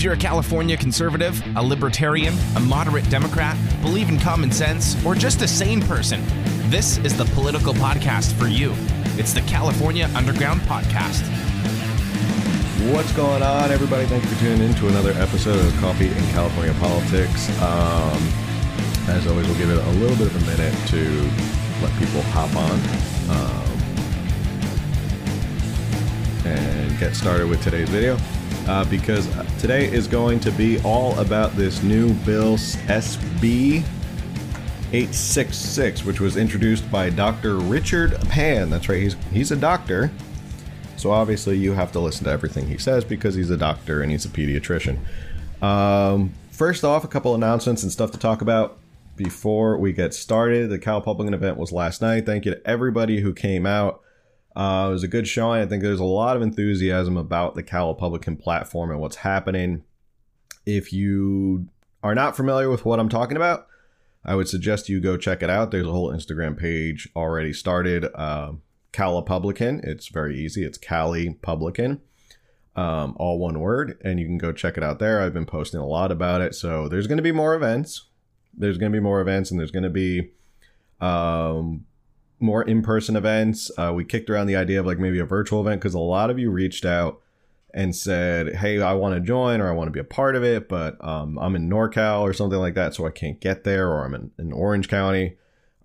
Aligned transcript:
If 0.00 0.04
you're 0.04 0.14
a 0.14 0.16
California 0.16 0.78
conservative, 0.78 1.42
a 1.56 1.62
libertarian, 1.62 2.32
a 2.56 2.60
moderate 2.60 3.06
Democrat, 3.10 3.54
believe 3.82 4.08
in 4.08 4.18
common 4.18 4.50
sense, 4.50 4.96
or 5.04 5.14
just 5.14 5.42
a 5.42 5.46
sane 5.46 5.82
person, 5.82 6.22
this 6.70 6.96
is 7.04 7.14
the 7.18 7.26
political 7.26 7.74
podcast 7.74 8.32
for 8.32 8.46
you. 8.46 8.72
It's 9.18 9.34
the 9.34 9.42
California 9.42 10.08
Underground 10.14 10.62
Podcast. 10.62 11.20
What's 12.94 13.12
going 13.12 13.42
on, 13.42 13.70
everybody? 13.70 14.06
Thank 14.06 14.24
you 14.24 14.30
for 14.30 14.40
tuning 14.40 14.70
in 14.70 14.74
to 14.76 14.88
another 14.88 15.12
episode 15.18 15.62
of 15.62 15.78
Coffee 15.80 16.08
in 16.08 16.26
California 16.28 16.72
Politics. 16.80 17.50
Um, 17.60 18.26
as 19.06 19.26
always, 19.26 19.46
we'll 19.48 19.58
give 19.58 19.68
it 19.68 19.84
a 19.84 19.90
little 20.00 20.16
bit 20.16 20.28
of 20.28 20.36
a 20.42 20.46
minute 20.46 20.74
to 20.88 21.30
let 21.82 21.92
people 21.98 22.22
hop 22.32 22.56
on 22.56 22.80
um, 23.36 23.66
and 26.46 26.98
get 26.98 27.14
started 27.14 27.50
with 27.50 27.62
today's 27.62 27.90
video. 27.90 28.16
Uh, 28.68 28.84
because 28.84 29.28
today 29.60 29.90
is 29.90 30.06
going 30.06 30.38
to 30.40 30.50
be 30.52 30.80
all 30.82 31.18
about 31.18 31.52
this 31.52 31.82
new 31.82 32.12
bill 32.24 32.56
SB 32.56 33.82
866, 34.92 36.04
which 36.04 36.20
was 36.20 36.36
introduced 36.36 36.90
by 36.90 37.10
Dr. 37.10 37.56
Richard 37.56 38.18
Pan. 38.28 38.70
That's 38.70 38.88
right, 38.88 39.00
he's 39.00 39.14
he's 39.32 39.50
a 39.52 39.56
doctor. 39.56 40.10
So 40.96 41.10
obviously 41.10 41.56
you 41.56 41.72
have 41.72 41.92
to 41.92 42.00
listen 42.00 42.24
to 42.24 42.30
everything 42.30 42.66
he 42.66 42.76
says 42.76 43.04
because 43.04 43.34
he's 43.34 43.50
a 43.50 43.56
doctor 43.56 44.02
and 44.02 44.10
he's 44.10 44.24
a 44.24 44.28
pediatrician. 44.28 44.98
Um, 45.62 46.34
first 46.50 46.84
off, 46.84 47.04
a 47.04 47.08
couple 47.08 47.34
announcements 47.34 47.82
and 47.82 47.90
stuff 47.90 48.10
to 48.12 48.18
talk 48.18 48.42
about 48.42 48.78
before 49.16 49.78
we 49.78 49.92
get 49.92 50.12
started. 50.12 50.70
The 50.70 50.78
Cal 50.78 51.00
Publican 51.00 51.34
event 51.34 51.56
was 51.56 51.72
last 51.72 52.02
night. 52.02 52.26
Thank 52.26 52.44
you 52.44 52.54
to 52.54 52.66
everybody 52.66 53.20
who 53.20 53.32
came 53.32 53.66
out. 53.66 54.02
Uh, 54.60 54.88
it 54.90 54.92
was 54.92 55.02
a 55.02 55.08
good 55.08 55.26
showing. 55.26 55.62
I 55.62 55.64
think 55.64 55.82
there's 55.82 56.00
a 56.00 56.04
lot 56.04 56.36
of 56.36 56.42
enthusiasm 56.42 57.16
about 57.16 57.54
the 57.54 57.62
Cal 57.62 57.88
Republican 57.88 58.36
platform 58.36 58.90
and 58.90 59.00
what's 59.00 59.16
happening. 59.16 59.84
If 60.66 60.92
you 60.92 61.70
are 62.02 62.14
not 62.14 62.36
familiar 62.36 62.68
with 62.68 62.84
what 62.84 63.00
I'm 63.00 63.08
talking 63.08 63.38
about, 63.38 63.68
I 64.22 64.34
would 64.34 64.48
suggest 64.48 64.90
you 64.90 65.00
go 65.00 65.16
check 65.16 65.42
it 65.42 65.48
out. 65.48 65.70
There's 65.70 65.86
a 65.86 65.90
whole 65.90 66.12
Instagram 66.12 66.58
page 66.58 67.08
already 67.16 67.54
started. 67.54 68.04
Uh, 68.14 68.52
Cal 68.92 69.16
Republican. 69.16 69.80
It's 69.82 70.08
very 70.08 70.38
easy. 70.38 70.62
It's 70.62 70.76
Cali 70.76 71.32
Publican, 71.40 72.02
um, 72.76 73.16
all 73.16 73.38
one 73.38 73.60
word, 73.60 73.98
and 74.04 74.20
you 74.20 74.26
can 74.26 74.36
go 74.36 74.52
check 74.52 74.76
it 74.76 74.84
out 74.84 74.98
there. 74.98 75.22
I've 75.22 75.32
been 75.32 75.46
posting 75.46 75.80
a 75.80 75.86
lot 75.86 76.12
about 76.12 76.42
it. 76.42 76.54
So 76.54 76.86
there's 76.86 77.06
going 77.06 77.16
to 77.16 77.22
be 77.22 77.32
more 77.32 77.54
events. 77.54 78.08
There's 78.52 78.76
going 78.76 78.92
to 78.92 78.96
be 78.98 79.02
more 79.02 79.22
events, 79.22 79.50
and 79.50 79.58
there's 79.58 79.70
going 79.70 79.84
to 79.84 79.88
be 79.88 80.32
um, 81.00 81.86
more 82.40 82.62
in-person 82.62 83.16
events. 83.16 83.70
Uh, 83.76 83.92
we 83.94 84.04
kicked 84.04 84.30
around 84.30 84.46
the 84.46 84.56
idea 84.56 84.80
of 84.80 84.86
like 84.86 84.98
maybe 84.98 85.18
a 85.18 85.24
virtual 85.24 85.60
event 85.60 85.80
because 85.80 85.94
a 85.94 85.98
lot 85.98 86.30
of 86.30 86.38
you 86.38 86.50
reached 86.50 86.84
out 86.84 87.20
and 87.72 87.94
said, 87.94 88.56
"Hey, 88.56 88.80
I 88.80 88.94
want 88.94 89.14
to 89.14 89.20
join 89.20 89.60
or 89.60 89.68
I 89.68 89.72
want 89.72 89.88
to 89.88 89.92
be 89.92 90.00
a 90.00 90.04
part 90.04 90.36
of 90.36 90.42
it, 90.42 90.68
but 90.68 91.02
um, 91.04 91.38
I'm 91.38 91.54
in 91.54 91.68
NorCal 91.68 92.22
or 92.22 92.32
something 92.32 92.58
like 92.58 92.74
that, 92.74 92.94
so 92.94 93.06
I 93.06 93.10
can't 93.10 93.40
get 93.40 93.64
there, 93.64 93.88
or 93.88 94.04
I'm 94.04 94.14
in, 94.14 94.30
in 94.38 94.52
Orange 94.52 94.88
County." 94.88 95.36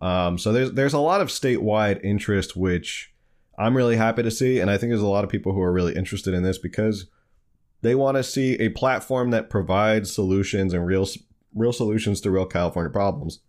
Um, 0.02 0.38
so 0.38 0.52
there's 0.52 0.72
there's 0.72 0.94
a 0.94 1.00
lot 1.00 1.22
of 1.22 1.30
statewide 1.30 2.03
interest, 2.03 2.56
which 2.56 3.14
I'm 3.58 3.78
really 3.78 3.98
happy 3.98 4.23
to 4.23 4.31
see, 4.31 4.59
and 4.59 4.70
I 4.70 4.78
think 4.78 4.92
there's 4.92 5.02
a 5.02 5.08
lot 5.08 5.23
of 5.23 5.30
people 5.30 5.53
who 5.53 5.61
are 5.61 5.72
really 5.72 5.95
interested 5.95 6.33
in 6.33 6.44
this 6.44 6.58
because 6.58 7.06
they 7.81 7.95
want 7.95 8.17
to 8.17 8.23
see 8.23 8.53
a 8.56 8.70
platform 8.70 9.31
that 9.31 9.50
provides 9.50 10.11
solutions 10.11 10.73
and 10.73 10.86
real 10.86 11.08
real 11.53 11.73
solutions 11.73 12.20
to 12.22 12.31
real 12.31 12.45
California 12.45 12.89
problems. 12.89 13.39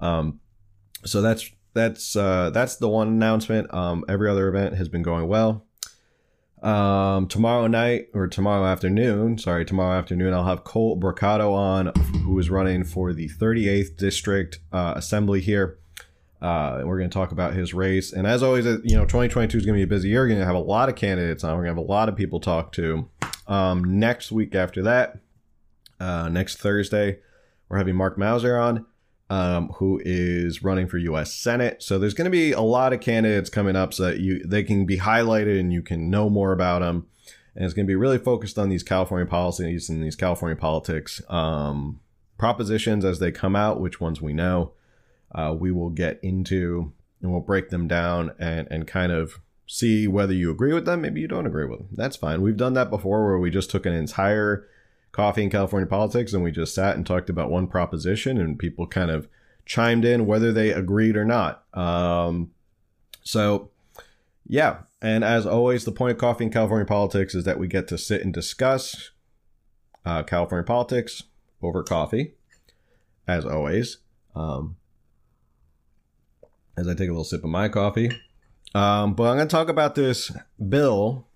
Um, 0.00 0.40
so 1.04 1.22
that's 1.22 1.50
that's 1.74 2.16
uh, 2.16 2.50
that's 2.50 2.76
the 2.76 2.88
one 2.88 3.08
announcement. 3.08 3.72
Um, 3.74 4.04
every 4.08 4.30
other 4.30 4.48
event 4.48 4.76
has 4.76 4.88
been 4.88 5.02
going 5.02 5.28
well. 5.28 5.66
Um, 6.62 7.28
tomorrow 7.28 7.66
night 7.66 8.08
or 8.14 8.26
tomorrow 8.26 8.64
afternoon, 8.64 9.36
sorry, 9.36 9.66
tomorrow 9.66 9.98
afternoon, 9.98 10.32
I'll 10.32 10.46
have 10.46 10.64
Colt 10.64 10.98
Brocado 10.98 11.52
on, 11.52 11.92
who 12.22 12.38
is 12.38 12.48
running 12.48 12.84
for 12.84 13.12
the 13.12 13.28
38th 13.28 13.98
District 13.98 14.60
uh, 14.72 14.94
Assembly 14.96 15.42
here. 15.42 15.78
Uh, 16.40 16.76
and 16.78 16.88
we're 16.88 16.96
going 16.96 17.10
to 17.10 17.14
talk 17.14 17.32
about 17.32 17.52
his 17.52 17.74
race. 17.74 18.14
And 18.14 18.26
as 18.26 18.42
always, 18.42 18.66
uh, 18.66 18.78
you 18.82 18.96
know, 18.96 19.04
2022 19.04 19.58
is 19.58 19.66
going 19.66 19.78
to 19.78 19.78
be 19.78 19.82
a 19.82 19.86
busy 19.86 20.08
year. 20.08 20.22
We're 20.22 20.28
going 20.28 20.40
to 20.40 20.46
have 20.46 20.54
a 20.54 20.58
lot 20.58 20.88
of 20.88 20.94
candidates 20.94 21.44
on. 21.44 21.50
We're 21.52 21.64
going 21.64 21.76
to 21.76 21.80
have 21.82 21.88
a 21.88 21.92
lot 21.92 22.08
of 22.08 22.16
people 22.16 22.40
talk 22.40 22.72
to. 22.72 23.10
Um, 23.46 23.98
next 23.98 24.32
week 24.32 24.54
after 24.54 24.82
that, 24.82 25.18
uh, 26.00 26.30
next 26.30 26.56
Thursday, 26.56 27.18
we're 27.68 27.78
having 27.78 27.96
Mark 27.96 28.16
Meuser 28.16 28.62
on 28.62 28.86
um, 29.30 29.68
who 29.76 30.00
is 30.04 30.62
running 30.62 30.86
for 30.86 30.98
U.S. 30.98 31.32
Senate. 31.32 31.82
So 31.82 31.98
there's 31.98 32.14
going 32.14 32.26
to 32.26 32.30
be 32.30 32.52
a 32.52 32.60
lot 32.60 32.92
of 32.92 33.00
candidates 33.00 33.50
coming 33.50 33.76
up 33.76 33.94
so 33.94 34.04
that 34.04 34.20
you 34.20 34.42
they 34.44 34.62
can 34.62 34.84
be 34.84 34.98
highlighted 34.98 35.58
and 35.58 35.72
you 35.72 35.82
can 35.82 36.10
know 36.10 36.28
more 36.28 36.52
about 36.52 36.80
them. 36.80 37.06
And 37.54 37.64
it's 37.64 37.74
going 37.74 37.86
to 37.86 37.90
be 37.90 37.94
really 37.94 38.18
focused 38.18 38.58
on 38.58 38.68
these 38.68 38.82
California 38.82 39.26
policies 39.26 39.88
and 39.88 40.02
these 40.02 40.16
California 40.16 40.56
politics 40.56 41.22
um, 41.28 42.00
propositions 42.36 43.04
as 43.04 43.20
they 43.20 43.30
come 43.30 43.54
out, 43.54 43.80
which 43.80 44.00
ones 44.00 44.20
we 44.20 44.32
know. 44.32 44.72
Uh, 45.32 45.54
we 45.58 45.70
will 45.70 45.90
get 45.90 46.20
into 46.22 46.92
and 47.22 47.32
we'll 47.32 47.40
break 47.40 47.70
them 47.70 47.88
down 47.88 48.32
and 48.38 48.68
and 48.70 48.86
kind 48.86 49.10
of 49.10 49.40
see 49.66 50.06
whether 50.06 50.34
you 50.34 50.50
agree 50.50 50.74
with 50.74 50.84
them. 50.84 51.00
Maybe 51.00 51.20
you 51.20 51.28
don't 51.28 51.46
agree 51.46 51.66
with 51.66 51.78
them. 51.78 51.88
That's 51.92 52.16
fine. 52.16 52.42
We've 52.42 52.56
done 52.56 52.74
that 52.74 52.90
before 52.90 53.24
where 53.24 53.38
we 53.38 53.50
just 53.50 53.70
took 53.70 53.86
an 53.86 53.94
entire 53.94 54.68
coffee 55.14 55.44
in 55.44 55.50
California 55.50 55.86
politics, 55.86 56.32
and 56.32 56.42
we 56.42 56.50
just 56.50 56.74
sat 56.74 56.96
and 56.96 57.06
talked 57.06 57.30
about 57.30 57.50
one 57.50 57.68
proposition, 57.68 58.36
and 58.36 58.58
people 58.58 58.86
kind 58.86 59.10
of 59.10 59.28
chimed 59.64 60.04
in 60.04 60.26
whether 60.26 60.52
they 60.52 60.70
agreed 60.70 61.16
or 61.16 61.24
not. 61.24 61.64
Um, 61.72 62.50
so, 63.22 63.70
yeah. 64.46 64.78
And 65.00 65.22
as 65.22 65.46
always, 65.46 65.84
the 65.84 65.92
point 65.92 66.12
of 66.12 66.18
coffee 66.18 66.44
in 66.44 66.50
California 66.50 66.84
politics 66.84 67.34
is 67.34 67.44
that 67.44 67.58
we 67.58 67.68
get 67.68 67.86
to 67.88 67.98
sit 67.98 68.22
and 68.22 68.34
discuss 68.34 69.12
uh, 70.04 70.24
California 70.24 70.64
politics 70.64 71.22
over 71.62 71.82
coffee, 71.84 72.34
as 73.28 73.46
always. 73.46 73.98
Um, 74.34 74.76
as 76.76 76.88
I 76.88 76.94
take 76.94 77.08
a 77.08 77.12
little 77.12 77.22
sip 77.22 77.44
of 77.44 77.50
my 77.50 77.68
coffee. 77.68 78.10
Um, 78.74 79.14
but 79.14 79.28
I'm 79.28 79.36
going 79.36 79.46
to 79.46 79.52
talk 79.52 79.68
about 79.68 79.94
this 79.94 80.32
bill 80.68 81.28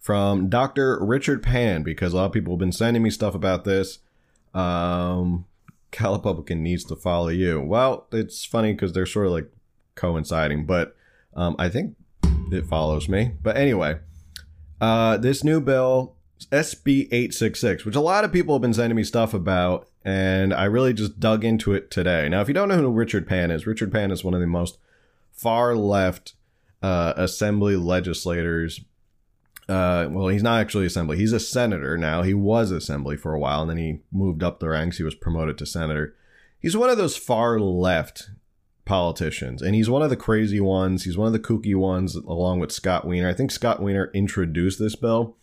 from 0.00 0.48
Dr. 0.48 0.98
Richard 1.04 1.42
Pan 1.42 1.82
because 1.82 2.12
a 2.12 2.16
lot 2.16 2.26
of 2.26 2.32
people 2.32 2.54
have 2.54 2.58
been 2.58 2.72
sending 2.72 3.02
me 3.02 3.10
stuff 3.10 3.34
about 3.34 3.64
this. 3.64 3.98
Um, 4.54 5.44
Cal 5.90 6.14
Republican 6.14 6.62
needs 6.62 6.84
to 6.84 6.96
follow 6.96 7.28
you. 7.28 7.60
Well, 7.60 8.06
it's 8.10 8.44
funny 8.44 8.72
because 8.72 8.92
they're 8.92 9.06
sort 9.06 9.26
of 9.26 9.32
like 9.32 9.50
coinciding, 9.94 10.64
but 10.64 10.96
um, 11.36 11.54
I 11.58 11.68
think 11.68 11.96
it 12.50 12.66
follows 12.66 13.08
me. 13.08 13.32
But 13.42 13.56
anyway, 13.56 13.98
uh, 14.80 15.18
this 15.18 15.44
new 15.44 15.60
bill, 15.60 16.14
SB 16.50 17.08
866, 17.12 17.84
which 17.84 17.94
a 17.94 18.00
lot 18.00 18.24
of 18.24 18.32
people 18.32 18.54
have 18.54 18.62
been 18.62 18.74
sending 18.74 18.96
me 18.96 19.04
stuff 19.04 19.34
about, 19.34 19.86
and 20.04 20.54
I 20.54 20.64
really 20.64 20.94
just 20.94 21.20
dug 21.20 21.44
into 21.44 21.74
it 21.74 21.90
today. 21.90 22.28
Now, 22.28 22.40
if 22.40 22.48
you 22.48 22.54
don't 22.54 22.68
know 22.68 22.78
who 22.78 22.90
Richard 22.90 23.28
Pan 23.28 23.50
is, 23.50 23.66
Richard 23.66 23.92
Pan 23.92 24.10
is 24.10 24.24
one 24.24 24.34
of 24.34 24.40
the 24.40 24.46
most 24.46 24.78
far 25.32 25.76
left 25.76 26.34
uh, 26.82 27.12
assembly 27.16 27.76
legislators 27.76 28.80
uh, 29.70 30.08
well, 30.10 30.28
he's 30.28 30.42
not 30.42 30.60
actually 30.60 30.86
assembly. 30.86 31.16
He's 31.16 31.32
a 31.32 31.38
senator 31.38 31.96
now. 31.96 32.22
He 32.22 32.34
was 32.34 32.72
assembly 32.72 33.16
for 33.16 33.32
a 33.32 33.38
while, 33.38 33.60
and 33.62 33.70
then 33.70 33.78
he 33.78 34.00
moved 34.10 34.42
up 34.42 34.58
the 34.58 34.68
ranks. 34.68 34.96
He 34.96 35.04
was 35.04 35.14
promoted 35.14 35.56
to 35.58 35.66
senator. 35.66 36.16
He's 36.58 36.76
one 36.76 36.90
of 36.90 36.98
those 36.98 37.16
far 37.16 37.60
left 37.60 38.30
politicians, 38.84 39.62
and 39.62 39.76
he's 39.76 39.88
one 39.88 40.02
of 40.02 40.10
the 40.10 40.16
crazy 40.16 40.60
ones. 40.60 41.04
He's 41.04 41.16
one 41.16 41.28
of 41.28 41.32
the 41.32 41.38
kooky 41.38 41.76
ones, 41.76 42.16
along 42.16 42.58
with 42.58 42.72
Scott 42.72 43.06
Wiener. 43.06 43.28
I 43.28 43.34
think 43.34 43.52
Scott 43.52 43.80
Wiener 43.80 44.10
introduced 44.12 44.80
this 44.80 44.96
bill. 44.96 45.36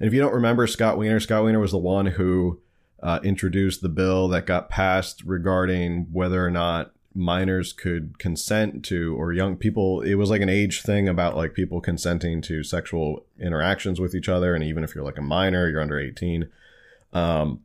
And 0.00 0.08
if 0.08 0.12
you 0.12 0.20
don't 0.20 0.34
remember 0.34 0.66
Scott 0.66 0.98
Wiener, 0.98 1.20
Scott 1.20 1.44
Wiener 1.44 1.60
was 1.60 1.70
the 1.70 1.78
one 1.78 2.06
who 2.06 2.60
uh, 3.00 3.20
introduced 3.22 3.80
the 3.80 3.88
bill 3.88 4.26
that 4.28 4.46
got 4.46 4.70
passed 4.70 5.22
regarding 5.22 6.08
whether 6.10 6.44
or 6.44 6.50
not 6.50 6.92
minors 7.14 7.72
could 7.72 8.18
consent 8.18 8.84
to 8.84 9.16
or 9.18 9.32
young 9.32 9.56
people 9.56 10.02
it 10.02 10.14
was 10.14 10.30
like 10.30 10.42
an 10.42 10.48
age 10.48 10.82
thing 10.82 11.08
about 11.08 11.36
like 11.36 11.54
people 11.54 11.80
consenting 11.80 12.40
to 12.40 12.62
sexual 12.62 13.24
interactions 13.40 13.98
with 13.98 14.14
each 14.14 14.28
other 14.28 14.54
and 14.54 14.62
even 14.62 14.84
if 14.84 14.94
you're 14.94 15.04
like 15.04 15.18
a 15.18 15.22
minor 15.22 15.68
you're 15.68 15.80
under 15.80 15.98
18 15.98 16.48
um 17.14 17.60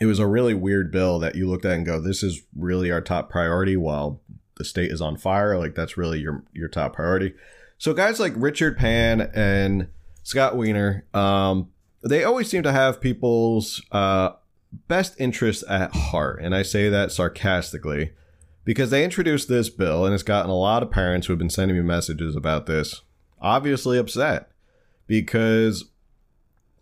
it 0.00 0.06
was 0.06 0.18
a 0.18 0.26
really 0.26 0.54
weird 0.54 0.90
bill 0.90 1.18
that 1.18 1.36
you 1.36 1.48
looked 1.48 1.64
at 1.64 1.72
and 1.72 1.86
go 1.86 2.00
this 2.00 2.22
is 2.22 2.42
really 2.56 2.90
our 2.90 3.00
top 3.00 3.30
priority 3.30 3.76
while 3.76 4.20
the 4.62 4.64
state 4.68 4.92
is 4.92 5.00
on 5.00 5.16
fire. 5.16 5.58
Like 5.58 5.74
that's 5.74 5.96
really 5.96 6.20
your 6.20 6.44
your 6.52 6.68
top 6.68 6.94
priority. 6.94 7.34
So 7.78 7.92
guys 7.92 8.20
like 8.20 8.32
richard 8.36 8.78
pan 8.78 9.32
and 9.34 9.88
scott 10.22 10.56
wiener 10.56 11.04
um 11.14 11.68
they 12.04 12.22
always 12.22 12.48
seem 12.48 12.62
to 12.62 12.70
have 12.70 13.00
people's 13.00 13.82
uh 13.90 14.30
best 14.86 15.16
interests 15.18 15.64
at 15.68 15.92
heart 15.92 16.40
and 16.40 16.54
i 16.54 16.62
say 16.62 16.88
that 16.88 17.10
sarcastically 17.10 18.12
because 18.64 18.90
they 18.90 19.04
introduced 19.04 19.48
this 19.48 19.68
bill 19.68 20.04
and 20.04 20.14
it's 20.14 20.22
gotten 20.22 20.50
a 20.50 20.56
lot 20.56 20.82
of 20.82 20.90
parents 20.90 21.26
who 21.26 21.32
have 21.32 21.38
been 21.38 21.50
sending 21.50 21.76
me 21.76 21.82
messages 21.82 22.36
about 22.36 22.66
this 22.66 23.02
obviously 23.40 23.98
upset 23.98 24.50
because 25.06 25.90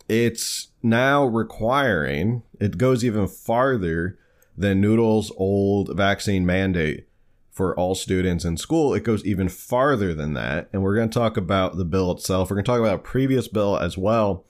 it's 0.07 0.69
now 0.83 1.25
requiring 1.25 2.43
it 2.59 2.77
goes 2.77 3.03
even 3.03 3.27
farther 3.27 4.17
than 4.57 4.81
Noodle's 4.81 5.31
old 5.37 5.95
vaccine 5.95 6.45
mandate 6.45 7.07
for 7.51 7.77
all 7.77 7.95
students 7.95 8.45
in 8.45 8.57
school. 8.57 8.93
It 8.93 9.03
goes 9.03 9.25
even 9.25 9.49
farther 9.49 10.13
than 10.13 10.33
that. 10.33 10.69
And 10.71 10.81
we're 10.81 10.95
going 10.95 11.09
to 11.09 11.19
talk 11.19 11.35
about 11.35 11.77
the 11.77 11.85
bill 11.85 12.11
itself. 12.11 12.49
We're 12.49 12.55
going 12.55 12.65
to 12.65 12.71
talk 12.71 12.79
about 12.79 12.95
a 12.95 12.99
previous 12.99 13.47
bill 13.47 13.77
as 13.77 13.97
well 13.97 14.45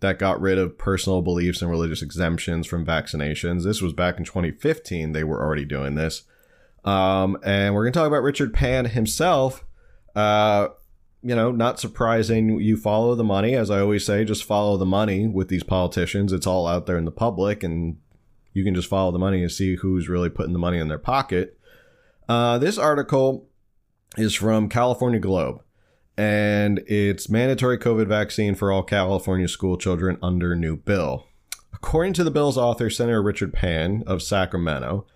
that 0.00 0.18
got 0.18 0.40
rid 0.40 0.58
of 0.58 0.76
personal 0.76 1.22
beliefs 1.22 1.62
and 1.62 1.70
religious 1.70 2.02
exemptions 2.02 2.66
from 2.66 2.84
vaccinations. 2.84 3.64
This 3.64 3.80
was 3.80 3.92
back 3.92 4.18
in 4.18 4.24
2015. 4.24 5.12
They 5.12 5.24
were 5.24 5.40
already 5.40 5.64
doing 5.64 5.94
this. 5.94 6.24
Um, 6.84 7.38
and 7.44 7.74
we're 7.74 7.84
going 7.84 7.92
to 7.92 7.98
talk 7.98 8.08
about 8.08 8.22
Richard 8.22 8.52
Pan 8.52 8.86
himself. 8.86 9.64
Uh, 10.14 10.68
you 11.22 11.36
know, 11.36 11.52
not 11.52 11.78
surprising. 11.78 12.60
You 12.60 12.76
follow 12.76 13.14
the 13.14 13.24
money, 13.24 13.54
as 13.54 13.70
I 13.70 13.80
always 13.80 14.04
say, 14.04 14.24
just 14.24 14.44
follow 14.44 14.76
the 14.76 14.86
money 14.86 15.28
with 15.28 15.48
these 15.48 15.62
politicians. 15.62 16.32
It's 16.32 16.46
all 16.46 16.66
out 16.66 16.86
there 16.86 16.98
in 16.98 17.04
the 17.04 17.12
public, 17.12 17.62
and 17.62 17.98
you 18.52 18.64
can 18.64 18.74
just 18.74 18.88
follow 18.88 19.12
the 19.12 19.18
money 19.18 19.42
and 19.42 19.50
see 19.50 19.76
who's 19.76 20.08
really 20.08 20.28
putting 20.28 20.52
the 20.52 20.58
money 20.58 20.78
in 20.78 20.88
their 20.88 20.98
pocket. 20.98 21.58
Uh, 22.28 22.58
this 22.58 22.76
article 22.76 23.48
is 24.16 24.34
from 24.34 24.68
California 24.68 25.20
Globe, 25.20 25.62
and 26.16 26.80
it's 26.86 27.28
mandatory 27.28 27.78
COVID 27.78 28.08
vaccine 28.08 28.54
for 28.56 28.72
all 28.72 28.82
California 28.82 29.48
school 29.48 29.76
children 29.76 30.18
under 30.22 30.56
new 30.56 30.76
bill. 30.76 31.26
According 31.72 32.12
to 32.14 32.24
the 32.24 32.30
bill's 32.30 32.58
author, 32.58 32.90
Senator 32.90 33.22
Richard 33.22 33.52
Pan 33.52 34.02
of 34.06 34.22
Sacramento, 34.22 35.06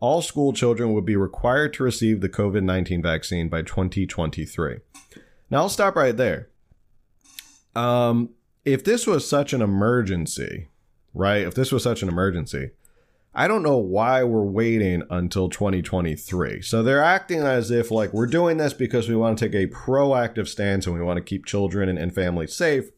all 0.00 0.22
school 0.22 0.52
children 0.52 0.92
would 0.92 1.06
be 1.06 1.16
required 1.16 1.72
to 1.74 1.82
receive 1.82 2.20
the 2.20 2.28
COVID 2.28 2.62
19 2.62 3.02
vaccine 3.02 3.48
by 3.48 3.62
2023. 3.62 4.78
Now, 5.50 5.58
I'll 5.58 5.68
stop 5.68 5.96
right 5.96 6.16
there. 6.16 6.48
Um, 7.74 8.30
if 8.64 8.84
this 8.84 9.06
was 9.06 9.28
such 9.28 9.52
an 9.52 9.62
emergency, 9.62 10.68
right? 11.14 11.42
If 11.42 11.54
this 11.54 11.72
was 11.72 11.82
such 11.82 12.02
an 12.02 12.08
emergency, 12.08 12.70
I 13.34 13.48
don't 13.48 13.62
know 13.62 13.76
why 13.76 14.24
we're 14.24 14.42
waiting 14.42 15.02
until 15.10 15.48
2023. 15.48 16.62
So 16.62 16.82
they're 16.82 17.04
acting 17.04 17.40
as 17.40 17.70
if 17.70 17.90
like 17.90 18.12
we're 18.12 18.26
doing 18.26 18.56
this 18.56 18.72
because 18.72 19.08
we 19.08 19.14
want 19.14 19.38
to 19.38 19.48
take 19.48 19.54
a 19.54 19.72
proactive 19.72 20.48
stance 20.48 20.86
and 20.86 20.94
we 20.94 21.02
want 21.02 21.18
to 21.18 21.22
keep 21.22 21.44
children 21.44 21.88
and, 21.88 21.98
and 21.98 22.14
families 22.14 22.56
safe. 22.56 22.90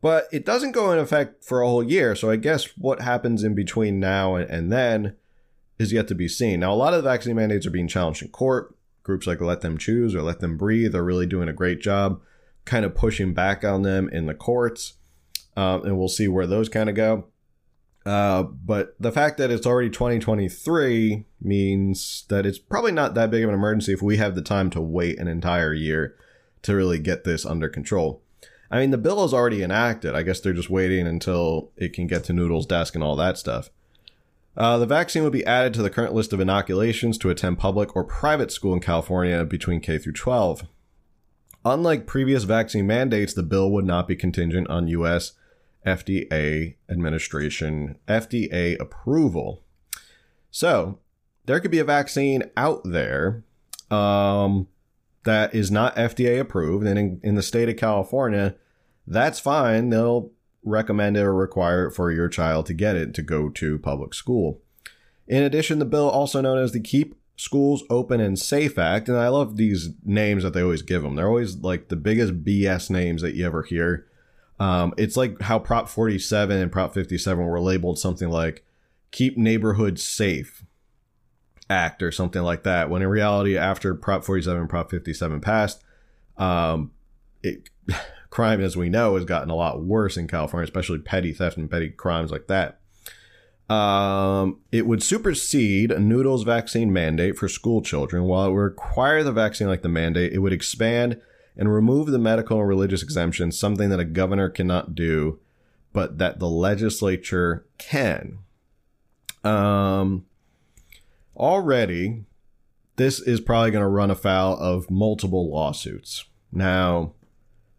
But 0.00 0.28
it 0.32 0.46
doesn't 0.46 0.72
go 0.72 0.90
in 0.92 0.98
effect 0.98 1.44
for 1.44 1.60
a 1.60 1.68
whole 1.68 1.82
year. 1.82 2.16
So 2.16 2.30
I 2.30 2.36
guess 2.36 2.68
what 2.78 3.02
happens 3.02 3.44
in 3.44 3.54
between 3.54 4.00
now 4.00 4.34
and, 4.34 4.50
and 4.50 4.72
then 4.72 5.16
is 5.80 5.92
yet 5.92 6.06
to 6.08 6.14
be 6.14 6.28
seen. 6.28 6.60
Now, 6.60 6.72
a 6.72 6.76
lot 6.76 6.92
of 6.92 7.02
the 7.02 7.08
vaccine 7.08 7.36
mandates 7.36 7.66
are 7.66 7.70
being 7.70 7.88
challenged 7.88 8.22
in 8.22 8.28
court. 8.28 8.76
Groups 9.02 9.26
like 9.26 9.40
Let 9.40 9.62
Them 9.62 9.78
Choose 9.78 10.14
or 10.14 10.20
Let 10.20 10.40
Them 10.40 10.58
Breathe 10.58 10.94
are 10.94 11.02
really 11.02 11.24
doing 11.24 11.48
a 11.48 11.54
great 11.54 11.80
job 11.80 12.20
kind 12.66 12.84
of 12.84 12.94
pushing 12.94 13.32
back 13.32 13.64
on 13.64 13.80
them 13.80 14.10
in 14.10 14.26
the 14.26 14.34
courts. 14.34 14.94
Um, 15.56 15.84
and 15.86 15.98
we'll 15.98 16.08
see 16.08 16.28
where 16.28 16.46
those 16.46 16.68
kind 16.68 16.90
of 16.90 16.94
go. 16.94 17.28
Uh, 18.04 18.42
but 18.42 18.94
the 19.00 19.10
fact 19.10 19.38
that 19.38 19.50
it's 19.50 19.66
already 19.66 19.88
2023 19.88 21.24
means 21.40 22.24
that 22.28 22.44
it's 22.44 22.58
probably 22.58 22.92
not 22.92 23.14
that 23.14 23.30
big 23.30 23.42
of 23.42 23.48
an 23.48 23.54
emergency 23.54 23.94
if 23.94 24.02
we 24.02 24.18
have 24.18 24.34
the 24.34 24.42
time 24.42 24.68
to 24.70 24.80
wait 24.82 25.18
an 25.18 25.28
entire 25.28 25.72
year 25.72 26.14
to 26.62 26.76
really 26.76 26.98
get 26.98 27.24
this 27.24 27.46
under 27.46 27.70
control. 27.70 28.22
I 28.70 28.80
mean, 28.80 28.90
the 28.90 28.98
bill 28.98 29.24
is 29.24 29.32
already 29.32 29.62
enacted. 29.62 30.14
I 30.14 30.22
guess 30.22 30.40
they're 30.40 30.52
just 30.52 30.70
waiting 30.70 31.06
until 31.06 31.72
it 31.76 31.94
can 31.94 32.06
get 32.06 32.24
to 32.24 32.34
Noodle's 32.34 32.66
desk 32.66 32.94
and 32.94 33.02
all 33.02 33.16
that 33.16 33.38
stuff. 33.38 33.70
Uh, 34.60 34.76
the 34.76 34.84
vaccine 34.84 35.22
would 35.22 35.32
be 35.32 35.46
added 35.46 35.72
to 35.72 35.80
the 35.80 35.88
current 35.88 36.12
list 36.12 36.34
of 36.34 36.38
inoculations 36.38 37.16
to 37.16 37.30
attend 37.30 37.58
public 37.58 37.96
or 37.96 38.04
private 38.04 38.52
school 38.52 38.74
in 38.74 38.80
California 38.80 39.42
between 39.42 39.80
K 39.80 39.96
through 39.96 40.12
12. 40.12 40.66
Unlike 41.64 42.06
previous 42.06 42.44
vaccine 42.44 42.86
mandates, 42.86 43.32
the 43.32 43.42
bill 43.42 43.70
would 43.70 43.86
not 43.86 44.06
be 44.06 44.14
contingent 44.14 44.68
on 44.68 44.86
U.S. 44.88 45.32
FDA 45.86 46.74
administration, 46.90 47.96
FDA 48.06 48.78
approval. 48.78 49.64
So 50.50 50.98
there 51.46 51.58
could 51.58 51.70
be 51.70 51.78
a 51.78 51.84
vaccine 51.84 52.42
out 52.54 52.82
there 52.84 53.44
um, 53.90 54.68
that 55.24 55.54
is 55.54 55.70
not 55.70 55.96
FDA 55.96 56.38
approved, 56.38 56.86
and 56.86 56.98
in, 56.98 57.20
in 57.22 57.34
the 57.34 57.42
state 57.42 57.70
of 57.70 57.78
California, 57.78 58.56
that's 59.06 59.40
fine. 59.40 59.88
They'll 59.88 60.32
recommend 60.62 61.16
it 61.16 61.22
or 61.22 61.34
require 61.34 61.86
it 61.86 61.92
for 61.92 62.10
your 62.10 62.28
child 62.28 62.66
to 62.66 62.74
get 62.74 62.96
it 62.96 63.14
to 63.14 63.22
go 63.22 63.48
to 63.48 63.78
public 63.78 64.14
school. 64.14 64.60
In 65.26 65.42
addition, 65.42 65.78
the 65.78 65.84
bill, 65.84 66.08
also 66.08 66.40
known 66.40 66.58
as 66.58 66.72
the 66.72 66.80
Keep 66.80 67.14
Schools 67.36 67.84
Open 67.88 68.20
and 68.20 68.38
Safe 68.38 68.78
Act, 68.78 69.08
and 69.08 69.16
I 69.16 69.28
love 69.28 69.56
these 69.56 69.90
names 70.04 70.42
that 70.42 70.52
they 70.52 70.62
always 70.62 70.82
give 70.82 71.02
them. 71.02 71.16
They're 71.16 71.28
always 71.28 71.56
like 71.58 71.88
the 71.88 71.96
biggest 71.96 72.44
BS 72.44 72.90
names 72.90 73.22
that 73.22 73.34
you 73.34 73.46
ever 73.46 73.62
hear. 73.62 74.06
Um, 74.58 74.92
it's 74.98 75.16
like 75.16 75.40
how 75.40 75.58
Prop 75.58 75.88
47 75.88 76.58
and 76.58 76.70
Prop 76.70 76.92
57 76.92 77.42
were 77.42 77.60
labeled 77.60 77.98
something 77.98 78.28
like 78.28 78.64
Keep 79.10 79.38
Neighborhoods 79.38 80.02
Safe 80.02 80.64
Act 81.70 82.02
or 82.02 82.12
something 82.12 82.42
like 82.42 82.64
that, 82.64 82.90
when 82.90 83.00
in 83.00 83.08
reality, 83.08 83.56
after 83.56 83.94
Prop 83.94 84.24
47 84.24 84.60
and 84.60 84.68
Prop 84.68 84.90
57 84.90 85.40
passed, 85.40 85.82
um, 86.36 86.90
it, 87.42 87.70
crime, 88.30 88.60
as 88.60 88.76
we 88.76 88.88
know, 88.88 89.16
has 89.16 89.24
gotten 89.24 89.50
a 89.50 89.56
lot 89.56 89.82
worse 89.82 90.16
in 90.16 90.28
California, 90.28 90.64
especially 90.64 90.98
petty 90.98 91.32
theft 91.32 91.56
and 91.56 91.70
petty 91.70 91.90
crimes 91.90 92.30
like 92.30 92.46
that. 92.46 92.80
Um, 93.72 94.60
it 94.72 94.86
would 94.86 95.02
supersede 95.02 95.92
a 95.92 96.00
Noodles 96.00 96.42
vaccine 96.42 96.92
mandate 96.92 97.36
for 97.36 97.48
school 97.48 97.82
children. 97.82 98.24
While 98.24 98.46
it 98.46 98.50
would 98.50 98.56
require 98.56 99.22
the 99.22 99.32
vaccine 99.32 99.68
like 99.68 99.82
the 99.82 99.88
mandate, 99.88 100.32
it 100.32 100.38
would 100.38 100.52
expand 100.52 101.20
and 101.56 101.72
remove 101.72 102.08
the 102.08 102.18
medical 102.18 102.58
and 102.58 102.68
religious 102.68 103.02
exemptions, 103.02 103.58
something 103.58 103.88
that 103.90 104.00
a 104.00 104.04
governor 104.04 104.48
cannot 104.48 104.94
do, 104.94 105.38
but 105.92 106.18
that 106.18 106.38
the 106.38 106.48
legislature 106.48 107.64
can. 107.78 108.38
Um, 109.44 110.26
already, 111.36 112.24
this 112.96 113.20
is 113.20 113.40
probably 113.40 113.70
going 113.70 113.82
to 113.82 113.88
run 113.88 114.10
afoul 114.10 114.56
of 114.58 114.90
multiple 114.90 115.50
lawsuits. 115.50 116.24
Now, 116.52 117.12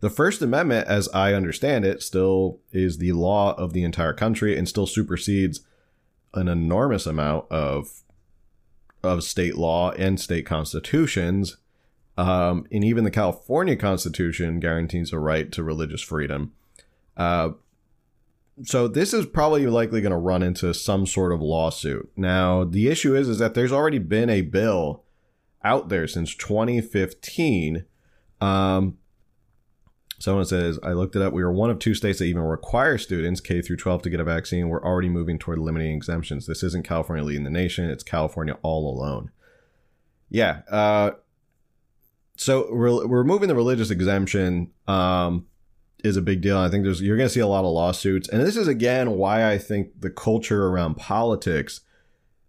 the 0.01 0.09
First 0.09 0.42
Amendment, 0.42 0.88
as 0.88 1.07
I 1.13 1.33
understand 1.33 1.86
it, 1.86 2.01
still 2.01 2.59
is 2.71 2.98
the 2.98 3.13
law 3.13 3.53
of 3.53 3.74
the 3.74 3.83
entire 3.83 4.13
country 4.13 4.57
and 4.57 4.68
still 4.68 4.88
supersedes 4.88 5.62
an 6.33 6.48
enormous 6.48 7.06
amount 7.06 7.50
of 7.51 8.01
of 9.03 9.24
state 9.24 9.57
law 9.57 9.89
and 9.92 10.19
state 10.19 10.45
constitutions 10.45 11.57
um, 12.18 12.68
and 12.71 12.83
even 12.83 13.03
the 13.03 13.12
California 13.12 13.75
Constitution 13.75 14.59
guarantees 14.59 15.12
a 15.12 15.19
right 15.19 15.51
to 15.51 15.63
religious 15.63 16.01
freedom. 16.01 16.51
Uh, 17.18 17.51
so 18.63 18.88
this 18.88 19.13
is 19.13 19.25
probably 19.25 19.65
likely 19.65 20.01
going 20.01 20.12
to 20.12 20.18
run 20.18 20.44
into 20.44 20.74
some 20.74 21.07
sort 21.07 21.31
of 21.31 21.42
lawsuit. 21.42 22.12
Now, 22.15 22.63
the 22.63 22.89
issue 22.89 23.15
is 23.15 23.27
is 23.27 23.39
that 23.39 23.53
there's 23.53 23.71
already 23.71 23.98
been 23.98 24.30
a 24.30 24.42
bill 24.42 25.03
out 25.63 25.89
there 25.89 26.07
since 26.07 26.36
2015. 26.36 27.86
Um, 28.39 28.98
someone 30.21 30.45
says, 30.45 30.79
I 30.83 30.93
looked 30.93 31.15
it 31.15 31.21
up. 31.21 31.33
We 31.33 31.43
were 31.43 31.51
one 31.51 31.69
of 31.69 31.79
two 31.79 31.93
states 31.93 32.19
that 32.19 32.25
even 32.25 32.43
require 32.43 32.97
students 32.97 33.41
K 33.41 33.61
through 33.61 33.77
12 33.77 34.03
to 34.03 34.09
get 34.09 34.19
a 34.19 34.23
vaccine. 34.23 34.69
We're 34.69 34.83
already 34.83 35.09
moving 35.09 35.39
toward 35.39 35.59
limiting 35.59 35.95
exemptions. 35.95 36.45
This 36.45 36.63
isn't 36.63 36.85
California 36.85 37.23
leading 37.25 37.43
the 37.43 37.49
nation. 37.49 37.89
It's 37.89 38.03
California 38.03 38.57
all 38.61 38.93
alone. 38.93 39.31
Yeah. 40.29 40.61
Uh, 40.69 41.11
so 42.35 42.67
re- 42.69 43.05
removing 43.05 43.49
the 43.49 43.55
religious 43.55 43.91
exemption 43.91 44.71
um, 44.87 45.45
is 46.03 46.17
a 46.17 46.21
big 46.21 46.41
deal. 46.41 46.57
I 46.57 46.69
think 46.69 46.83
there's 46.83 47.01
you're 47.01 47.17
going 47.17 47.29
to 47.29 47.33
see 47.33 47.39
a 47.39 47.47
lot 47.47 47.65
of 47.65 47.71
lawsuits, 47.71 48.27
and 48.29 48.41
this 48.41 48.57
is 48.57 48.67
again 48.67 49.11
why 49.11 49.51
I 49.51 49.57
think 49.57 50.01
the 50.01 50.09
culture 50.09 50.67
around 50.67 50.95
politics 50.95 51.81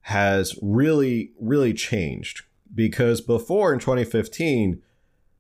has 0.07 0.59
really 0.63 1.33
really 1.41 1.75
changed 1.75 2.43
because 2.75 3.21
before 3.21 3.73
in 3.73 3.79
2015 3.79 4.81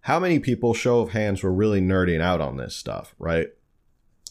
how 0.02 0.18
many 0.18 0.38
people 0.38 0.74
show 0.74 1.00
of 1.00 1.10
hands 1.10 1.42
were 1.42 1.52
really 1.52 1.80
nerding 1.80 2.20
out 2.20 2.40
on 2.40 2.56
this 2.56 2.76
stuff 2.76 3.14
right 3.18 3.48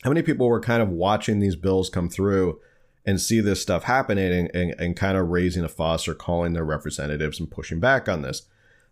how 0.04 0.10
many 0.10 0.22
people 0.22 0.48
were 0.48 0.62
kind 0.62 0.82
of 0.82 0.90
watching 0.90 1.40
these 1.40 1.56
bills 1.56 1.90
come 1.90 2.10
through 2.10 2.60
and 3.06 3.20
see 3.20 3.40
this 3.40 3.62
stuff 3.62 3.84
happening 3.84 4.32
and, 4.32 4.52
and, 4.54 4.76
and 4.80 4.96
kind 4.96 5.18
of 5.18 5.30
raising 5.30 5.64
a 5.64 5.70
fuss 5.70 6.08
or 6.08 6.14
calling 6.14 6.54
their 6.54 6.66
representatives 6.66 7.40
and 7.40 7.50
pushing 7.52 7.80
back 7.80 8.08
on 8.08 8.22
this 8.22 8.44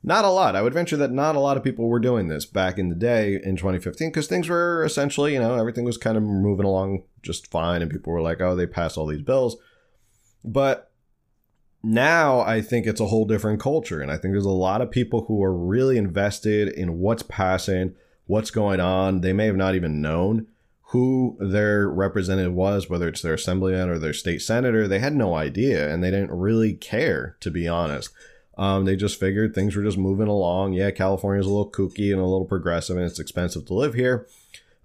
not 0.02 0.24
a 0.24 0.30
lot. 0.30 0.56
I 0.56 0.62
would 0.62 0.74
venture 0.74 0.98
that 0.98 1.12
not 1.12 1.36
a 1.36 1.40
lot 1.40 1.58
of 1.58 1.64
people 1.64 1.88
were 1.88 2.00
doing 2.00 2.30
this 2.30 2.46
back 2.46 2.78
in 2.78 2.90
the 2.90 2.96
day 2.96 3.40
in 3.44 3.58
2015 3.58 4.10
because 4.10 4.28
things 4.28 4.48
were 4.48 4.84
essentially, 4.86 5.34
you 5.34 5.40
know, 5.40 5.56
everything 5.56 5.84
was 5.84 5.98
kind 5.98 6.16
of 6.16 6.24
moving 6.24 6.66
along 6.66 7.04
just 7.22 7.52
fine 7.52 7.82
and 7.82 7.92
people 7.92 8.14
were 8.14 8.22
like, 8.22 8.40
oh, 8.40 8.56
they 8.56 8.66
passed 8.66 8.98
all 8.98 9.06
these 9.06 9.22
bills. 9.22 9.58
But 10.44 10.89
now 11.82 12.42
I 12.42 12.62
think 12.62 12.86
it's 12.86 13.00
a 13.00 13.08
whole 13.08 13.26
different 13.26 13.60
culture. 13.60 14.02
And 14.02 14.12
I 14.12 14.18
think 14.18 14.34
there's 14.34 14.46
a 14.46 14.50
lot 14.50 14.82
of 14.82 14.92
people 14.92 15.26
who 15.26 15.44
are 15.44 15.54
really 15.54 15.98
invested 15.98 16.70
in 16.70 17.00
what's 17.00 17.24
passing, 17.24 17.96
what's 18.26 18.52
going 18.52 18.80
on. 18.80 19.22
They 19.22 19.34
may 19.34 19.46
have 19.46 19.56
not 19.56 19.76
even 19.76 20.02
known 20.02 20.48
who 20.90 21.38
their 21.40 21.88
representative 21.88 22.54
was, 22.54 22.90
whether 22.90 23.08
it's 23.08 23.22
their 23.22 23.36
assemblyman 23.36 23.90
or 23.90 24.00
their 24.00 24.14
state 24.14 24.42
senator. 24.42 24.88
They 24.88 25.00
had 25.00 25.16
no 25.16 25.36
idea 25.36 25.94
and 25.94 26.04
they 26.04 26.10
didn't 26.12 26.32
really 26.32 26.74
care, 26.74 27.38
to 27.42 27.52
be 27.52 27.68
honest. 27.68 28.10
Um, 28.58 28.84
they 28.84 28.98
just 28.98 29.20
figured 29.20 29.54
things 29.56 29.76
were 29.76 29.84
just 29.84 29.98
moving 29.98 30.28
along. 30.28 30.74
Yeah, 30.74 30.92
California's 30.92 31.46
a 31.46 31.50
little 31.50 31.72
kooky 31.72 32.12
and 32.12 32.20
a 32.20 32.26
little 32.26 32.46
progressive, 32.46 32.98
and 32.98 33.06
it's 33.06 33.20
expensive 33.20 33.66
to 33.68 33.74
live 33.74 33.94
here. 33.94 34.28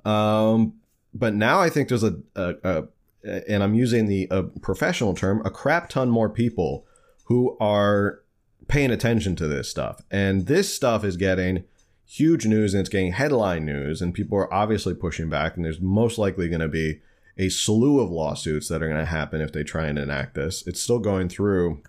Um, 0.04 0.74
but 1.12 1.34
now 1.34 1.58
I 1.58 1.70
think 1.70 1.88
there's 1.88 2.04
a, 2.04 2.18
a, 2.36 2.54
a 2.62 2.84
and 3.24 3.62
I'm 3.62 3.74
using 3.74 4.06
the 4.06 4.28
a 4.30 4.42
professional 4.42 5.14
term, 5.14 5.42
a 5.44 5.50
crap 5.50 5.88
ton 5.88 6.10
more 6.10 6.28
people 6.28 6.86
who 7.24 7.56
are 7.60 8.20
paying 8.68 8.90
attention 8.90 9.36
to 9.36 9.46
this 9.46 9.68
stuff, 9.68 10.00
and 10.10 10.46
this 10.46 10.74
stuff 10.74 11.04
is 11.04 11.16
getting 11.16 11.64
huge 12.06 12.46
news 12.46 12.74
and 12.74 12.82
it's 12.82 12.90
getting 12.90 13.12
headline 13.12 13.64
news, 13.64 14.02
and 14.02 14.14
people 14.14 14.38
are 14.38 14.52
obviously 14.52 14.94
pushing 14.94 15.28
back, 15.28 15.56
and 15.56 15.64
there's 15.64 15.80
most 15.80 16.18
likely 16.18 16.48
going 16.48 16.60
to 16.60 16.68
be 16.68 17.00
a 17.36 17.48
slew 17.48 18.00
of 18.00 18.10
lawsuits 18.10 18.68
that 18.68 18.82
are 18.82 18.88
going 18.88 19.00
to 19.00 19.04
happen 19.04 19.40
if 19.40 19.52
they 19.52 19.64
try 19.64 19.86
and 19.86 19.98
enact 19.98 20.34
this. 20.34 20.64
It's 20.66 20.80
still 20.80 21.00
going 21.00 21.28
through 21.28 21.82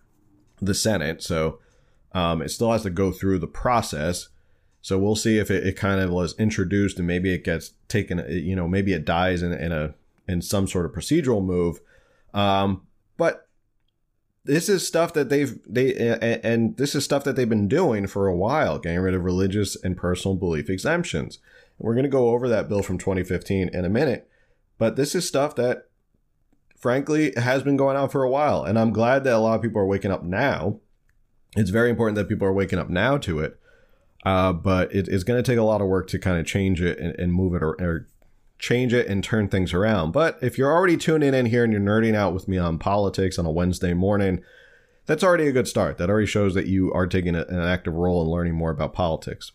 the 0.61 0.73
Senate, 0.73 1.21
so 1.21 1.59
um, 2.13 2.41
it 2.41 2.49
still 2.49 2.71
has 2.71 2.83
to 2.83 2.89
go 2.89 3.11
through 3.11 3.39
the 3.39 3.47
process. 3.47 4.29
So 4.81 4.97
we'll 4.97 5.15
see 5.15 5.37
if 5.37 5.51
it, 5.51 5.65
it, 5.65 5.75
kind 5.75 5.99
of 5.99 6.11
was 6.11 6.37
introduced 6.39 6.97
and 6.99 7.07
maybe 7.07 7.33
it 7.33 7.43
gets 7.43 7.71
taken, 7.87 8.23
you 8.29 8.55
know, 8.55 8.67
maybe 8.67 8.93
it 8.93 9.03
dies 9.03 9.41
in, 9.41 9.51
in 9.51 9.71
a 9.71 9.95
in 10.27 10.41
some 10.41 10.67
sort 10.67 10.85
of 10.85 10.91
procedural 10.91 11.43
move. 11.43 11.79
Um, 12.33 12.83
but 13.17 13.47
this 14.43 14.69
is 14.69 14.85
stuff 14.85 15.13
that 15.13 15.29
they've 15.29 15.59
they 15.67 15.95
and 16.43 16.77
this 16.77 16.93
is 16.93 17.03
stuff 17.03 17.23
that 17.23 17.35
they've 17.35 17.49
been 17.49 17.67
doing 17.67 18.07
for 18.07 18.27
a 18.27 18.35
while, 18.35 18.77
getting 18.79 18.99
rid 18.99 19.15
of 19.15 19.23
religious 19.23 19.75
and 19.75 19.97
personal 19.97 20.35
belief 20.35 20.69
exemptions. 20.69 21.39
We're 21.77 21.95
going 21.95 22.03
to 22.03 22.09
go 22.09 22.29
over 22.29 22.47
that 22.47 22.69
bill 22.69 22.83
from 22.83 22.97
2015 22.97 23.69
in 23.69 23.85
a 23.85 23.89
minute, 23.89 24.29
but 24.77 24.95
this 24.95 25.15
is 25.15 25.27
stuff 25.27 25.55
that 25.55 25.89
frankly 26.77 27.33
has 27.35 27.63
been 27.63 27.77
going 27.77 27.97
on 27.97 28.09
for 28.09 28.23
a 28.23 28.29
while, 28.29 28.63
and 28.63 28.77
I'm 28.77 28.93
glad 28.93 29.23
that 29.23 29.33
a 29.33 29.39
lot 29.39 29.55
of 29.55 29.61
people 29.61 29.81
are 29.81 29.85
waking 29.85 30.11
up 30.11 30.23
now. 30.23 30.79
It's 31.57 31.69
very 31.69 31.89
important 31.89 32.15
that 32.15 32.29
people 32.29 32.47
are 32.47 32.53
waking 32.53 32.79
up 32.79 32.89
now 32.89 33.17
to 33.17 33.39
it. 33.39 33.59
Uh, 34.25 34.51
but 34.51 34.93
it, 34.93 35.07
it's 35.07 35.23
going 35.23 35.41
to 35.41 35.51
take 35.51 35.59
a 35.59 35.63
lot 35.63 35.81
of 35.81 35.87
work 35.87 36.07
to 36.07 36.17
kind 36.17 36.39
of 36.39 36.45
change 36.47 36.81
it 36.81 36.97
and, 36.97 37.17
and 37.19 37.31
move 37.31 37.53
it 37.53 37.61
or, 37.61 37.79
or 37.79 38.07
change 38.57 38.93
it 38.93 39.07
and 39.07 39.23
turn 39.23 39.47
things 39.47 39.73
around. 39.73 40.11
But 40.11 40.37
if 40.41 40.57
you're 40.57 40.71
already 40.71 40.97
tuning 40.97 41.33
in 41.33 41.47
here 41.47 41.63
and 41.63 41.73
you're 41.73 41.81
nerding 41.81 42.15
out 42.15 42.33
with 42.33 42.47
me 42.47 42.57
on 42.57 42.79
politics 42.79 43.37
on 43.37 43.45
a 43.45 43.51
Wednesday 43.51 43.93
morning, 43.93 44.41
that's 45.05 45.23
already 45.23 45.47
a 45.47 45.51
good 45.51 45.67
start. 45.67 45.97
That 45.97 46.09
already 46.09 46.27
shows 46.27 46.53
that 46.55 46.67
you 46.67 46.91
are 46.93 47.07
taking 47.07 47.35
an 47.35 47.59
active 47.59 47.93
role 47.93 48.21
in 48.21 48.29
learning 48.29 48.55
more 48.55 48.71
about 48.71 48.93
politics. 48.93 49.51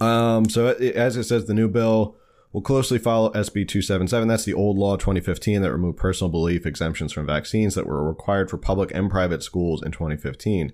Um, 0.00 0.48
so 0.48 0.68
as 0.68 1.16
it 1.16 1.24
says, 1.24 1.46
the 1.46 1.54
new 1.54 1.68
bill 1.68 2.16
will 2.52 2.60
closely 2.60 2.98
follow 2.98 3.30
SB 3.30 3.66
277. 3.66 4.28
That's 4.28 4.44
the 4.44 4.54
old 4.54 4.76
law 4.76 4.96
2015 4.96 5.62
that 5.62 5.72
removed 5.72 5.96
personal 5.96 6.30
belief 6.30 6.66
exemptions 6.66 7.12
from 7.12 7.26
vaccines 7.26 7.74
that 7.74 7.86
were 7.86 8.06
required 8.06 8.50
for 8.50 8.58
public 8.58 8.90
and 8.94 9.10
private 9.10 9.42
schools 9.42 9.82
in 9.82 9.92
2015. 9.92 10.72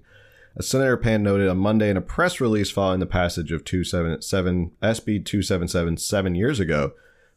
As 0.56 0.66
Senator 0.66 0.96
Pan 0.96 1.22
noted 1.22 1.48
on 1.48 1.58
Monday 1.58 1.88
in 1.88 1.96
a 1.96 2.00
press 2.00 2.40
release 2.40 2.70
following 2.70 2.98
the 2.98 3.06
passage 3.06 3.52
of 3.52 3.64
277 3.64 4.72
SB 4.82 5.24
277 5.24 5.96
seven 5.98 6.34
years 6.34 6.58
ago, 6.58 6.92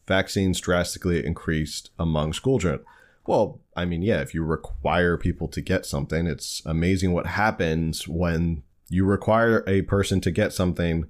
vaccines 0.06 0.60
drastically 0.60 1.24
increased 1.24 1.90
among 1.98 2.32
school 2.32 2.58
children. 2.58 2.84
Well, 3.26 3.60
I 3.76 3.84
mean, 3.84 4.02
yeah, 4.02 4.20
if 4.20 4.34
you 4.34 4.42
require 4.42 5.16
people 5.16 5.48
to 5.48 5.60
get 5.60 5.86
something, 5.86 6.26
it's 6.26 6.60
amazing 6.66 7.12
what 7.12 7.26
happens 7.26 8.08
when 8.08 8.64
you 8.88 9.04
require 9.04 9.64
a 9.66 9.82
person 9.82 10.20
to 10.22 10.30
get 10.30 10.52
something, 10.52 11.04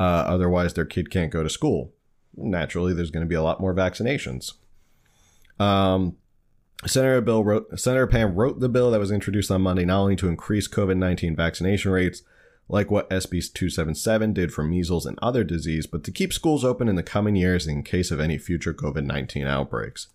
uh, 0.00 0.24
otherwise 0.26 0.74
their 0.74 0.86
kid 0.86 1.10
can't 1.10 1.30
go 1.30 1.42
to 1.42 1.50
school. 1.50 1.92
Naturally, 2.34 2.94
there's 2.94 3.10
going 3.10 3.24
to 3.24 3.28
be 3.28 3.34
a 3.34 3.42
lot 3.42 3.60
more 3.60 3.74
vaccinations. 3.74 4.54
Um, 5.60 6.16
Senator 6.86 7.20
Bill 7.20 7.44
wrote, 7.44 7.78
Senator 7.78 8.06
Pan 8.06 8.34
wrote 8.34 8.60
the 8.60 8.68
bill 8.68 8.90
that 8.90 8.98
was 8.98 9.12
introduced 9.12 9.50
on 9.50 9.62
Monday 9.62 9.84
not 9.84 10.00
only 10.00 10.16
to 10.16 10.28
increase 10.28 10.66
COVID 10.66 10.96
19 10.96 11.36
vaccination 11.36 11.92
rates, 11.92 12.22
like 12.68 12.90
what 12.90 13.10
SB 13.10 13.52
277 13.52 14.32
did 14.32 14.52
for 14.52 14.64
measles 14.64 15.06
and 15.06 15.18
other 15.20 15.44
disease, 15.44 15.86
but 15.86 16.04
to 16.04 16.10
keep 16.10 16.32
schools 16.32 16.64
open 16.64 16.88
in 16.88 16.96
the 16.96 17.02
coming 17.02 17.36
years 17.36 17.66
in 17.66 17.82
case 17.82 18.10
of 18.10 18.20
any 18.20 18.38
future 18.38 18.72
COVID 18.72 19.04
19 19.04 19.46
outbreaks. 19.46 20.08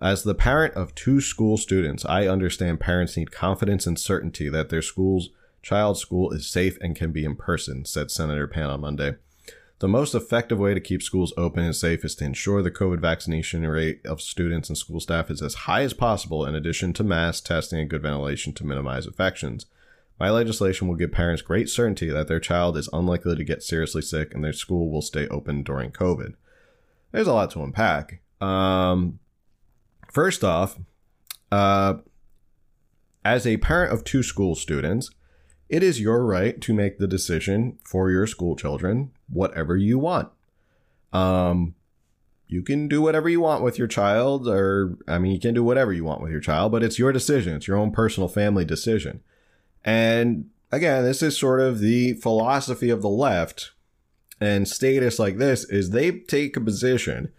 As 0.00 0.22
the 0.22 0.34
parent 0.34 0.74
of 0.74 0.94
two 0.94 1.20
school 1.20 1.56
students, 1.58 2.06
I 2.06 2.26
understand 2.26 2.80
parents 2.80 3.16
need 3.16 3.32
confidence 3.32 3.86
and 3.86 3.98
certainty 3.98 4.48
that 4.48 4.70
their 4.70 4.82
school's 4.82 5.28
child's 5.62 6.00
school 6.00 6.32
is 6.32 6.48
safe 6.48 6.78
and 6.80 6.96
can 6.96 7.12
be 7.12 7.24
in 7.24 7.36
person, 7.36 7.84
said 7.84 8.10
Senator 8.10 8.46
Pan 8.46 8.70
on 8.70 8.80
Monday. 8.80 9.16
The 9.80 9.88
most 9.88 10.14
effective 10.14 10.58
way 10.58 10.74
to 10.74 10.80
keep 10.80 11.02
schools 11.02 11.32
open 11.38 11.64
and 11.64 11.74
safe 11.74 12.04
is 12.04 12.14
to 12.16 12.24
ensure 12.24 12.62
the 12.62 12.70
COVID 12.70 13.00
vaccination 13.00 13.66
rate 13.66 14.04
of 14.04 14.20
students 14.20 14.68
and 14.68 14.76
school 14.76 15.00
staff 15.00 15.30
is 15.30 15.40
as 15.40 15.54
high 15.54 15.82
as 15.82 15.94
possible, 15.94 16.44
in 16.44 16.54
addition 16.54 16.92
to 16.94 17.04
mass 17.04 17.40
testing 17.40 17.78
and 17.78 17.88
good 17.88 18.02
ventilation 18.02 18.52
to 18.54 18.66
minimize 18.66 19.06
infections. 19.06 19.64
My 20.20 20.28
legislation 20.28 20.86
will 20.86 20.96
give 20.96 21.12
parents 21.12 21.40
great 21.40 21.70
certainty 21.70 22.10
that 22.10 22.28
their 22.28 22.40
child 22.40 22.76
is 22.76 22.90
unlikely 22.92 23.36
to 23.36 23.44
get 23.44 23.62
seriously 23.62 24.02
sick 24.02 24.34
and 24.34 24.44
their 24.44 24.52
school 24.52 24.90
will 24.90 25.00
stay 25.00 25.26
open 25.28 25.62
during 25.62 25.90
COVID. 25.92 26.34
There's 27.10 27.26
a 27.26 27.32
lot 27.32 27.50
to 27.52 27.62
unpack. 27.62 28.20
Um, 28.38 29.18
first 30.12 30.44
off, 30.44 30.78
uh, 31.50 31.94
as 33.24 33.46
a 33.46 33.56
parent 33.56 33.94
of 33.94 34.04
two 34.04 34.22
school 34.22 34.54
students, 34.54 35.10
it 35.70 35.82
is 35.82 36.00
your 36.00 36.24
right 36.26 36.60
to 36.60 36.74
make 36.74 36.98
the 36.98 37.08
decision 37.08 37.78
for 37.84 38.10
your 38.10 38.26
school 38.26 38.56
children, 38.56 39.12
whatever 39.28 39.74
you 39.74 39.98
want. 39.98 40.28
Um, 41.14 41.74
you 42.46 42.62
can 42.62 42.88
do 42.88 43.00
whatever 43.00 43.28
you 43.30 43.40
want 43.40 43.62
with 43.62 43.78
your 43.78 43.86
child, 43.88 44.46
or 44.46 44.98
I 45.08 45.18
mean, 45.18 45.32
you 45.32 45.40
can 45.40 45.54
do 45.54 45.64
whatever 45.64 45.94
you 45.94 46.04
want 46.04 46.20
with 46.20 46.30
your 46.30 46.40
child, 46.40 46.72
but 46.72 46.82
it's 46.82 46.98
your 46.98 47.12
decision. 47.12 47.56
It's 47.56 47.66
your 47.68 47.78
own 47.78 47.90
personal 47.90 48.28
family 48.28 48.66
decision. 48.66 49.22
And 49.84 50.50
again, 50.70 51.04
this 51.04 51.22
is 51.22 51.38
sort 51.38 51.60
of 51.60 51.80
the 51.80 52.14
philosophy 52.14 52.90
of 52.90 53.02
the 53.02 53.08
left 53.08 53.72
and 54.40 54.66
status 54.66 55.18
like 55.18 55.36
this 55.36 55.64
is 55.64 55.90
they 55.90 56.12
take 56.12 56.56
a 56.56 56.60
position 56.60 57.30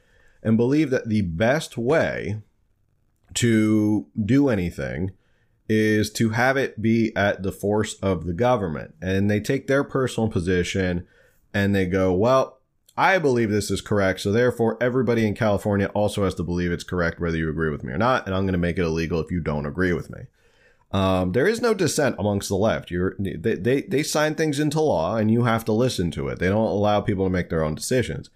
and 0.43 0.57
believe 0.57 0.89
that 0.91 1.09
the 1.09 1.21
best 1.21 1.77
way 1.77 2.41
to 3.33 4.07
do 4.23 4.49
anything 4.49 5.11
is 5.69 6.11
to 6.11 6.31
have 6.31 6.57
it 6.57 6.81
be 6.81 7.15
at 7.15 7.43
the 7.43 7.51
force 7.51 7.95
of 7.95 8.25
the 8.25 8.33
government. 8.33 8.93
And 9.01 9.31
they 9.31 9.39
take 9.39 9.67
their 9.67 9.83
personal 9.83 10.29
position 10.29 11.07
and 11.53 11.73
they 11.73 11.85
go, 11.85 12.13
well, 12.13 12.59
I 12.97 13.19
believe 13.19 13.49
this 13.49 13.71
is 13.71 13.81
correct. 13.81 14.19
So 14.19 14.31
therefore, 14.31 14.77
everybody 14.81 15.25
in 15.25 15.33
California 15.33 15.87
also 15.87 16.25
has 16.25 16.35
to 16.35 16.43
believe 16.43 16.71
it's 16.71 16.83
correct, 16.83 17.19
whether 17.19 17.37
you 17.37 17.49
agree 17.49 17.69
with 17.69 17.83
me 17.83 17.93
or 17.93 17.97
not. 17.97 18.25
And 18.25 18.35
I'm 18.35 18.43
going 18.43 18.51
to 18.51 18.59
make 18.59 18.77
it 18.77 18.83
illegal 18.83 19.19
if 19.21 19.31
you 19.31 19.39
don't 19.39 19.65
agree 19.65 19.93
with 19.93 20.09
me. 20.09 20.23
Um, 20.93 21.31
there 21.31 21.47
is 21.47 21.61
no 21.61 21.73
dissent 21.73 22.17
amongst 22.19 22.49
the 22.49 22.55
left. 22.55 22.91
You're, 22.91 23.15
they, 23.17 23.55
they, 23.55 23.81
they 23.81 24.03
sign 24.03 24.35
things 24.35 24.59
into 24.59 24.81
law 24.81 25.15
and 25.15 25.31
you 25.31 25.43
have 25.45 25.63
to 25.65 25.71
listen 25.71 26.11
to 26.11 26.27
it. 26.27 26.39
They 26.39 26.49
don't 26.49 26.57
allow 26.57 27.01
people 27.01 27.25
to 27.25 27.29
make 27.29 27.49
their 27.49 27.63
own 27.63 27.75
decisions. 27.75 28.29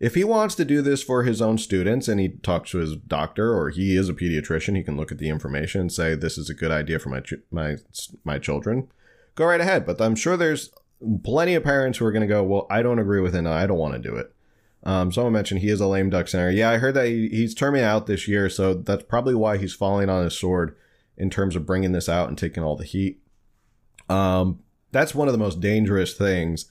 If 0.00 0.16
he 0.16 0.24
wants 0.24 0.56
to 0.56 0.64
do 0.64 0.82
this 0.82 1.00
for 1.00 1.22
his 1.22 1.40
own 1.40 1.58
students 1.58 2.08
and 2.08 2.18
he 2.18 2.30
talks 2.30 2.72
to 2.72 2.78
his 2.78 2.96
doctor 2.96 3.54
or 3.54 3.70
he 3.70 3.96
is 3.96 4.08
a 4.08 4.14
pediatrician, 4.14 4.76
he 4.76 4.82
can 4.82 4.96
look 4.96 5.12
at 5.12 5.18
the 5.18 5.28
information 5.28 5.80
and 5.80 5.92
say, 5.92 6.16
this 6.16 6.36
is 6.36 6.50
a 6.50 6.54
good 6.54 6.72
idea 6.72 6.98
for 6.98 7.08
my, 7.08 7.22
my, 7.52 7.76
my 8.24 8.38
children. 8.40 8.88
Go 9.36 9.44
right 9.44 9.60
ahead. 9.60 9.86
But 9.86 10.00
I'm 10.00 10.16
sure 10.16 10.36
there's 10.36 10.70
plenty 11.22 11.54
of 11.54 11.62
parents 11.62 11.98
who 11.98 12.04
are 12.06 12.12
going 12.12 12.22
to 12.22 12.26
go, 12.26 12.42
well, 12.42 12.66
I 12.68 12.82
don't 12.82 12.98
agree 12.98 13.20
with 13.20 13.36
it 13.36 13.46
I 13.46 13.66
don't 13.66 13.78
want 13.78 13.94
to 13.94 14.00
do 14.00 14.16
it. 14.16 14.34
Um, 14.84 15.12
someone 15.12 15.34
mentioned 15.34 15.60
he 15.60 15.68
is 15.68 15.80
a 15.80 15.86
lame 15.86 16.10
duck 16.10 16.26
center. 16.26 16.50
Yeah, 16.50 16.70
I 16.70 16.78
heard 16.78 16.94
that 16.94 17.06
he, 17.06 17.28
he's 17.28 17.54
terming 17.54 17.84
out 17.84 18.08
this 18.08 18.26
year, 18.26 18.50
so 18.50 18.74
that's 18.74 19.04
probably 19.04 19.36
why 19.36 19.56
he's 19.56 19.72
falling 19.72 20.08
on 20.08 20.24
his 20.24 20.36
sword 20.36 20.76
in 21.16 21.30
terms 21.30 21.56
of 21.56 21.66
bringing 21.66 21.92
this 21.92 22.08
out 22.08 22.28
and 22.28 22.38
taking 22.38 22.62
all 22.62 22.76
the 22.76 22.84
heat. 22.84 23.20
Um, 24.08 24.60
that's 24.90 25.14
one 25.14 25.28
of 25.28 25.32
the 25.32 25.38
most 25.38 25.60
dangerous 25.60 26.14
things 26.14 26.70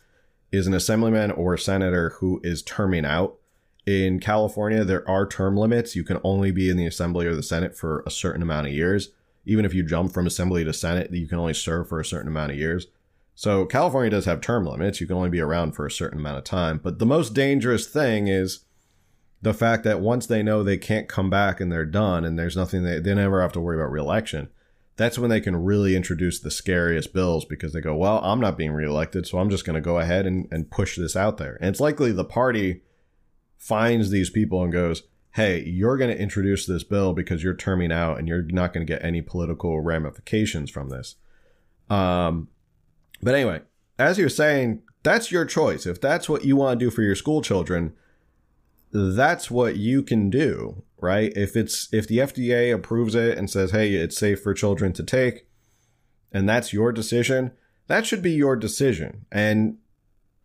is 0.52 0.68
an 0.68 0.74
assemblyman 0.74 1.32
or 1.32 1.54
a 1.54 1.60
senator 1.60 2.12
who 2.20 2.42
is 2.44 2.62
terming 2.62 3.06
out. 3.06 3.38
In 3.86 4.20
California, 4.20 4.84
there 4.84 5.08
are 5.10 5.26
term 5.26 5.58
limits. 5.58 5.96
You 5.96 6.04
can 6.04 6.20
only 6.24 6.52
be 6.52 6.70
in 6.70 6.78
the 6.78 6.86
assembly 6.86 7.26
or 7.26 7.36
the 7.36 7.42
senate 7.42 7.76
for 7.76 8.04
a 8.06 8.12
certain 8.12 8.42
amount 8.42 8.68
of 8.68 8.74
years. 8.74 9.10
Even 9.46 9.66
if 9.66 9.74
you 9.74 9.84
jump 9.84 10.12
from 10.12 10.28
assembly 10.28 10.64
to 10.64 10.74
senate, 10.74 11.12
you 11.12 11.28
can 11.28 11.40
only 11.40 11.54
serve 11.54 11.90
for 11.90 12.00
a 12.00 12.06
certain 12.06 12.28
amount 12.28 12.52
of 12.52 12.58
years. 12.58 12.88
So 13.34 13.66
California 13.66 14.12
does 14.12 14.26
have 14.26 14.40
term 14.42 14.66
limits. 14.66 15.02
You 15.02 15.08
can 15.08 15.16
only 15.16 15.30
be 15.30 15.40
around 15.40 15.72
for 15.72 15.86
a 15.86 15.92
certain 15.92 16.20
amount 16.20 16.38
of 16.38 16.44
time. 16.44 16.80
But 16.84 17.00
the 17.00 17.08
most 17.08 17.34
dangerous 17.34 17.88
thing 17.88 18.28
is 18.28 18.66
the 19.42 19.54
fact 19.54 19.84
that 19.84 20.00
once 20.00 20.28
they 20.28 20.44
know 20.44 20.64
they 20.64 20.78
can't 20.78 21.08
come 21.08 21.30
back 21.30 21.60
and 21.60 21.72
they're 21.72 21.86
done 21.86 22.24
and 22.24 22.38
there's 22.38 22.56
nothing 22.56 22.84
they, 22.84 23.00
they 23.00 23.14
never 23.14 23.42
have 23.42 23.52
to 23.54 23.60
worry 23.60 23.78
about 23.78 23.92
reelection 23.92 24.50
that's 24.98 25.18
when 25.18 25.30
they 25.30 25.42
can 25.42 25.56
really 25.56 25.96
introduce 25.96 26.40
the 26.40 26.52
scariest 26.52 27.14
bills 27.14 27.46
because 27.46 27.74
they 27.74 27.82
go 27.82 27.96
well 27.96 28.20
i'm 28.24 28.40
not 28.40 28.58
being 28.58 28.72
reelected 28.72 29.26
so 29.26 29.40
i'm 29.40 29.50
just 29.50 29.66
going 29.66 29.76
to 29.76 29.82
go 29.82 30.00
ahead 30.00 30.26
and, 30.26 30.48
and 30.52 30.72
push 30.72 30.98
this 30.98 31.16
out 31.16 31.38
there. 31.38 31.58
And 31.60 31.70
it's 31.70 31.80
likely 31.80 32.12
the 32.12 32.26
party 32.26 32.82
finds 33.58 34.10
these 34.10 34.30
people 34.30 34.64
and 34.64 34.72
goes 34.72 35.04
hey 35.36 35.64
you're 35.64 35.98
going 35.98 36.12
to 36.12 36.22
introduce 36.22 36.66
this 36.66 36.84
bill 36.84 37.14
because 37.14 37.44
you're 37.44 37.54
terming 37.54 37.92
out 37.92 38.20
and 38.20 38.28
you're 38.28 38.44
not 38.44 38.74
going 38.74 38.86
to 38.86 38.92
get 38.92 39.04
any 39.04 39.22
political 39.22 39.82
ramifications 39.82 40.70
from 40.70 40.90
this. 40.90 41.16
Um 41.90 42.50
but 43.22 43.34
anyway 43.34 43.62
as 43.98 44.18
you're 44.18 44.30
saying 44.30 44.82
that's 45.04 45.32
your 45.32 45.46
choice. 45.46 45.88
If 45.88 46.00
that's 46.00 46.30
what 46.30 46.46
you 46.46 46.56
want 46.56 46.80
to 46.80 46.86
do 46.86 46.92
for 46.92 47.02
your 47.02 47.16
school 47.16 47.42
children 47.42 47.94
that's 48.92 49.50
what 49.50 49.78
you 49.78 50.04
can 50.04 50.30
do, 50.30 50.84
right? 51.00 51.32
If 51.36 51.56
it's 51.56 51.88
if 51.94 52.08
the 52.08 52.20
FDA 52.20 52.74
approves 52.74 53.16
it 53.16 53.38
and 53.38 53.50
says, 53.50 53.72
"Hey, 53.72 53.96
it's 53.96 54.18
safe 54.18 54.42
for 54.42 54.54
children 54.54 54.94
to 54.94 55.04
take," 55.04 55.48
and 56.32 56.48
that's 56.48 56.74
your 56.74 56.92
decision, 56.92 57.52
that 57.88 58.06
should 58.06 58.22
be 58.22 58.32
your 58.32 58.56
decision. 58.56 59.26
And 59.32 59.78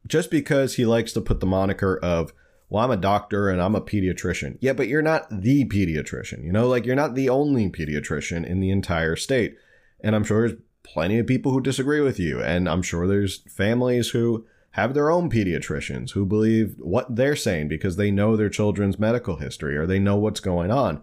just 0.06 0.30
because 0.30 0.74
he 0.76 0.86
likes 0.86 1.12
to 1.14 1.20
put 1.20 1.40
the 1.40 1.46
moniker 1.46 1.98
of, 1.98 2.32
"Well, 2.68 2.84
I'm 2.84 2.90
a 2.90 2.96
doctor 2.96 3.48
and 3.48 3.60
I'm 3.60 3.74
a 3.74 3.80
pediatrician." 3.80 4.58
Yeah, 4.60 4.72
but 4.72 4.88
you're 4.88 5.02
not 5.02 5.28
the 5.30 5.64
pediatrician. 5.64 6.44
You 6.44 6.52
know, 6.52 6.68
like 6.68 6.86
you're 6.86 6.94
not 6.94 7.14
the 7.14 7.28
only 7.28 7.68
pediatrician 7.68 8.46
in 8.46 8.60
the 8.60 8.70
entire 8.70 9.16
state. 9.16 9.56
And 10.00 10.14
I'm 10.14 10.24
sure 10.24 10.48
there's 10.48 10.60
plenty 10.82 11.18
of 11.18 11.26
people 11.26 11.52
who 11.52 11.60
disagree 11.60 12.00
with 12.00 12.20
you, 12.20 12.40
and 12.40 12.68
I'm 12.68 12.82
sure 12.82 13.06
there's 13.06 13.38
families 13.48 14.10
who 14.10 14.46
have 14.76 14.92
their 14.92 15.10
own 15.10 15.30
pediatricians 15.30 16.10
who 16.10 16.26
believe 16.26 16.74
what 16.78 17.16
they're 17.16 17.34
saying 17.34 17.66
because 17.66 17.96
they 17.96 18.10
know 18.10 18.36
their 18.36 18.50
children's 18.50 18.98
medical 18.98 19.36
history 19.36 19.74
or 19.74 19.86
they 19.86 19.98
know 19.98 20.16
what's 20.16 20.38
going 20.38 20.70
on. 20.70 21.02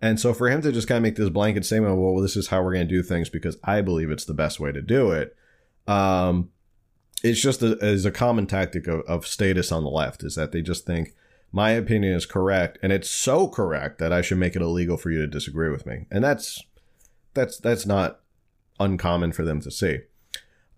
And 0.00 0.18
so 0.18 0.34
for 0.34 0.50
him 0.50 0.60
to 0.62 0.72
just 0.72 0.88
kind 0.88 0.96
of 0.96 1.04
make 1.04 1.14
this 1.14 1.28
blanket 1.28 1.64
statement, 1.64 1.96
well, 1.96 2.20
this 2.20 2.36
is 2.36 2.48
how 2.48 2.60
we're 2.64 2.74
going 2.74 2.88
to 2.88 2.92
do 2.92 3.00
things 3.00 3.28
because 3.28 3.58
I 3.62 3.80
believe 3.80 4.10
it's 4.10 4.24
the 4.24 4.34
best 4.34 4.58
way 4.58 4.72
to 4.72 4.82
do 4.82 5.12
it. 5.12 5.36
Um, 5.86 6.50
it's 7.22 7.40
just 7.40 7.62
a, 7.62 7.78
is 7.78 8.04
a 8.04 8.10
common 8.10 8.48
tactic 8.48 8.88
of, 8.88 9.02
of 9.02 9.24
status 9.24 9.70
on 9.70 9.84
the 9.84 9.90
left 9.90 10.24
is 10.24 10.34
that 10.34 10.50
they 10.50 10.60
just 10.60 10.84
think 10.84 11.14
my 11.52 11.70
opinion 11.70 12.14
is 12.14 12.26
correct 12.26 12.76
and 12.82 12.92
it's 12.92 13.08
so 13.08 13.46
correct 13.46 14.00
that 14.00 14.12
I 14.12 14.20
should 14.20 14.38
make 14.38 14.56
it 14.56 14.62
illegal 14.62 14.96
for 14.96 15.12
you 15.12 15.20
to 15.20 15.28
disagree 15.28 15.70
with 15.70 15.86
me. 15.86 16.06
And 16.10 16.24
that's 16.24 16.60
that's 17.34 17.58
that's 17.58 17.86
not 17.86 18.18
uncommon 18.80 19.30
for 19.30 19.44
them 19.44 19.60
to 19.60 19.70
see. 19.70 20.00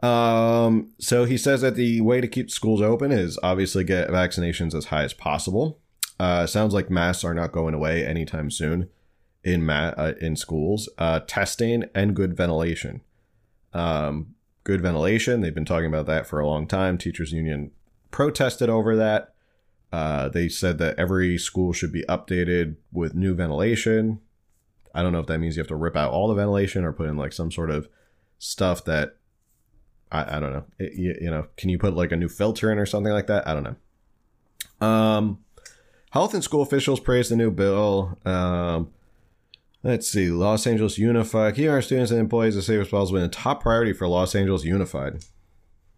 Um, 0.03 0.93
so 0.99 1.25
he 1.25 1.39
says 1.39 1.63
that 1.63 1.77
the 1.77 2.01
way 2.01 2.21
to 2.21 2.29
keep 2.29 2.51
schools 2.51 2.83
open 2.83 3.11
is 3.11 3.39
obviously 3.43 3.85
get 3.85 4.09
vaccinations 4.09 4.75
as 4.75 4.87
high 4.87 5.05
as 5.05 5.15
possible. 5.15 5.79
Uh, 6.21 6.47
sounds 6.47 6.75
like 6.75 6.91
masks 6.91 7.25
are 7.25 7.35
not 7.35 7.53
going 7.53 7.75
away 7.75 8.07
anytime 8.07 8.51
soon 8.51 8.89
in 9.43 9.65
ma- 9.65 9.95
uh, 9.97 10.13
in 10.21 10.37
schools. 10.37 10.89
Uh, 10.99 11.21
testing 11.21 11.85
and 11.95 12.15
good 12.15 12.37
ventilation. 12.37 13.01
Um, 13.73 14.35
good 14.63 14.81
ventilation. 14.81 15.41
They've 15.41 15.55
been 15.55 15.65
talking 15.65 15.87
about 15.87 16.07
that 16.07 16.27
for 16.27 16.39
a 16.39 16.47
long 16.47 16.67
time. 16.67 16.99
Teachers 16.99 17.33
union 17.33 17.71
protested 18.11 18.69
over 18.69 18.97
that. 18.97 19.35
Uh, 19.93 20.29
they 20.29 20.49
said 20.49 20.79
that 20.79 20.99
every 20.99 21.39
school 21.39 21.73
should 21.73 21.93
be 21.93 22.05
updated 22.09 22.77
with 22.93 23.15
new 23.15 23.35
ventilation. 23.35 24.21
I 24.95 25.03
don't 25.03 25.13
know 25.13 25.21
if 25.21 25.27
that 25.27 25.39
means 25.39 25.57
you 25.57 25.61
have 25.61 25.69
to 25.69 25.77
rip 25.77 25.97
out 25.97 26.13
all 26.13 26.29
the 26.29 26.35
ventilation 26.35 26.85
or 26.85 26.93
put 26.93 27.09
in 27.09 27.17
like 27.17 27.33
some 27.33 27.51
sort 27.51 27.71
of 27.71 27.89
stuff 28.39 28.85
that 28.85 29.17
I, 30.15 30.37
I 30.37 30.41
don't 30.41 30.53
know. 30.53 30.65
It, 30.79 30.95
you, 30.95 31.19
you, 31.23 31.31
know, 31.31 31.47
can 31.57 31.69
you 31.69 31.79
put 31.79 31.97
like 31.97 32.13
a 32.13 32.17
new 32.17 32.29
filter 32.29 32.71
in 32.71 32.79
or 32.79 32.87
something 32.87 33.13
like 33.13 33.27
that? 33.27 33.47
I 33.49 33.53
don't 33.55 33.65
know. 34.81 34.87
Um, 34.87 35.41
health 36.11 36.35
and 36.35 36.45
school 36.45 36.63
officials 36.63 37.01
praise 37.01 37.29
the 37.29 37.37
new 37.37 37.51
bill. 37.51 38.17
Um, 38.25 38.93
let's 39.83 40.09
see. 40.09 40.29
Los 40.31 40.67
Angeles 40.69 40.99
Unified. 40.99 41.57
Keeping 41.57 41.71
our 41.71 41.83
students 41.83 42.13
and 42.13 42.21
employees 42.21 42.57
as 42.57 42.67
safe 42.67 42.81
as 42.81 42.89
possible 42.89 43.23
a 43.23 43.29
top 43.29 43.63
priority 43.63 43.93
for 43.93 44.07
Los 44.07 44.37
Angeles 44.37 44.65
Unified. 44.65 45.25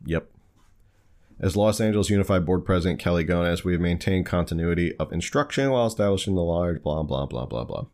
Yep. 0.07 0.31
As 1.39 1.55
Los 1.55 1.79
Angeles 1.79 2.09
Unified 2.09 2.47
Board 2.47 2.65
President 2.65 2.99
Kelly 2.99 3.23
Gonez, 3.23 3.63
we 3.63 3.73
have 3.73 3.81
maintained 3.83 4.25
continuity 4.25 4.97
of 4.97 5.13
instruction 5.13 5.71
while 5.71 5.87
establishing 5.87 6.35
the 6.35 6.43
large 6.43 6.83
blah 6.83 7.03
blah 7.03 7.27
blah 7.27 7.45
blah 7.45 7.65
blah. 7.65 7.85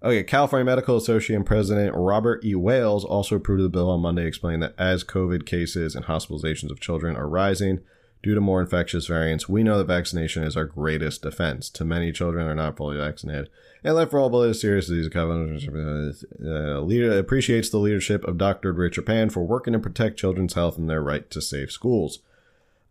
Okay, 0.00 0.22
California 0.22 0.64
Medical 0.64 0.96
Association 0.96 1.42
President 1.42 1.92
Robert 1.96 2.44
E. 2.44 2.54
Wailes 2.54 3.04
also 3.04 3.34
approved 3.34 3.64
the 3.64 3.68
bill 3.68 3.90
on 3.90 4.00
Monday, 4.00 4.26
explaining 4.26 4.60
that 4.60 4.74
as 4.78 5.02
COVID 5.02 5.44
cases 5.44 5.96
and 5.96 6.04
hospitalizations 6.04 6.70
of 6.70 6.78
children 6.78 7.16
are 7.16 7.28
rising 7.28 7.80
due 8.22 8.34
to 8.34 8.40
more 8.40 8.60
infectious 8.60 9.06
variants, 9.06 9.48
we 9.48 9.62
know 9.62 9.78
that 9.78 9.86
vaccination 9.86 10.44
is 10.44 10.56
our 10.56 10.64
greatest 10.64 11.22
defense. 11.22 11.68
Too 11.68 11.84
many 11.84 12.12
children 12.12 12.46
are 12.46 12.54
not 12.54 12.76
fully 12.76 12.96
vaccinated. 12.96 13.48
And 13.82 13.94
left 13.94 14.10
for 14.10 14.20
all 14.20 14.30
but 14.30 14.54
serious 14.54 14.88
disease, 14.88 15.08
uh, 15.16 16.80
leader 16.80 17.18
appreciates 17.18 17.70
the 17.70 17.78
leadership 17.78 18.24
of 18.24 18.38
Dr. 18.38 18.72
Richard 18.72 19.06
Pan 19.06 19.30
for 19.30 19.44
working 19.44 19.72
to 19.72 19.78
protect 19.78 20.18
children's 20.18 20.54
health 20.54 20.78
and 20.78 20.88
their 20.88 21.02
right 21.02 21.28
to 21.30 21.40
safe 21.40 21.70
schools. 21.70 22.20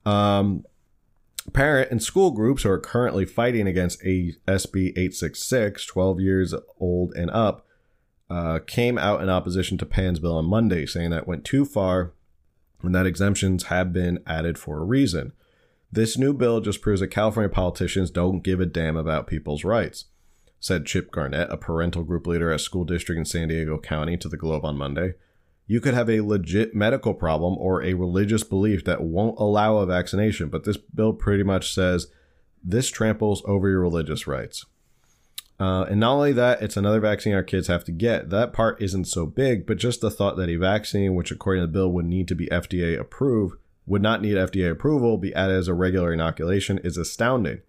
Um, 0.05 0.65
parent 1.53 1.91
and 1.91 2.01
school 2.01 2.31
groups 2.31 2.63
who 2.63 2.69
are 2.69 2.79
currently 2.79 3.25
fighting 3.25 3.67
against 3.67 4.01
a 4.03 4.33
SB 4.47 4.89
866, 4.89 5.85
12 5.85 6.19
years 6.19 6.53
old 6.79 7.13
and 7.15 7.29
up, 7.31 7.65
uh, 8.29 8.59
came 8.65 8.97
out 8.97 9.21
in 9.21 9.29
opposition 9.29 9.77
to 9.77 9.85
Pan's 9.85 10.19
bill 10.19 10.37
on 10.37 10.45
Monday, 10.45 10.85
saying 10.85 11.11
that 11.11 11.27
went 11.27 11.45
too 11.45 11.65
far 11.65 12.13
and 12.83 12.93
that 12.93 13.05
exemptions 13.05 13.65
have 13.65 13.91
been 13.91 14.19
added 14.27 14.57
for 14.57 14.77
a 14.77 14.83
reason. 14.83 15.33
This 15.91 16.17
new 16.17 16.33
bill 16.33 16.59
just 16.61 16.81
proves 16.81 16.99
that 16.99 17.07
California 17.07 17.49
politicians 17.49 18.11
don't 18.11 18.43
give 18.43 18.59
a 18.59 18.65
damn 18.65 18.97
about 18.97 19.25
people's 19.25 19.63
rights, 19.63 20.05
said 20.59 20.85
Chip 20.85 21.11
Garnett, 21.11 21.49
a 21.49 21.57
parental 21.57 22.03
group 22.03 22.27
leader 22.27 22.51
at 22.51 22.61
school 22.61 22.83
district 22.83 23.17
in 23.17 23.25
San 23.25 23.47
Diego 23.47 23.79
County, 23.79 24.17
to 24.17 24.29
the 24.29 24.37
Globe 24.37 24.65
on 24.65 24.77
Monday 24.77 25.13
you 25.67 25.81
could 25.81 25.93
have 25.93 26.09
a 26.09 26.21
legit 26.21 26.73
medical 26.73 27.13
problem 27.13 27.55
or 27.57 27.83
a 27.83 27.93
religious 27.93 28.43
belief 28.43 28.85
that 28.85 29.03
won't 29.03 29.37
allow 29.37 29.77
a 29.77 29.85
vaccination. 29.85 30.47
But 30.47 30.63
this 30.63 30.77
bill 30.77 31.13
pretty 31.13 31.43
much 31.43 31.73
says 31.73 32.07
this 32.63 32.89
tramples 32.89 33.43
over 33.45 33.69
your 33.69 33.81
religious 33.81 34.25
rights. 34.25 34.65
Uh, 35.59 35.85
and 35.89 35.99
not 35.99 36.13
only 36.13 36.33
that, 36.33 36.61
it's 36.61 36.77
another 36.77 36.99
vaccine 36.99 37.33
our 37.33 37.43
kids 37.43 37.67
have 37.67 37.83
to 37.83 37.91
get. 37.91 38.29
That 38.29 38.53
part 38.53 38.81
isn't 38.81 39.05
so 39.05 39.25
big, 39.25 39.65
but 39.65 39.77
just 39.77 40.01
the 40.01 40.11
thought 40.11 40.37
that 40.37 40.49
a 40.49 40.55
vaccine, 40.55 41.15
which 41.15 41.31
according 41.31 41.63
to 41.63 41.67
the 41.67 41.73
bill 41.73 41.91
would 41.91 42.05
need 42.05 42.27
to 42.27 42.35
be 42.35 42.47
FDA 42.47 42.97
approved, 42.97 43.57
would 43.85 44.01
not 44.01 44.21
need 44.21 44.35
FDA 44.35 44.71
approval, 44.71 45.17
be 45.17 45.33
added 45.33 45.57
as 45.57 45.67
a 45.67 45.73
regular 45.73 46.13
inoculation 46.13 46.77
is 46.79 46.95
astounding. 46.97 47.61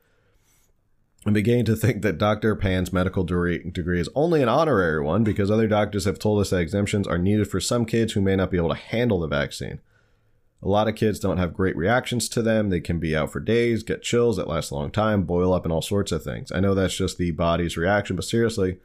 I'm 1.26 1.32
beginning 1.32 1.64
to 1.66 1.76
think 1.76 2.02
that 2.02 2.16
Dr. 2.16 2.54
Pan's 2.54 2.92
medical 2.92 3.24
degree, 3.24 3.60
is 4.00 4.08
only 4.14 4.42
an 4.42 4.48
honorary 4.48 5.02
one 5.02 5.24
because 5.24 5.50
other 5.50 5.66
doctors 5.66 6.04
have 6.04 6.18
told 6.18 6.40
us 6.40 6.50
that 6.50 6.60
exemptions 6.60 7.06
are 7.06 7.18
needed 7.18 7.50
for 7.50 7.60
some 7.60 7.84
kids 7.84 8.12
who 8.12 8.20
may 8.20 8.36
not 8.36 8.50
be 8.50 8.56
able 8.56 8.68
to 8.68 8.76
handle 8.76 9.20
the 9.20 9.26
vaccine. 9.26 9.80
A 10.62 10.68
lot 10.68 10.88
of 10.88 10.94
kids 10.94 11.20
don't 11.20 11.38
have 11.38 11.54
great 11.54 11.76
reactions 11.76 12.28
to 12.30 12.42
them. 12.42 12.70
They 12.70 12.80
can 12.80 12.98
be 12.98 13.16
out 13.16 13.30
for 13.30 13.40
days, 13.40 13.82
get 13.82 14.02
chills 14.02 14.36
that 14.36 14.48
last 14.48 14.70
a 14.70 14.74
long 14.74 14.90
time, 14.90 15.22
boil 15.22 15.52
up, 15.52 15.64
and 15.64 15.72
all 15.72 15.82
sorts 15.82 16.10
of 16.10 16.22
things. 16.22 16.50
I 16.50 16.60
know 16.60 16.74
that's 16.74 16.96
just 16.96 17.18
the 17.18 17.30
body's 17.30 17.76
reaction, 17.76 18.16
but 18.16 18.24
seriously, 18.24 18.78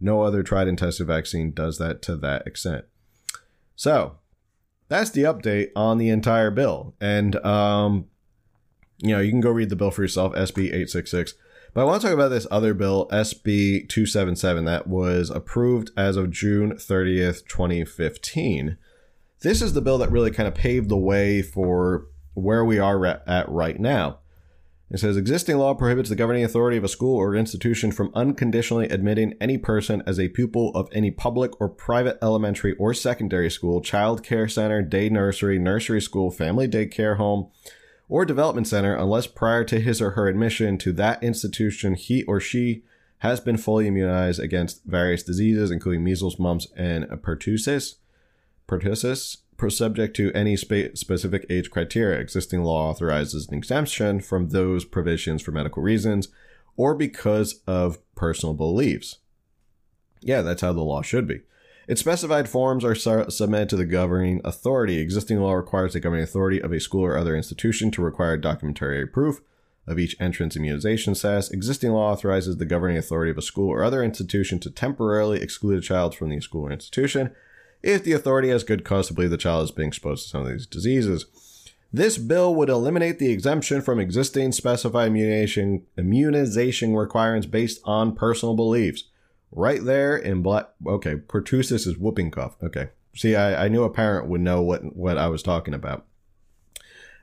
no 0.00 0.22
other 0.22 0.42
tried 0.42 0.68
and 0.68 0.78
tested 0.78 1.06
vaccine 1.06 1.52
does 1.52 1.78
that 1.78 2.02
to 2.02 2.16
that 2.16 2.46
extent. 2.46 2.84
So, 3.74 4.18
that's 4.88 5.10
the 5.10 5.22
update 5.22 5.70
on 5.74 5.98
the 5.98 6.10
entire 6.10 6.50
bill. 6.50 6.94
And, 7.00 7.36
um, 7.44 8.06
you 8.98 9.10
know, 9.10 9.20
you 9.20 9.30
can 9.30 9.40
go 9.40 9.50
read 9.50 9.70
the 9.70 9.76
bill 9.76 9.90
for 9.90 10.02
yourself, 10.02 10.32
SB 10.34 10.66
866. 10.66 11.34
But 11.76 11.82
I 11.82 11.84
want 11.84 12.00
to 12.00 12.06
talk 12.06 12.14
about 12.14 12.28
this 12.28 12.46
other 12.50 12.72
bill, 12.72 13.06
SB 13.12 13.86
277, 13.90 14.64
that 14.64 14.86
was 14.86 15.28
approved 15.28 15.90
as 15.94 16.16
of 16.16 16.30
June 16.30 16.72
30th, 16.72 17.46
2015. 17.46 18.78
This 19.40 19.60
is 19.60 19.74
the 19.74 19.82
bill 19.82 19.98
that 19.98 20.10
really 20.10 20.30
kind 20.30 20.48
of 20.48 20.54
paved 20.54 20.88
the 20.88 20.96
way 20.96 21.42
for 21.42 22.06
where 22.32 22.64
we 22.64 22.78
are 22.78 23.04
at 23.04 23.46
right 23.50 23.78
now. 23.78 24.20
It 24.90 25.00
says 25.00 25.18
existing 25.18 25.58
law 25.58 25.74
prohibits 25.74 26.08
the 26.08 26.16
governing 26.16 26.44
authority 26.44 26.78
of 26.78 26.84
a 26.84 26.88
school 26.88 27.18
or 27.18 27.36
institution 27.36 27.92
from 27.92 28.10
unconditionally 28.14 28.88
admitting 28.88 29.34
any 29.38 29.58
person 29.58 30.02
as 30.06 30.18
a 30.18 30.30
pupil 30.30 30.70
of 30.74 30.88
any 30.92 31.10
public 31.10 31.60
or 31.60 31.68
private 31.68 32.16
elementary 32.22 32.74
or 32.76 32.94
secondary 32.94 33.50
school, 33.50 33.82
child 33.82 34.22
care 34.22 34.48
center, 34.48 34.80
day 34.80 35.10
nursery, 35.10 35.58
nursery 35.58 36.00
school, 36.00 36.30
family 36.30 36.66
daycare 36.66 37.18
home, 37.18 37.50
or 38.08 38.24
development 38.24 38.66
center 38.66 38.94
unless 38.94 39.26
prior 39.26 39.64
to 39.64 39.80
his 39.80 40.00
or 40.00 40.10
her 40.10 40.28
admission 40.28 40.78
to 40.78 40.92
that 40.92 41.22
institution 41.22 41.94
he 41.94 42.22
or 42.24 42.40
she 42.40 42.82
has 43.18 43.40
been 43.40 43.56
fully 43.56 43.88
immunized 43.88 44.38
against 44.38 44.84
various 44.84 45.22
diseases, 45.22 45.70
including 45.70 46.04
measles, 46.04 46.38
mumps, 46.38 46.68
and 46.76 47.04
pertussis. 47.06 47.96
Pertussis, 48.68 49.38
subject 49.68 50.14
to 50.16 50.32
any 50.32 50.56
spe- 50.56 50.94
specific 50.94 51.46
age 51.48 51.70
criteria. 51.70 52.20
Existing 52.20 52.62
law 52.62 52.90
authorizes 52.90 53.48
an 53.48 53.54
exemption 53.54 54.20
from 54.20 54.50
those 54.50 54.84
provisions 54.84 55.40
for 55.40 55.50
medical 55.50 55.82
reasons 55.82 56.28
or 56.76 56.94
because 56.94 57.60
of 57.66 57.98
personal 58.14 58.54
beliefs. 58.54 59.16
Yeah, 60.20 60.42
that's 60.42 60.60
how 60.60 60.72
the 60.72 60.82
law 60.82 61.02
should 61.02 61.26
be. 61.26 61.40
Its 61.88 62.00
specified 62.00 62.48
forms 62.48 62.84
are 62.84 62.94
su- 62.94 63.30
submitted 63.30 63.68
to 63.68 63.76
the 63.76 63.84
governing 63.84 64.40
authority. 64.44 64.98
Existing 64.98 65.40
law 65.40 65.52
requires 65.52 65.92
the 65.92 66.00
governing 66.00 66.24
authority 66.24 66.60
of 66.60 66.72
a 66.72 66.80
school 66.80 67.04
or 67.04 67.16
other 67.16 67.36
institution 67.36 67.90
to 67.92 68.02
require 68.02 68.36
documentary 68.36 69.06
proof 69.06 69.40
of 69.86 69.98
each 69.98 70.16
entrance 70.20 70.56
immunization 70.56 71.14
status. 71.14 71.50
Existing 71.50 71.92
law 71.92 72.12
authorizes 72.12 72.56
the 72.56 72.64
governing 72.64 72.96
authority 72.96 73.30
of 73.30 73.38
a 73.38 73.42
school 73.42 73.68
or 73.68 73.84
other 73.84 74.02
institution 74.02 74.58
to 74.58 74.70
temporarily 74.70 75.40
exclude 75.40 75.78
a 75.78 75.82
child 75.82 76.14
from 76.14 76.28
the 76.28 76.40
school 76.40 76.66
or 76.66 76.72
institution 76.72 77.30
if 77.84 78.02
the 78.02 78.12
authority 78.12 78.48
has 78.48 78.64
good 78.64 78.84
cause 78.84 79.06
to 79.06 79.14
believe 79.14 79.30
the 79.30 79.36
child 79.36 79.62
is 79.62 79.70
being 79.70 79.88
exposed 79.88 80.24
to 80.24 80.28
some 80.28 80.42
of 80.42 80.48
these 80.48 80.66
diseases. 80.66 81.26
This 81.92 82.18
bill 82.18 82.52
would 82.56 82.68
eliminate 82.68 83.20
the 83.20 83.30
exemption 83.30 83.80
from 83.80 84.00
existing 84.00 84.50
specified 84.50 85.06
immunization, 85.06 85.86
immunization 85.96 86.96
requirements 86.96 87.46
based 87.46 87.80
on 87.84 88.16
personal 88.16 88.56
beliefs 88.56 89.04
right 89.56 89.82
there 89.82 90.16
in 90.16 90.42
black. 90.42 90.68
Okay, 90.86 91.16
pertussis 91.16 91.86
is 91.86 91.98
whooping 91.98 92.30
cough. 92.30 92.56
Okay, 92.62 92.90
see, 93.14 93.34
I, 93.34 93.64
I 93.64 93.68
knew 93.68 93.82
a 93.82 93.90
parent 93.90 94.28
would 94.28 94.40
know 94.40 94.62
what 94.62 94.94
what 94.94 95.18
I 95.18 95.26
was 95.26 95.42
talking 95.42 95.74
about. 95.74 96.06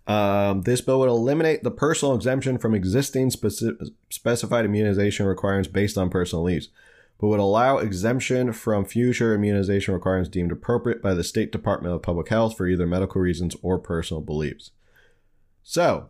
Um, 0.06 0.64
this 0.64 0.82
bill 0.82 1.00
would 1.00 1.10
eliminate 1.10 1.64
the 1.64 1.72
personal 1.72 2.14
exemption 2.14 2.58
from 2.58 2.76
existing 2.76 3.30
speci- 3.30 3.92
specified 4.10 4.66
immunization 4.66 5.26
requirements 5.26 5.70
based 5.70 5.98
on 5.98 6.10
personal 6.10 6.44
beliefs, 6.44 6.68
but 7.22 7.28
would 7.28 7.40
allow 7.40 7.78
exemption 7.78 8.52
from 8.52 8.84
future 8.84 9.34
immunization 9.34 9.94
requirements 9.94 10.30
deemed 10.30 10.52
appropriate 10.52 11.02
by 11.02 11.14
the 11.14 11.24
State 11.24 11.54
Department 11.54 11.96
of 11.96 12.02
Public 12.02 12.28
Health 12.28 12.58
for 12.58 12.68
either 12.68 12.86
medical 12.86 13.22
reasons 13.22 13.56
or 13.62 13.80
personal 13.80 14.20
beliefs. 14.20 14.72
So, 15.64 16.10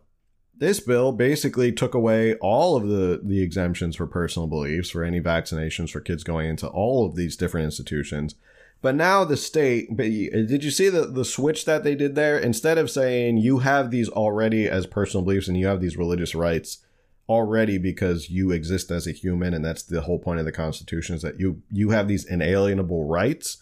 this 0.58 0.80
bill 0.80 1.12
basically 1.12 1.72
took 1.72 1.94
away 1.94 2.34
all 2.36 2.76
of 2.76 2.86
the, 2.88 3.20
the 3.22 3.42
exemptions 3.42 3.96
for 3.96 4.06
personal 4.06 4.46
beliefs 4.46 4.90
for 4.90 5.02
any 5.02 5.20
vaccinations 5.20 5.90
for 5.90 6.00
kids 6.00 6.22
going 6.24 6.48
into 6.48 6.66
all 6.68 7.06
of 7.06 7.16
these 7.16 7.36
different 7.36 7.64
institutions 7.64 8.34
But 8.82 8.94
now 8.96 9.24
the 9.24 9.38
state, 9.38 9.96
but 9.96 10.04
y- 10.06 10.28
did 10.32 10.62
you 10.62 10.70
see 10.70 10.90
the, 10.90 11.06
the 11.06 11.24
switch 11.24 11.64
that 11.64 11.84
they 11.84 11.94
did 11.94 12.14
there? 12.16 12.38
Instead 12.38 12.76
of 12.76 12.90
saying 12.90 13.38
you 13.38 13.60
have 13.60 13.90
these 13.90 14.10
already 14.10 14.68
as 14.68 14.86
personal 14.86 15.24
beliefs 15.24 15.48
and 15.48 15.56
you 15.56 15.66
have 15.66 15.80
these 15.80 15.96
religious 15.96 16.34
rights 16.34 16.84
already 17.26 17.78
because 17.78 18.28
you 18.28 18.50
exist 18.50 18.90
as 18.90 19.06
a 19.06 19.12
human, 19.12 19.54
and 19.54 19.64
that's 19.64 19.82
the 19.82 20.02
whole 20.02 20.18
point 20.18 20.38
of 20.38 20.44
the 20.44 20.52
Constitution 20.52 21.16
is 21.16 21.22
that 21.22 21.40
you 21.40 21.62
you 21.72 21.90
have 21.90 22.08
these 22.08 22.26
inalienable 22.26 23.06
rights 23.06 23.56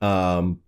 um, 0.00 0.60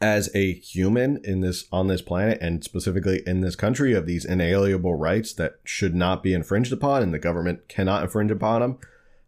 as 0.00 0.28
a 0.34 0.52
human 0.54 1.20
in 1.24 1.40
this 1.40 1.66
on 1.72 1.86
this 1.86 2.02
planet 2.02 2.38
and 2.40 2.62
specifically 2.62 3.22
in 3.26 3.40
this 3.40 3.56
country 3.56 3.94
of 3.94 4.06
these 4.06 4.24
inalienable 4.24 4.94
rights 4.94 5.32
that 5.34 5.56
should 5.64 5.94
not 5.94 6.22
be 6.22 6.34
infringed 6.34 6.72
upon, 6.72 7.02
and 7.02 7.14
the 7.14 7.18
government 7.18 7.68
cannot 7.68 8.02
infringe 8.02 8.30
upon 8.30 8.60
them 8.60 8.78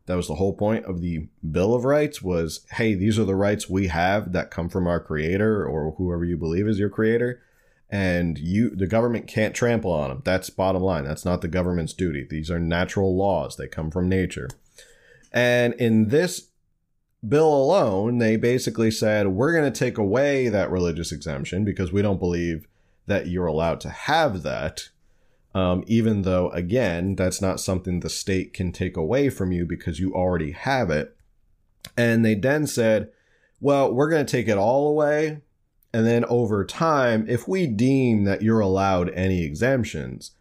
that 0.06 0.16
was 0.16 0.28
the 0.28 0.36
whole 0.36 0.54
point 0.54 0.84
of 0.86 1.00
the 1.00 1.28
bill 1.50 1.74
of 1.74 1.84
rights 1.84 2.22
was 2.22 2.66
hey 2.72 2.94
these 2.94 3.18
are 3.18 3.24
the 3.24 3.34
rights 3.34 3.68
we 3.68 3.88
have 3.88 4.32
that 4.32 4.50
come 4.50 4.68
from 4.68 4.86
our 4.86 5.00
creator 5.00 5.66
or 5.66 5.92
whoever 5.92 6.24
you 6.24 6.36
believe 6.36 6.66
is 6.66 6.78
your 6.78 6.88
creator 6.88 7.42
and 7.90 8.38
you 8.38 8.70
the 8.70 8.86
government 8.86 9.26
can't 9.26 9.54
trample 9.54 9.92
on 9.92 10.08
them 10.08 10.22
that's 10.24 10.50
bottom 10.50 10.82
line. 10.82 11.04
That's 11.04 11.24
not 11.24 11.40
the 11.40 11.48
government's 11.48 11.94
duty. 11.94 12.26
These 12.28 12.50
are 12.50 12.58
natural 12.58 13.16
laws. 13.16 13.56
They 13.56 13.66
come 13.66 13.90
from 13.90 14.08
nature. 14.08 14.48
And 15.32 15.74
in 15.74 16.08
this 16.08 16.47
bill 17.26 17.52
alone 17.52 18.18
they 18.18 18.36
basically 18.36 18.90
said 18.90 19.28
we're 19.28 19.52
going 19.52 19.70
to 19.70 19.78
take 19.78 19.98
away 19.98 20.48
that 20.48 20.70
religious 20.70 21.10
exemption 21.10 21.64
because 21.64 21.92
we 21.92 22.02
don't 22.02 22.20
believe 22.20 22.68
that 23.06 23.26
you're 23.26 23.46
allowed 23.46 23.80
to 23.80 23.88
have 23.88 24.42
that 24.42 24.88
um, 25.54 25.82
even 25.86 26.22
though, 26.22 26.50
again, 26.50 27.16
that's 27.16 27.40
not 27.40 27.60
something 27.60 28.00
the 28.00 28.10
state 28.10 28.52
can 28.52 28.70
take 28.70 28.96
away 28.96 29.28
from 29.28 29.50
you 29.50 29.64
because 29.64 29.98
you 29.98 30.14
already 30.14 30.52
have 30.52 30.90
it. 30.90 31.16
And 31.96 32.24
they 32.24 32.34
then 32.34 32.66
said, 32.66 33.10
well, 33.60 33.92
we're 33.92 34.10
going 34.10 34.24
to 34.24 34.30
take 34.30 34.46
it 34.46 34.58
all 34.58 34.86
away. 34.88 35.40
And 35.92 36.06
then 36.06 36.24
over 36.26 36.64
time, 36.64 37.26
if 37.28 37.48
we 37.48 37.66
deem 37.66 38.24
that 38.24 38.42
you're 38.42 38.60
allowed 38.60 39.10
any 39.10 39.42
exemptions 39.42 40.32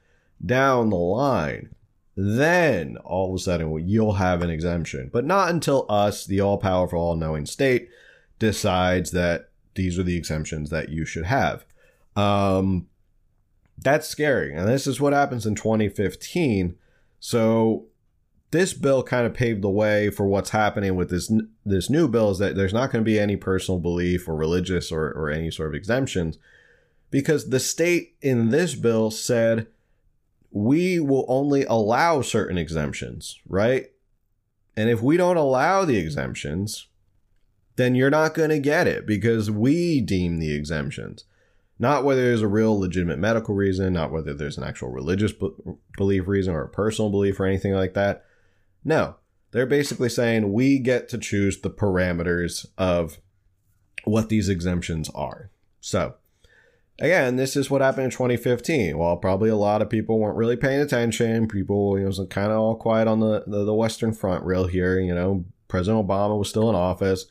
down 0.46 0.90
the 0.90 0.98
line, 0.98 1.70
then 2.17 2.97
all 3.06 3.30
of 3.30 3.36
a 3.36 3.39
sudden 3.39 3.88
you'll 3.88 4.13
have 4.13 4.41
an 4.41 4.49
exemption. 4.49 5.10
But 5.13 5.23
not 5.23 5.51
until 5.51 5.86
us, 5.88 6.25
the 6.25 6.41
all 6.41 6.58
powerful, 6.58 6.99
all 6.99 7.15
knowing 7.15 7.45
state, 7.45 7.89
decides 8.39 9.12
that 9.12 9.49
these 9.75 9.99
are 9.99 10.03
the 10.03 10.17
exemptions 10.17 10.71
that 10.71 10.89
you 10.89 11.06
should 11.06 11.25
have. 11.25 11.63
Um, 12.15 12.88
that's 13.77 14.08
scary. 14.08 14.53
And 14.56 14.67
this 14.67 14.88
is 14.88 14.99
what 14.99 15.13
happens 15.13 15.45
in 15.45 15.53
2015. 15.53 16.75
So 17.19 17.86
this 18.49 18.73
bill 18.73 19.03
kind 19.03 19.27
of 19.27 19.36
paved 19.36 19.62
the 19.62 19.69
way 19.69 20.10
for 20.10 20.25
what's 20.25 20.49
happening 20.49 20.95
with 20.95 21.12
this 21.12 21.32
this 21.65 21.89
new 21.89 22.08
bill 22.08 22.32
is 22.32 22.39
that 22.39 22.56
there's 22.56 22.73
not 22.73 22.91
going 22.91 23.03
to 23.03 23.10
be 23.10 23.19
any 23.19 23.36
personal 23.36 23.80
belief 23.80 24.27
or 24.27 24.36
religious 24.36 24.91
or, 24.91 25.12
or 25.12 25.30
any 25.30 25.51
sort 25.51 25.69
of 25.69 25.75
exemptions 25.75 26.39
because 27.12 27.49
the 27.49 27.60
state 27.60 28.15
in 28.21 28.49
this 28.49 28.73
bill 28.73 29.12
said 29.12 29.67
we 30.52 31.00
will 31.00 31.26
only 31.28 31.64
allow 31.66 32.22
certain 32.22 32.58
exemptions, 32.58 33.40
right? 33.48 33.88
And 34.76 34.90
if 34.90 35.02
we 35.02 35.18
don't 35.18 35.38
allow 35.38 35.86
the 35.86 35.98
exemptions, 35.98 36.88
then 37.76 37.96
you're 37.96 38.10
not 38.10 38.34
going 38.34 38.50
to 38.50 38.60
get 38.60 38.88
it 38.88 39.06
because 39.06 39.50
we 39.50 40.02
deem 40.02 40.40
the 40.40 40.54
exemptions. 40.54 41.26
Not 41.80 42.04
whether 42.04 42.24
there's 42.24 42.42
a 42.42 42.48
real 42.48 42.80
legitimate 42.80 43.20
medical 43.20 43.54
reason, 43.54 43.94
not 43.94 44.12
whether 44.12 44.34
there's 44.34 44.58
an 44.58 44.64
actual 44.64 44.90
religious 44.90 45.32
belief 45.96 46.28
reason 46.28 46.54
or 46.54 46.64
a 46.64 46.70
personal 46.70 47.12
belief 47.12 47.40
or 47.40 47.46
anything 47.46 47.74
like 47.74 47.94
that. 47.94 48.26
No, 48.84 49.16
they're 49.52 49.68
basically 49.68 50.10
saying 50.10 50.54
we 50.54 50.80
get 50.80 51.08
to 51.10 51.18
choose 51.18 51.62
the 51.62 51.70
parameters 51.70 52.66
of 52.78 53.20
what 54.06 54.30
these 54.30 54.50
exemptions 54.50 55.10
are. 55.14 55.52
So, 55.80 56.16
again, 57.00 57.36
this 57.36 57.56
is 57.56 57.70
what 57.70 57.82
happened 57.82 58.06
in 58.06 58.12
2015. 58.12 58.98
While 58.98 59.18
probably 59.18 59.50
a 59.50 59.56
lot 59.56 59.82
of 59.82 59.90
people 59.90 60.20
weren't 60.20 60.38
really 60.38 60.56
paying 60.56 60.82
attention, 60.82 61.48
people, 61.48 61.98
you 61.98 62.04
know, 62.04 62.08
was 62.08 62.22
kind 62.30 62.52
of 62.52 62.60
all 62.60 62.76
quiet 62.76 63.08
on 63.08 63.20
the, 63.20 63.44
the, 63.48 63.66
the 63.66 63.74
Western 63.74 64.14
Front 64.14 64.44
real 64.44 64.68
here. 64.68 65.00
You 65.00 65.14
know, 65.14 65.46
President 65.68 66.08
Obama 66.08 66.38
was 66.38 66.50
still 66.50 66.70
in 66.70 66.76
office. 66.76 67.26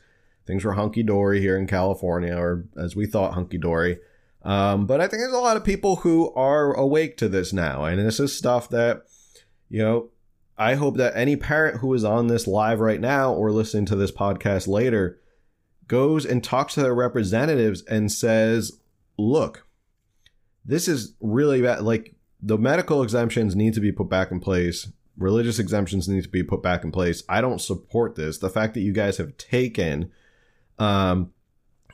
Things 0.45 0.63
were 0.63 0.73
hunky 0.73 1.03
dory 1.03 1.41
here 1.41 1.57
in 1.57 1.67
California, 1.67 2.35
or 2.35 2.65
as 2.77 2.95
we 2.95 3.05
thought, 3.05 3.33
hunky 3.33 3.57
dory. 3.57 3.99
Um, 4.43 4.85
but 4.85 5.01
I 5.01 5.07
think 5.07 5.21
there's 5.21 5.33
a 5.33 5.39
lot 5.39 5.57
of 5.57 5.65
people 5.65 5.97
who 5.97 6.31
are 6.33 6.73
awake 6.73 7.17
to 7.17 7.27
this 7.27 7.51
now. 7.51 7.83
And 7.83 7.99
this 7.99 8.19
is 8.19 8.35
stuff 8.35 8.69
that, 8.69 9.03
you 9.69 9.83
know, 9.83 10.09
I 10.57 10.75
hope 10.75 10.95
that 10.97 11.17
any 11.17 11.35
parent 11.35 11.81
who 11.81 11.93
is 11.93 12.05
on 12.05 12.27
this 12.27 12.47
live 12.47 12.79
right 12.79 13.01
now 13.01 13.33
or 13.33 13.51
listening 13.51 13.85
to 13.87 13.95
this 13.95 14.11
podcast 14.11 14.67
later 14.67 15.19
goes 15.87 16.25
and 16.25 16.43
talks 16.43 16.75
to 16.75 16.81
their 16.81 16.95
representatives 16.95 17.81
and 17.83 18.11
says, 18.11 18.79
look, 19.17 19.67
this 20.65 20.87
is 20.87 21.13
really 21.21 21.61
bad. 21.61 21.81
Like, 21.81 22.15
the 22.41 22.57
medical 22.57 23.01
exemptions 23.01 23.55
need 23.55 23.73
to 23.73 23.79
be 23.79 23.91
put 23.91 24.09
back 24.09 24.31
in 24.31 24.39
place. 24.39 24.91
Religious 25.17 25.59
exemptions 25.59 26.07
need 26.07 26.23
to 26.23 26.29
be 26.29 26.43
put 26.43 26.61
back 26.61 26.83
in 26.83 26.91
place. 26.91 27.23
I 27.27 27.41
don't 27.41 27.59
support 27.59 28.15
this. 28.15 28.37
The 28.37 28.49
fact 28.49 28.73
that 28.75 28.81
you 28.81 28.93
guys 28.93 29.17
have 29.17 29.37
taken 29.37 30.11
um, 30.77 31.33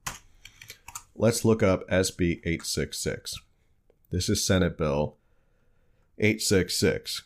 Let's 1.16 1.44
look 1.44 1.62
up 1.62 1.88
SB 1.88 2.40
eight 2.44 2.64
six 2.64 2.98
six. 2.98 3.34
This 4.10 4.28
is 4.28 4.44
Senate 4.44 4.78
Bill 4.78 5.16
eight 6.18 6.40
six 6.40 6.76
six. 6.76 7.24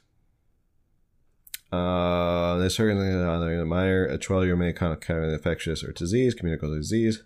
Uh, 1.72 2.58
this 2.58 2.78
uh, 2.78 3.64
minor, 3.64 4.04
a 4.04 4.18
12 4.18 4.44
year 4.44 4.56
may 4.56 4.74
kind 4.74 4.92
of 4.92 5.32
infectious 5.32 5.82
or 5.82 5.92
disease, 5.92 6.34
communicable 6.34 6.76
disease. 6.76 7.22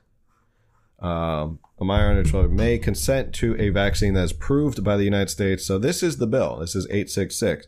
Um, 1.01 1.59
a 1.79 1.85
minor 1.85 2.11
under 2.11 2.23
12 2.23 2.51
may 2.53 2.79
consent 2.79 3.35
to 3.35 3.61
a 3.61 3.71
vaccine 3.71 4.15
that 4.15 4.23
is 4.23 4.33
proved 4.33 4.85
by 4.85 4.97
the 4.97 5.05
United 5.05 5.31
States. 5.31 5.67
So 5.67 5.79
this 5.79 6.03
is 6.03 6.19
the 6.19 6.29
bill. 6.29 6.59
This 6.59 6.77
is 6.77 6.87
866. 6.87 7.67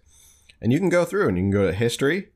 And 0.62 0.72
you 0.72 0.78
can 0.78 0.88
go 0.88 1.04
through 1.04 1.28
and 1.28 1.36
you 1.36 1.42
can 1.42 1.50
go 1.50 1.66
to 1.66 1.72
history. 1.72 2.28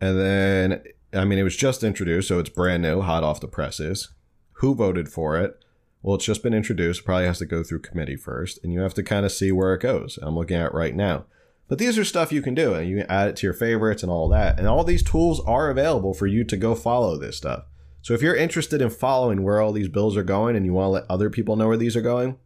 And 0.00 0.18
then, 0.18 0.82
I 1.12 1.24
mean, 1.24 1.38
it 1.38 1.44
was 1.44 1.56
just 1.56 1.82
introduced, 1.82 2.28
so 2.28 2.38
it's 2.38 2.50
brand 2.50 2.82
new, 2.82 3.00
hot 3.00 3.24
off 3.24 3.40
the 3.40 3.48
presses. 3.48 4.10
Who 4.54 4.74
voted 4.74 5.08
for 5.08 5.38
it? 5.38 5.58
Well, 6.02 6.16
it's 6.16 6.24
just 6.24 6.42
been 6.42 6.54
introduced, 6.54 7.04
probably 7.04 7.26
has 7.26 7.38
to 7.38 7.46
go 7.46 7.62
through 7.62 7.80
committee 7.80 8.16
first, 8.16 8.58
and 8.62 8.72
you 8.72 8.80
have 8.80 8.94
to 8.94 9.02
kind 9.02 9.26
of 9.26 9.32
see 9.32 9.50
where 9.50 9.74
it 9.74 9.80
goes. 9.80 10.18
I'm 10.22 10.36
looking 10.36 10.56
at 10.56 10.74
right 10.74 10.94
now. 10.94 11.24
But 11.68 11.78
these 11.78 11.98
are 11.98 12.04
stuff 12.04 12.32
you 12.32 12.40
can 12.40 12.54
do, 12.54 12.74
and 12.74 12.88
you 12.88 12.98
can 12.98 13.10
add 13.10 13.28
it 13.28 13.36
to 13.36 13.46
your 13.46 13.54
favorites 13.54 14.02
and 14.02 14.10
all 14.10 14.28
that. 14.28 14.58
And 14.58 14.66
all 14.66 14.84
these 14.84 15.02
tools 15.02 15.40
are 15.40 15.70
available 15.70 16.14
for 16.14 16.26
you 16.26 16.44
to 16.44 16.56
go 16.56 16.74
follow 16.74 17.18
this 17.18 17.36
stuff. 17.36 17.64
So 18.00 18.14
if 18.14 18.22
you're 18.22 18.36
interested 18.36 18.80
in 18.80 18.90
following 18.90 19.42
where 19.42 19.60
all 19.60 19.72
these 19.72 19.88
bills 19.88 20.16
are 20.16 20.22
going 20.22 20.56
and 20.56 20.64
you 20.64 20.72
want 20.72 20.86
to 20.86 20.90
let 20.90 21.04
other 21.10 21.30
people 21.30 21.56
know 21.56 21.66
where 21.68 21.76
these 21.76 21.96
are 21.96 22.00
going, 22.00 22.38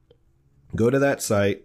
go 0.75 0.91
to 0.91 0.99
that 0.99 1.23
site, 1.23 1.63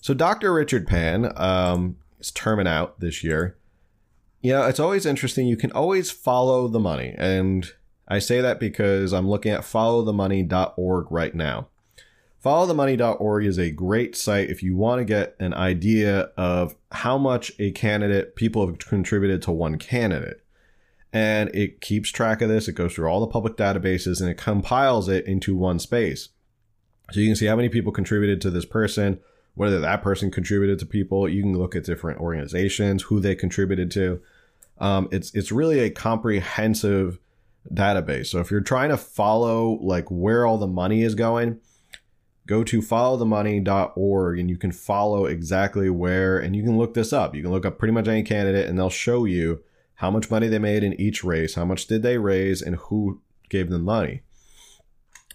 So 0.00 0.12
Dr. 0.12 0.52
Richard 0.52 0.86
Pan 0.86 1.32
um, 1.36 1.96
is 2.20 2.30
terming 2.30 2.68
out 2.68 3.00
this 3.00 3.24
year. 3.24 3.56
Yeah, 4.42 4.68
it's 4.68 4.80
always 4.80 5.06
interesting. 5.06 5.46
You 5.46 5.56
can 5.56 5.72
always 5.72 6.10
follow 6.10 6.68
the 6.68 6.78
money. 6.78 7.14
And 7.16 7.70
I 8.06 8.18
say 8.18 8.42
that 8.42 8.60
because 8.60 9.14
I'm 9.14 9.28
looking 9.28 9.52
at 9.52 9.62
followthemoney.org 9.62 11.10
right 11.10 11.34
now. 11.34 11.68
Followthemoney.org 12.44 13.46
is 13.46 13.58
a 13.58 13.70
great 13.70 14.14
site 14.14 14.50
if 14.50 14.62
you 14.62 14.76
want 14.76 14.98
to 14.98 15.06
get 15.06 15.34
an 15.40 15.54
idea 15.54 16.28
of 16.36 16.74
how 16.92 17.16
much 17.16 17.52
a 17.58 17.70
candidate, 17.70 18.36
people 18.36 18.66
have 18.66 18.78
contributed 18.78 19.40
to 19.42 19.50
one 19.50 19.78
candidate. 19.78 20.43
And 21.14 21.48
it 21.54 21.80
keeps 21.80 22.10
track 22.10 22.42
of 22.42 22.48
this. 22.48 22.66
It 22.66 22.72
goes 22.72 22.92
through 22.92 23.06
all 23.06 23.20
the 23.20 23.28
public 23.28 23.56
databases 23.56 24.20
and 24.20 24.28
it 24.28 24.36
compiles 24.36 25.08
it 25.08 25.24
into 25.26 25.54
one 25.54 25.78
space. 25.78 26.30
So 27.12 27.20
you 27.20 27.28
can 27.28 27.36
see 27.36 27.46
how 27.46 27.54
many 27.54 27.68
people 27.68 27.92
contributed 27.92 28.40
to 28.40 28.50
this 28.50 28.64
person, 28.64 29.20
whether 29.54 29.78
that 29.78 30.02
person 30.02 30.32
contributed 30.32 30.80
to 30.80 30.86
people. 30.86 31.28
You 31.28 31.42
can 31.42 31.56
look 31.56 31.76
at 31.76 31.84
different 31.84 32.20
organizations, 32.20 33.04
who 33.04 33.20
they 33.20 33.36
contributed 33.36 33.92
to. 33.92 34.20
Um, 34.78 35.08
it's 35.12 35.32
it's 35.34 35.52
really 35.52 35.78
a 35.78 35.90
comprehensive 35.90 37.20
database. 37.72 38.26
So 38.26 38.40
if 38.40 38.50
you're 38.50 38.60
trying 38.60 38.88
to 38.88 38.96
follow 38.96 39.78
like 39.80 40.10
where 40.10 40.44
all 40.44 40.58
the 40.58 40.66
money 40.66 41.02
is 41.02 41.14
going, 41.14 41.60
go 42.46 42.64
to 42.64 42.80
followthemoney.org 42.80 44.38
and 44.40 44.50
you 44.50 44.56
can 44.56 44.72
follow 44.72 45.26
exactly 45.26 45.88
where 45.88 46.38
and 46.38 46.56
you 46.56 46.64
can 46.64 46.76
look 46.76 46.94
this 46.94 47.12
up. 47.12 47.36
You 47.36 47.42
can 47.42 47.52
look 47.52 47.64
up 47.64 47.78
pretty 47.78 47.92
much 47.92 48.08
any 48.08 48.24
candidate 48.24 48.68
and 48.68 48.76
they'll 48.76 48.90
show 48.90 49.24
you 49.24 49.62
how 49.96 50.10
much 50.10 50.30
money 50.30 50.48
they 50.48 50.58
made 50.58 50.82
in 50.82 50.98
each 51.00 51.22
race, 51.22 51.54
how 51.54 51.64
much 51.64 51.86
did 51.86 52.02
they 52.02 52.18
raise 52.18 52.60
and 52.60 52.76
who 52.76 53.20
gave 53.48 53.70
them 53.70 53.84
money. 53.84 54.22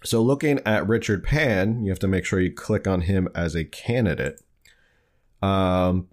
So 0.02 0.22
looking 0.22 0.60
at 0.64 0.88
Richard 0.88 1.24
Pan, 1.24 1.84
you 1.84 1.90
have 1.90 1.98
to 2.00 2.08
make 2.08 2.24
sure 2.24 2.40
you 2.40 2.52
click 2.52 2.86
on 2.86 3.02
him 3.02 3.28
as 3.34 3.54
a 3.54 3.64
candidate. 3.64 4.40
Um, 5.42 6.08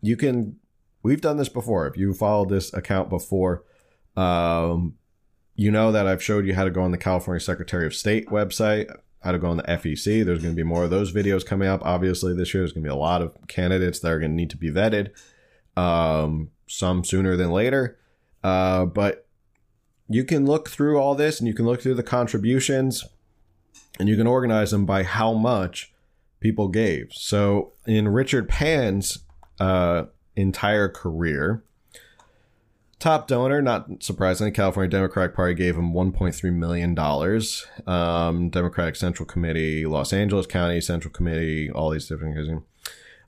you 0.00 0.16
can 0.16 0.56
we've 1.02 1.20
done 1.20 1.36
this 1.36 1.48
before. 1.48 1.86
If 1.86 1.96
you 1.96 2.12
followed 2.14 2.48
this 2.48 2.72
account 2.72 3.08
before, 3.08 3.62
um, 4.16 4.94
you 5.54 5.70
know 5.70 5.92
that 5.92 6.06
I've 6.06 6.22
showed 6.22 6.46
you 6.46 6.54
how 6.54 6.64
to 6.64 6.70
go 6.70 6.82
on 6.82 6.90
the 6.90 6.98
California 6.98 7.40
Secretary 7.40 7.86
of 7.86 7.94
State 7.94 8.28
website, 8.28 8.92
how 9.20 9.32
to 9.32 9.38
go 9.38 9.48
on 9.48 9.56
the 9.56 9.62
FEC. 9.64 10.24
There's 10.24 10.42
going 10.42 10.54
to 10.54 10.56
be 10.56 10.64
more 10.64 10.84
of 10.84 10.90
those 10.90 11.12
videos 11.12 11.46
coming 11.46 11.68
up. 11.68 11.80
Obviously, 11.84 12.34
this 12.34 12.52
year 12.52 12.62
there's 12.62 12.72
going 12.72 12.82
to 12.82 12.88
be 12.88 12.92
a 12.92 12.96
lot 12.96 13.22
of 13.22 13.36
candidates 13.46 14.00
that 14.00 14.10
are 14.10 14.18
going 14.18 14.32
to 14.32 14.36
need 14.36 14.50
to 14.50 14.56
be 14.56 14.70
vetted, 14.70 15.10
um, 15.76 16.50
some 16.66 17.04
sooner 17.04 17.36
than 17.36 17.50
later. 17.50 17.98
Uh, 18.42 18.86
but 18.86 19.26
you 20.08 20.24
can 20.24 20.46
look 20.46 20.68
through 20.68 20.98
all 20.98 21.14
this 21.14 21.40
and 21.40 21.48
you 21.48 21.54
can 21.54 21.66
look 21.66 21.82
through 21.82 21.94
the 21.94 22.02
contributions 22.02 23.04
and 23.98 24.08
you 24.08 24.16
can 24.16 24.26
organize 24.26 24.70
them 24.70 24.86
by 24.86 25.02
how 25.02 25.32
much 25.32 25.92
people 26.40 26.68
gave. 26.68 27.12
So 27.12 27.72
in 27.86 28.08
Richard 28.08 28.48
Pan's 28.48 29.18
uh, 29.58 30.04
entire 30.36 30.88
career, 30.88 31.62
Top 32.98 33.28
donor, 33.28 33.60
not 33.60 34.02
surprisingly, 34.02 34.52
California 34.52 34.88
Democratic 34.88 35.36
Party 35.36 35.54
gave 35.54 35.76
him 35.76 35.92
$1.3 35.92 36.52
million. 36.54 36.98
Um, 37.86 38.48
Democratic 38.48 38.96
Central 38.96 39.26
Committee, 39.26 39.84
Los 39.84 40.14
Angeles 40.14 40.46
County 40.46 40.80
Central 40.80 41.12
Committee, 41.12 41.70
all 41.70 41.90
these 41.90 42.08
different 42.08 42.34
things. 42.36 42.62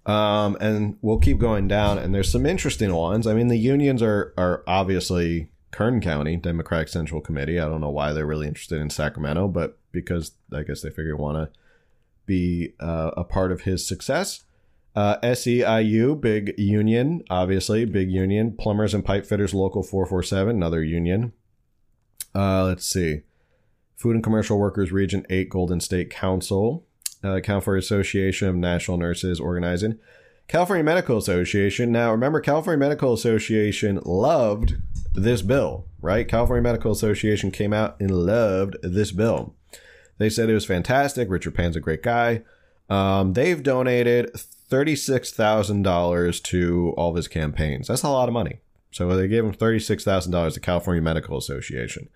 Um, 0.09 0.57
and 0.59 0.97
we'll 1.03 1.19
keep 1.19 1.39
going 1.39 1.69
down. 1.69 1.99
And 1.99 2.15
there's 2.15 2.33
some 2.33 2.47
interesting 2.47 2.95
ones. 2.95 3.27
I 3.27 3.35
mean, 3.35 3.49
the 3.49 3.59
unions 3.59 4.03
are, 4.03 4.33
are 4.39 4.65
obviously 4.67 5.51
Kern 5.71 6.01
County 6.01 6.37
Democratic 6.37 6.89
Central 6.89 7.21
Committee. 7.21 7.61
I 7.61 7.67
don't 7.67 7.83
know 7.83 7.91
why 7.91 8.15
they're 8.15 8.27
really 8.27 8.49
interested 8.49 8.81
in 8.81 8.89
Sacramento, 8.89 9.49
but 9.49 9.79
because 9.93 10.33
I 10.51 10.63
guess 10.63 10.81
they 10.81 10.89
figure 10.89 11.15
want 11.15 11.37
to 11.37 11.59
be 12.25 12.73
uh, 12.81 13.11
a 13.19 13.25
part 13.25 13.53
of 13.53 13.63
his 13.63 13.87
success. 13.87 14.45
Uh, 14.97 15.19
SEIU, 15.23 16.19
big 16.19 16.55
union, 16.59 17.23
obviously, 17.29 17.85
big 17.85 18.11
union. 18.11 18.57
Plumbers 18.59 18.95
and 18.95 19.05
Pipe 19.05 19.27
Fitters 19.27 19.53
Local 19.53 19.83
447, 19.83 20.57
another 20.57 20.83
union. 20.83 21.35
Uh, 22.35 22.65
let's 22.65 22.87
see. 22.87 23.21
Food 23.95 24.15
and 24.15 24.25
Commercial 24.25 24.59
Workers 24.59 24.91
Region 24.91 25.27
8 25.29 25.51
Golden 25.51 25.81
State 25.81 26.11
Council. 26.11 26.87
Uh, 27.23 27.41
California 27.43 27.81
Association 27.81 28.49
of 28.49 28.55
National 28.55 28.97
Nurses 28.97 29.41
organizing. 29.41 29.99
California 30.47 30.85
Medical 30.85 31.19
Association. 31.19 31.93
Now, 31.93 32.11
remember, 32.11 32.41
California 32.41 32.79
Medical 32.79 33.13
Association 33.13 34.01
loved 34.05 34.77
this 35.15 35.43
bill, 35.43 35.85
right? 36.01 36.27
California 36.27 36.63
Medical 36.63 36.93
Association 36.93 37.51
came 37.51 37.73
out 37.73 37.97
and 38.01 38.11
loved 38.11 38.77
this 38.83 39.13
bill. 39.13 39.55
They 40.17 40.31
said 40.31 40.49
it 40.49 40.55
was 40.55 40.65
fantastic. 40.65 41.29
Richard 41.29 41.55
Pan's 41.55 41.77
a 41.77 41.81
great 41.81 42.03
guy. 42.03 42.43
Um, 42.89 43.35
they've 43.35 43.63
donated 43.63 44.33
$36,000 44.71 46.43
to 46.43 46.95
all 46.97 47.11
of 47.11 47.17
his 47.17 47.29
campaigns. 47.29 47.89
That's 47.89 48.03
a 48.03 48.09
lot 48.09 48.29
of 48.29 48.33
money. 48.33 48.61
So 48.91 49.15
they 49.15 49.29
gave 49.29 49.45
him 49.45 49.55
$36,000 49.55 50.55
to 50.55 50.61
California 50.61 51.03
Medical 51.03 51.37
Association. 51.37 52.09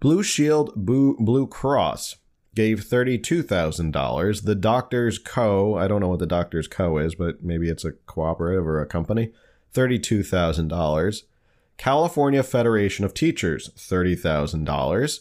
Blue 0.00 0.22
Shield 0.22 0.72
Blue 0.74 1.46
Cross 1.46 2.16
gave 2.56 2.80
$32,000. 2.80 4.42
The 4.42 4.54
Doctors 4.54 5.18
Co., 5.18 5.76
I 5.76 5.86
don't 5.86 6.00
know 6.00 6.08
what 6.08 6.18
the 6.18 6.26
Doctors 6.26 6.66
Co. 6.66 6.98
is, 6.98 7.14
but 7.14 7.44
maybe 7.44 7.68
it's 7.68 7.84
a 7.84 7.92
cooperative 7.92 8.66
or 8.66 8.80
a 8.80 8.86
company, 8.86 9.30
$32,000. 9.72 11.22
California 11.76 12.42
Federation 12.42 13.04
of 13.04 13.12
Teachers, 13.14 13.68
$30,000. 13.76 15.20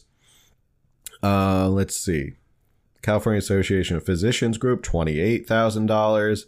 Uh, 1.22 1.68
let's 1.68 1.96
see. 1.96 2.34
California 3.02 3.40
Association 3.40 3.98
of 3.98 4.06
Physicians 4.06 4.58
Group, 4.58 4.82
$28,000. 4.82 6.46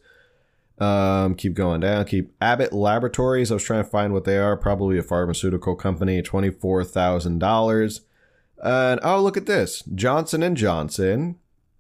Um, 0.80 1.36
keep 1.36 1.54
going 1.54 1.82
down. 1.82 2.06
Keep 2.06 2.34
Abbott 2.40 2.72
Laboratories. 2.72 3.52
I 3.52 3.56
was 3.56 3.64
trying 3.64 3.84
to 3.84 3.90
find 3.90 4.14
what 4.14 4.24
they 4.24 4.38
are. 4.38 4.56
Probably 4.56 4.98
a 4.98 5.04
pharmaceutical 5.04 5.76
company. 5.76 6.22
Twenty 6.22 6.52
four 6.52 6.84
thousand 6.84 7.40
dollars. 7.40 8.02
And 8.64 9.00
oh, 9.04 9.22
look 9.22 9.38
at 9.38 9.46
this. 9.46 9.84
Johnson 9.94 10.44
and 10.44 10.58
Johnson. 10.58 11.38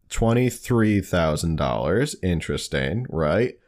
Twenty 0.09 0.49
three 0.49 1.01
thousand 1.01 1.57
dollars. 1.57 2.15
Interesting, 2.23 3.05
right? 3.09 3.59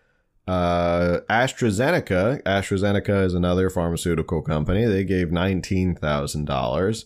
Uh, 0.48 1.20
AstraZeneca. 1.30 2.42
AstraZeneca 2.44 3.26
is 3.26 3.34
another 3.34 3.70
pharmaceutical 3.70 4.42
company. 4.42 4.86
They 4.86 5.04
gave 5.04 5.32
nineteen 5.32 5.96
thousand 5.96 6.46
dollars. 6.46 7.06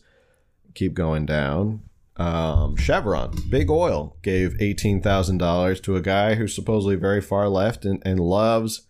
Keep 0.75 0.93
going 0.93 1.25
down 1.25 1.81
um, 2.17 2.75
Chevron, 2.75 3.35
big 3.49 3.69
oil, 3.69 4.15
gave 4.21 4.61
eighteen 4.61 5.01
thousand 5.01 5.39
dollars 5.39 5.79
to 5.81 5.95
a 5.95 6.01
guy 6.01 6.35
who's 6.35 6.53
supposedly 6.53 6.95
very 6.95 7.21
far 7.21 7.49
left 7.49 7.85
and, 7.85 8.01
and 8.05 8.19
loves 8.19 8.83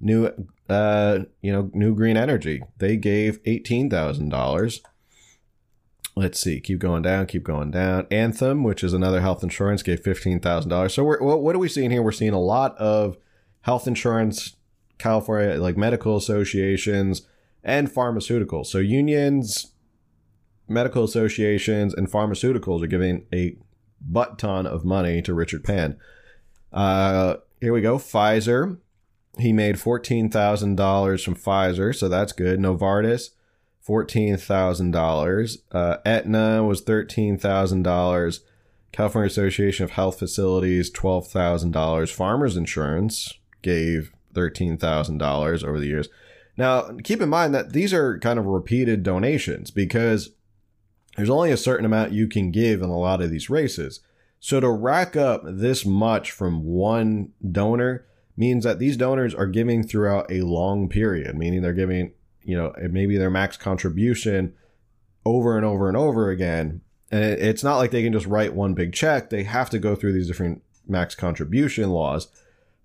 new, 0.00 0.30
uh, 0.68 1.20
you 1.42 1.52
know, 1.52 1.70
new 1.74 1.94
green 1.94 2.16
energy. 2.16 2.62
They 2.78 2.96
gave 2.96 3.40
eighteen 3.44 3.90
thousand 3.90 4.28
dollars. 4.28 4.82
Let's 6.16 6.40
see, 6.40 6.60
keep 6.60 6.80
going 6.80 7.02
down, 7.02 7.26
keep 7.26 7.44
going 7.44 7.70
down. 7.70 8.06
Anthem, 8.10 8.64
which 8.64 8.82
is 8.82 8.92
another 8.92 9.20
health 9.20 9.42
insurance, 9.42 9.82
gave 9.82 10.00
fifteen 10.00 10.40
thousand 10.40 10.70
dollars. 10.70 10.94
So 10.94 11.04
we're, 11.04 11.20
what 11.20 11.54
are 11.54 11.60
we 11.60 11.68
seeing 11.68 11.90
here? 11.90 12.02
We're 12.02 12.12
seeing 12.12 12.32
a 12.32 12.40
lot 12.40 12.76
of 12.78 13.16
health 13.62 13.86
insurance, 13.86 14.56
California, 14.98 15.60
like 15.60 15.76
medical 15.76 16.16
associations 16.16 17.22
and 17.62 17.92
pharmaceuticals. 17.92 18.66
So 18.66 18.78
unions 18.78 19.72
medical 20.70 21.04
associations 21.04 21.92
and 21.92 22.10
pharmaceuticals 22.10 22.82
are 22.82 22.86
giving 22.86 23.26
a 23.34 23.56
butt 24.00 24.38
ton 24.38 24.66
of 24.66 24.84
money 24.84 25.20
to 25.20 25.34
Richard 25.34 25.64
Pan. 25.64 25.98
Uh, 26.72 27.36
here 27.60 27.72
we 27.72 27.80
go. 27.82 27.98
Pfizer. 27.98 28.78
He 29.38 29.52
made 29.52 29.76
$14,000 29.76 31.24
from 31.24 31.34
Pfizer, 31.34 31.94
so 31.94 32.08
that's 32.08 32.32
good. 32.32 32.58
Novartis, 32.58 33.30
$14,000. 33.90 35.58
Uh, 35.72 35.96
Aetna 36.04 36.64
was 36.64 36.82
$13,000. 36.82 38.40
California 38.92 39.26
Association 39.26 39.84
of 39.84 39.90
Health 39.92 40.18
Facilities, 40.18 40.90
$12,000. 40.92 42.12
Farmers 42.12 42.56
Insurance 42.56 43.34
gave 43.62 44.12
$13,000 44.34 45.64
over 45.64 45.80
the 45.80 45.86
years. 45.86 46.08
Now, 46.56 46.90
keep 47.02 47.20
in 47.20 47.28
mind 47.28 47.54
that 47.54 47.72
these 47.72 47.92
are 47.92 48.18
kind 48.18 48.38
of 48.38 48.46
repeated 48.46 49.02
donations 49.02 49.70
because 49.70 50.30
there's 51.16 51.30
only 51.30 51.50
a 51.50 51.56
certain 51.56 51.86
amount 51.86 52.12
you 52.12 52.28
can 52.28 52.50
give 52.50 52.82
in 52.82 52.90
a 52.90 52.98
lot 52.98 53.22
of 53.22 53.30
these 53.30 53.50
races. 53.50 54.00
So 54.40 54.60
to 54.60 54.70
rack 54.70 55.16
up 55.16 55.42
this 55.44 55.84
much 55.84 56.30
from 56.30 56.64
one 56.64 57.32
donor 57.50 58.06
means 58.36 58.64
that 58.64 58.78
these 58.78 58.96
donors 58.96 59.34
are 59.34 59.46
giving 59.46 59.82
throughout 59.82 60.30
a 60.30 60.42
long 60.42 60.88
period, 60.88 61.36
meaning 61.36 61.62
they're 61.62 61.72
giving, 61.72 62.12
you 62.42 62.56
know, 62.56 62.66
it 62.72 62.92
maybe 62.92 63.16
their 63.16 63.30
max 63.30 63.56
contribution 63.56 64.54
over 65.24 65.56
and 65.56 65.64
over 65.64 65.88
and 65.88 65.96
over 65.96 66.30
again. 66.30 66.80
And 67.10 67.24
it's 67.24 67.64
not 67.64 67.78
like 67.78 67.90
they 67.90 68.02
can 68.02 68.12
just 68.12 68.26
write 68.26 68.54
one 68.54 68.74
big 68.74 68.92
check. 68.92 69.30
They 69.30 69.42
have 69.42 69.70
to 69.70 69.78
go 69.78 69.94
through 69.94 70.12
these 70.12 70.28
different 70.28 70.62
max 70.86 71.14
contribution 71.14 71.90
laws. 71.90 72.28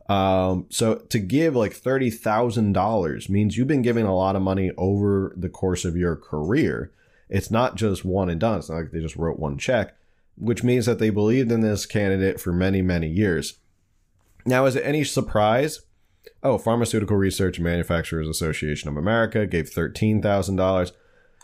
Um, 0.07 0.67
so 0.69 0.95
to 0.95 1.19
give 1.19 1.55
like 1.55 1.73
thirty 1.73 2.09
thousand 2.09 2.73
dollars 2.73 3.29
means 3.29 3.57
you've 3.57 3.67
been 3.67 3.81
giving 3.81 4.05
a 4.05 4.15
lot 4.15 4.35
of 4.35 4.41
money 4.41 4.71
over 4.77 5.33
the 5.35 5.49
course 5.49 5.85
of 5.85 5.97
your 5.97 6.15
career. 6.15 6.91
It's 7.27 7.49
not 7.49 7.75
just 7.75 8.05
one 8.05 8.29
and 8.29 8.39
done. 8.39 8.59
It's 8.59 8.69
not 8.69 8.77
like 8.77 8.91
they 8.91 8.99
just 8.99 9.15
wrote 9.15 9.39
one 9.39 9.57
check, 9.57 9.95
which 10.37 10.63
means 10.63 10.85
that 10.85 10.99
they 10.99 11.09
believed 11.09 11.51
in 11.51 11.61
this 11.61 11.87
candidate 11.87 12.39
for 12.39 12.53
many, 12.53 12.83
many 12.83 13.07
years. 13.07 13.57
Now, 14.45 14.67
is 14.67 14.75
it 14.75 14.85
any 14.85 15.03
surprise? 15.03 15.81
Oh, 16.43 16.57
Pharmaceutical 16.57 17.17
Research 17.17 17.59
Manufacturers 17.59 18.27
Association 18.27 18.89
of 18.89 18.97
America 18.97 19.45
gave 19.45 19.69
$13,000. 19.69 20.91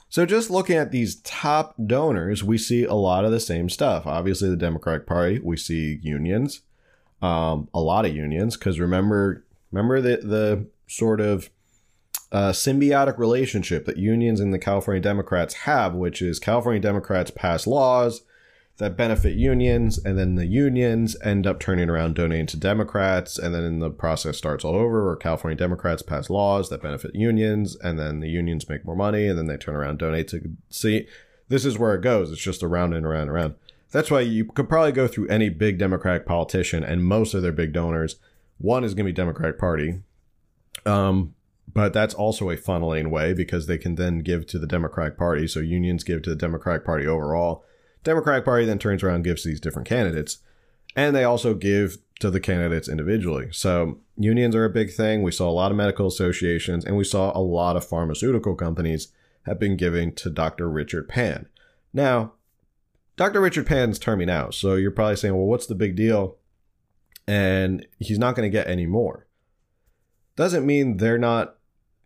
So, 0.09 0.25
just 0.25 0.49
looking 0.49 0.75
at 0.75 0.91
these 0.91 1.21
top 1.21 1.75
donors, 1.85 2.43
we 2.43 2.57
see 2.57 2.83
a 2.83 2.93
lot 2.93 3.23
of 3.23 3.31
the 3.31 3.39
same 3.39 3.69
stuff. 3.69 4.05
Obviously, 4.05 4.49
the 4.49 4.57
Democratic 4.57 5.07
Party, 5.07 5.39
we 5.39 5.55
see 5.55 5.99
unions, 6.01 6.61
um, 7.21 7.69
a 7.73 7.79
lot 7.79 8.05
of 8.05 8.15
unions, 8.15 8.57
because 8.57 8.79
remember, 8.79 9.45
remember 9.71 10.01
the, 10.01 10.17
the 10.17 10.67
sort 10.87 11.21
of 11.21 11.49
uh, 12.31 12.51
symbiotic 12.51 13.17
relationship 13.17 13.85
that 13.85 13.97
unions 13.97 14.39
and 14.39 14.53
the 14.53 14.59
California 14.59 15.01
Democrats 15.01 15.53
have, 15.53 15.93
which 15.93 16.21
is 16.21 16.39
California 16.39 16.81
Democrats 16.81 17.31
pass 17.31 17.65
laws 17.65 18.21
that 18.81 18.97
benefit 18.97 19.35
unions, 19.35 19.99
and 20.03 20.17
then 20.17 20.33
the 20.33 20.47
unions 20.47 21.15
end 21.23 21.45
up 21.45 21.59
turning 21.59 21.87
around 21.87 22.15
donating 22.15 22.47
to 22.47 22.57
Democrats, 22.57 23.37
and 23.37 23.53
then 23.53 23.77
the 23.77 23.91
process 23.91 24.39
starts 24.39 24.65
all 24.65 24.73
over 24.73 25.05
where 25.05 25.15
California 25.15 25.55
Democrats 25.55 26.01
pass 26.01 26.31
laws 26.31 26.69
that 26.69 26.81
benefit 26.81 27.13
unions, 27.13 27.77
and 27.83 27.99
then 27.99 28.21
the 28.21 28.27
unions 28.27 28.67
make 28.67 28.83
more 28.83 28.95
money, 28.95 29.27
and 29.27 29.37
then 29.37 29.45
they 29.45 29.55
turn 29.55 29.75
around 29.75 29.99
donate 29.99 30.27
to 30.29 30.41
see. 30.71 31.05
This 31.47 31.63
is 31.63 31.77
where 31.77 31.93
it 31.93 32.01
goes. 32.01 32.31
It's 32.31 32.41
just 32.41 32.63
around 32.63 32.93
and 32.93 33.05
around 33.05 33.21
and 33.21 33.29
around. 33.29 33.53
That's 33.91 34.09
why 34.09 34.21
you 34.21 34.45
could 34.45 34.67
probably 34.67 34.93
go 34.93 35.07
through 35.07 35.27
any 35.27 35.49
big 35.49 35.77
Democratic 35.77 36.25
politician, 36.25 36.83
and 36.83 37.05
most 37.05 37.35
of 37.35 37.43
their 37.43 37.51
big 37.51 37.73
donors, 37.73 38.15
one 38.57 38.83
is 38.83 38.95
going 38.95 39.05
to 39.05 39.11
be 39.11 39.15
Democratic 39.15 39.59
Party, 39.59 40.01
um, 40.87 41.35
but 41.71 41.93
that's 41.93 42.15
also 42.15 42.49
a 42.49 42.57
funneling 42.57 43.11
way 43.11 43.33
because 43.33 43.67
they 43.67 43.77
can 43.77 43.93
then 43.93 44.19
give 44.19 44.47
to 44.47 44.57
the 44.57 44.65
Democratic 44.65 45.19
Party. 45.19 45.47
So 45.47 45.59
unions 45.59 46.03
give 46.03 46.23
to 46.23 46.31
the 46.31 46.35
Democratic 46.35 46.83
Party 46.83 47.05
overall 47.05 47.63
Democratic 48.03 48.45
Party 48.45 48.65
then 48.65 48.79
turns 48.79 49.03
around 49.03 49.23
gives 49.23 49.43
these 49.43 49.59
different 49.59 49.87
candidates. 49.87 50.39
And 50.95 51.15
they 51.15 51.23
also 51.23 51.53
give 51.53 51.97
to 52.19 52.29
the 52.29 52.39
candidates 52.39 52.89
individually. 52.89 53.49
So 53.51 53.99
unions 54.17 54.55
are 54.55 54.65
a 54.65 54.69
big 54.69 54.91
thing. 54.91 55.23
We 55.23 55.31
saw 55.31 55.49
a 55.49 55.51
lot 55.51 55.71
of 55.71 55.77
medical 55.77 56.07
associations 56.07 56.85
and 56.85 56.97
we 56.97 57.03
saw 57.03 57.35
a 57.35 57.39
lot 57.39 57.75
of 57.75 57.85
pharmaceutical 57.85 58.55
companies 58.55 59.09
have 59.45 59.59
been 59.59 59.75
giving 59.75 60.13
to 60.15 60.29
Dr. 60.29 60.69
Richard 60.69 61.09
Pan. 61.09 61.47
Now, 61.93 62.33
Dr. 63.17 63.41
Richard 63.41 63.65
Pan's 63.65 63.99
terming 63.99 64.29
out. 64.29 64.53
So 64.53 64.75
you're 64.75 64.91
probably 64.91 65.15
saying, 65.15 65.35
well, 65.35 65.45
what's 65.45 65.65
the 65.65 65.75
big 65.75 65.95
deal? 65.95 66.37
And 67.27 67.85
he's 67.99 68.19
not 68.19 68.35
going 68.35 68.45
to 68.45 68.55
get 68.55 68.67
any 68.67 68.85
more. 68.85 69.27
Doesn't 70.35 70.65
mean 70.65 70.97
they're 70.97 71.17
not 71.17 71.55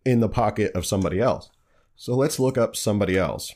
in 0.06 0.20
the 0.20 0.30
pocket 0.30 0.72
of 0.74 0.86
somebody 0.86 1.20
else. 1.20 1.50
So 1.96 2.16
let's 2.16 2.40
look 2.40 2.58
up 2.58 2.76
somebody 2.76 3.18
else 3.18 3.54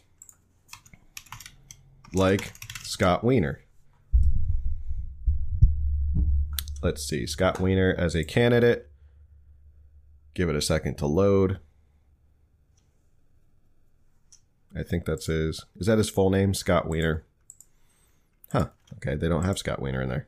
like 2.13 2.54
Scott 2.82 3.24
Wiener. 3.24 3.62
Let's 6.82 7.04
see, 7.04 7.28
Scott 7.28 7.60
Wiener 7.60 7.93
as 7.98 8.15
a 8.15 8.24
candidate. 8.24 8.89
Give 10.34 10.50
it 10.50 10.56
a 10.56 10.62
second 10.62 10.95
to 10.98 11.06
load. 11.06 11.60
I 14.76 14.84
think 14.84 15.06
that's 15.06 15.26
his. 15.26 15.65
Is 15.76 15.88
that 15.88 15.98
his 15.98 16.10
full 16.10 16.30
name? 16.30 16.54
Scott 16.54 16.88
Wiener. 16.88 17.26
Huh. 18.52 18.69
Okay, 18.95 19.15
they 19.15 19.28
don't 19.28 19.43
have 19.43 19.58
Scott 19.58 19.82
Wiener 19.82 20.02
in 20.02 20.10
there. 20.10 20.28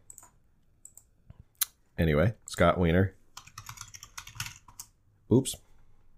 Anyway, 1.98 2.34
Scott 2.46 2.80
Wiener. 2.80 3.16
Oops. 5.32 5.56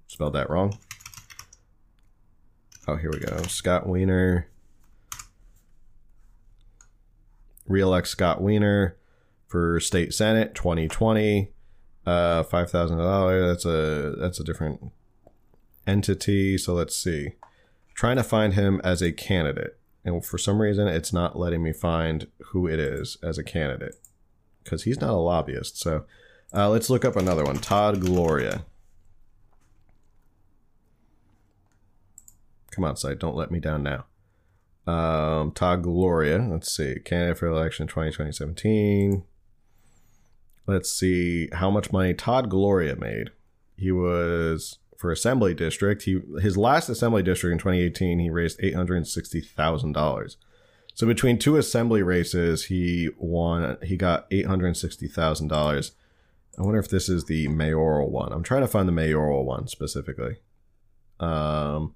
Spelled 0.08 0.34
that 0.34 0.50
wrong. 0.50 0.78
Oh, 2.88 2.96
here 2.96 3.12
we 3.12 3.20
go. 3.20 3.44
Scott 3.44 3.88
Wiener. 3.88 4.48
Reelect 7.68 8.08
Scott 8.08 8.42
Wiener 8.42 8.98
for 9.48 9.80
state 9.80 10.14
senate 10.14 10.56
2020. 10.56 11.50
Uh, 12.06 12.44
five 12.44 12.70
thousand 12.70 12.98
dollars. 12.98 13.46
That's 13.50 13.66
a 13.66 14.16
that's 14.20 14.40
a 14.40 14.44
different 14.44 14.92
entity. 15.88 16.58
So 16.58 16.74
let's 16.74 16.96
see. 16.96 17.34
trying 17.94 18.18
to 18.18 18.24
find 18.24 18.54
him 18.56 18.82
as 18.84 19.02
a 19.02 19.12
candidate, 19.12 19.78
and 20.04 20.26
for 20.26 20.38
some 20.38 20.62
reason, 20.62 20.88
it's 20.88 21.14
not 21.14 21.38
letting 21.40 21.64
me 21.64 21.72
find 21.72 22.28
who 22.48 22.68
it 22.68 22.80
is 22.80 23.18
as 23.24 23.38
a 23.38 23.44
candidate 23.44 23.96
because 24.64 24.84
he's 24.84 25.00
not 25.00 25.12
a 25.12 25.18
lobbyist. 25.18 25.80
So 25.80 26.06
uh, 26.54 26.70
let's 26.70 26.90
look 26.90 27.06
up 27.06 27.16
another 27.16 27.44
one. 27.44 27.58
Todd 27.60 28.02
Gloria. 28.02 28.66
Come 32.72 32.84
on, 32.84 32.98
site. 32.98 33.20
Don't 33.20 33.36
let 33.36 33.52
me 33.52 33.60
down 33.60 33.84
now. 33.84 34.06
Um, 34.86 35.52
Todd 35.52 35.84
Gloria. 35.84 36.40
Let's 36.40 36.72
see. 36.72 36.98
Candidate 37.04 37.38
for 37.38 37.48
election 37.48 37.88
2017. 37.88 39.24
Let's 40.66 40.92
see 40.92 41.50
how 41.54 41.70
much 41.70 41.92
money 41.92 42.14
Todd 42.14 42.50
Gloria 42.50 42.96
made. 42.96 43.32
He 43.78 43.92
was 43.92 44.80
for 44.98 45.12
assembly 45.12 45.54
district. 45.54 46.04
He 46.04 46.22
his 46.42 46.56
last 46.58 46.88
assembly 46.88 47.24
district 47.24 47.52
in 47.52 47.60
2018, 47.60 48.20
he 48.20 48.30
raised 48.30 48.60
eight 48.64 48.76
hundred 48.76 49.06
sixty 49.08 49.42
thousand 49.42 49.92
dollars. 49.92 50.38
So 50.94 51.08
between 51.08 51.40
two 51.40 51.58
assembly 51.58 52.04
races, 52.04 52.66
he 52.66 53.10
won. 53.18 53.78
He 53.84 53.98
got 53.98 54.28
eight 54.32 54.46
hundred 54.46 54.78
sixty 54.78 55.08
thousand 55.08 55.50
dollars. 55.50 55.92
I 56.58 56.62
wonder 56.62 56.80
if 56.80 56.90
this 56.90 57.10
is 57.10 57.26
the 57.26 57.48
mayoral 57.48 58.12
one. 58.12 58.32
I'm 58.32 58.44
trying 58.44 58.62
to 58.62 58.68
find 58.68 58.88
the 58.88 58.94
mayoral 58.94 59.44
one 59.44 59.68
specifically. 59.68 60.38
Um, 61.20 61.96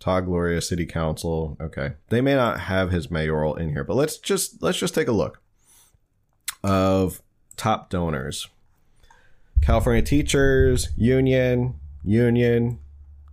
Todd 0.00 0.24
Gloria 0.24 0.60
City 0.60 0.86
Council. 0.86 1.56
Okay. 1.60 1.92
They 2.08 2.20
may 2.20 2.34
not 2.34 2.60
have 2.60 2.90
his 2.90 3.10
mayoral 3.10 3.54
in 3.54 3.68
here, 3.68 3.84
but 3.84 3.96
let's 3.96 4.16
just 4.18 4.62
let's 4.62 4.78
just 4.78 4.94
take 4.94 5.08
a 5.08 5.12
look 5.12 5.40
of 6.64 7.22
top 7.56 7.90
donors. 7.90 8.48
California 9.60 10.02
Teachers 10.02 10.88
Union, 10.96 11.74
Union, 12.02 12.78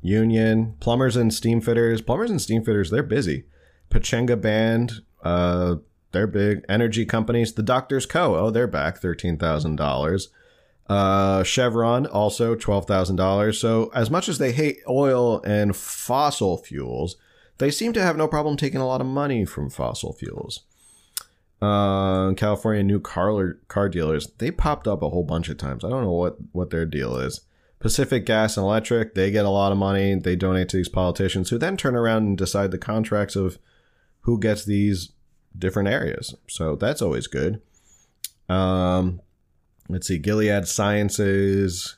Union, 0.02 0.76
Plumbers 0.82 1.16
and 1.16 1.34
Steam 1.34 1.62
Fitters. 1.62 2.02
Plumbers 2.02 2.30
and 2.30 2.42
Steam 2.42 2.64
Fitters, 2.64 2.92
they're 2.92 3.02
busy. 3.02 3.46
Pechanga 3.90 4.40
Band, 4.40 5.02
uh, 5.24 5.76
they're 6.12 6.28
big. 6.28 6.66
Energy 6.68 7.06
companies. 7.06 7.54
The 7.54 7.64
Doctors 7.64 8.06
Co. 8.06 8.36
Oh, 8.36 8.52
they're 8.52 8.68
back, 8.68 8.98
thirteen 8.98 9.38
thousand 9.38 9.78
dollars. 9.78 10.30
Uh, 10.90 11.44
Chevron 11.44 12.06
also 12.06 12.56
twelve 12.56 12.86
thousand 12.86 13.18
dollars. 13.18 13.60
So 13.60 13.92
as 13.94 14.10
much 14.10 14.30
as 14.30 14.38
they 14.38 14.54
hate 14.54 14.80
oil 14.88 15.42
and 15.44 15.76
fossil 15.76 16.58
fuels, 16.58 17.18
they 17.58 17.72
seem 17.72 17.94
to 17.94 18.02
have 18.02 18.16
no 18.16 18.28
problem 18.28 18.56
taking 18.56 18.80
a 18.80 18.88
lot 18.88 19.02
of 19.02 19.08
money 19.08 19.46
from 19.46 19.70
fossil 19.70 20.14
fuels. 20.14 20.62
Uh, 21.62 22.34
California 22.34 22.84
new 22.84 23.00
car 23.00 23.58
car 23.68 23.90
dealers 23.90 24.28
they 24.38 24.52
popped 24.52 24.88
up 24.88 25.02
a 25.02 25.10
whole 25.10 25.24
bunch 25.24 25.50
of 25.50 25.58
times. 25.58 25.84
I 25.84 25.90
don't 25.90 26.04
know 26.04 26.12
what 26.12 26.38
what 26.52 26.70
their 26.70 26.86
deal 26.86 27.18
is. 27.18 27.42
Pacific 27.80 28.26
Gas 28.26 28.58
and 28.58 28.64
Electric 28.64 29.14
they 29.16 29.32
get 29.32 29.46
a 29.46 29.50
lot 29.50 29.72
of 29.72 29.78
money. 29.78 30.16
They 30.16 30.36
donate 30.36 30.70
to 30.70 30.78
these 30.78 30.90
politicians 30.90 31.50
who 31.50 31.58
then 31.58 31.76
turn 31.76 31.96
around 31.96 32.24
and 32.24 32.38
decide 32.38 32.72
the 32.72 32.78
contracts 32.78 33.36
of 33.36 33.58
who 34.22 34.40
gets 34.40 34.64
these 34.66 35.12
different 35.58 35.90
areas. 35.90 36.36
So 36.48 36.76
that's 36.76 37.02
always 37.02 37.28
good. 37.28 37.62
Um, 38.48 39.22
let's 39.90 40.08
see, 40.08 40.18
Gilead 40.18 40.68
Sciences, 40.68 41.98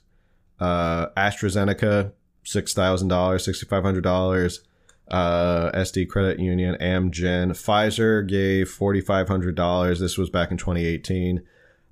uh, 0.60 1.08
AstraZeneca, 1.17 2.12
six 2.44 2.73
thousand 2.73 3.08
dollars, 3.08 3.46
sixty 3.46 3.65
five 3.65 3.83
hundred 3.83 4.04
dollars. 4.04 4.62
Uh, 5.10 5.71
SD 5.71 6.08
Credit 6.08 6.40
Union, 6.40 6.77
Amgen, 6.79 7.52
Pfizer 7.52 8.27
gave 8.27 8.69
forty 8.69 9.02
five 9.02 9.27
hundred 9.27 9.56
dollars. 9.56 10.00
This 10.00 10.17
was 10.17 10.29
back 10.29 10.52
in 10.52 10.58
twenty 10.58 10.85
eighteen. 10.85 11.42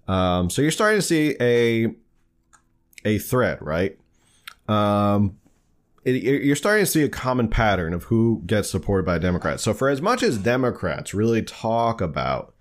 Um, 0.08 0.50
so 0.50 0.62
you're 0.62 0.72
starting 0.72 1.00
to 1.00 1.06
see 1.06 1.36
a 1.42 1.96
a 3.06 3.18
thread, 3.18 3.58
right? 3.62 3.98
Um, 4.68 5.38
it, 6.04 6.24
you're 6.24 6.56
starting 6.56 6.86
to 6.86 6.92
see 6.92 7.04
a 7.04 7.10
common 7.10 7.48
pattern 7.48 7.94
of 7.94 8.04
who 8.04 8.44
gets 8.46 8.70
supported 8.70 9.06
by 9.06 9.18
Democrats. 9.18 9.64
So 9.64 9.74
for 9.74 9.90
as 9.90 10.02
much 10.02 10.24
as 10.24 10.38
Democrats 10.38 11.14
really 11.14 11.42
talk 11.42 12.02
about 12.02 12.54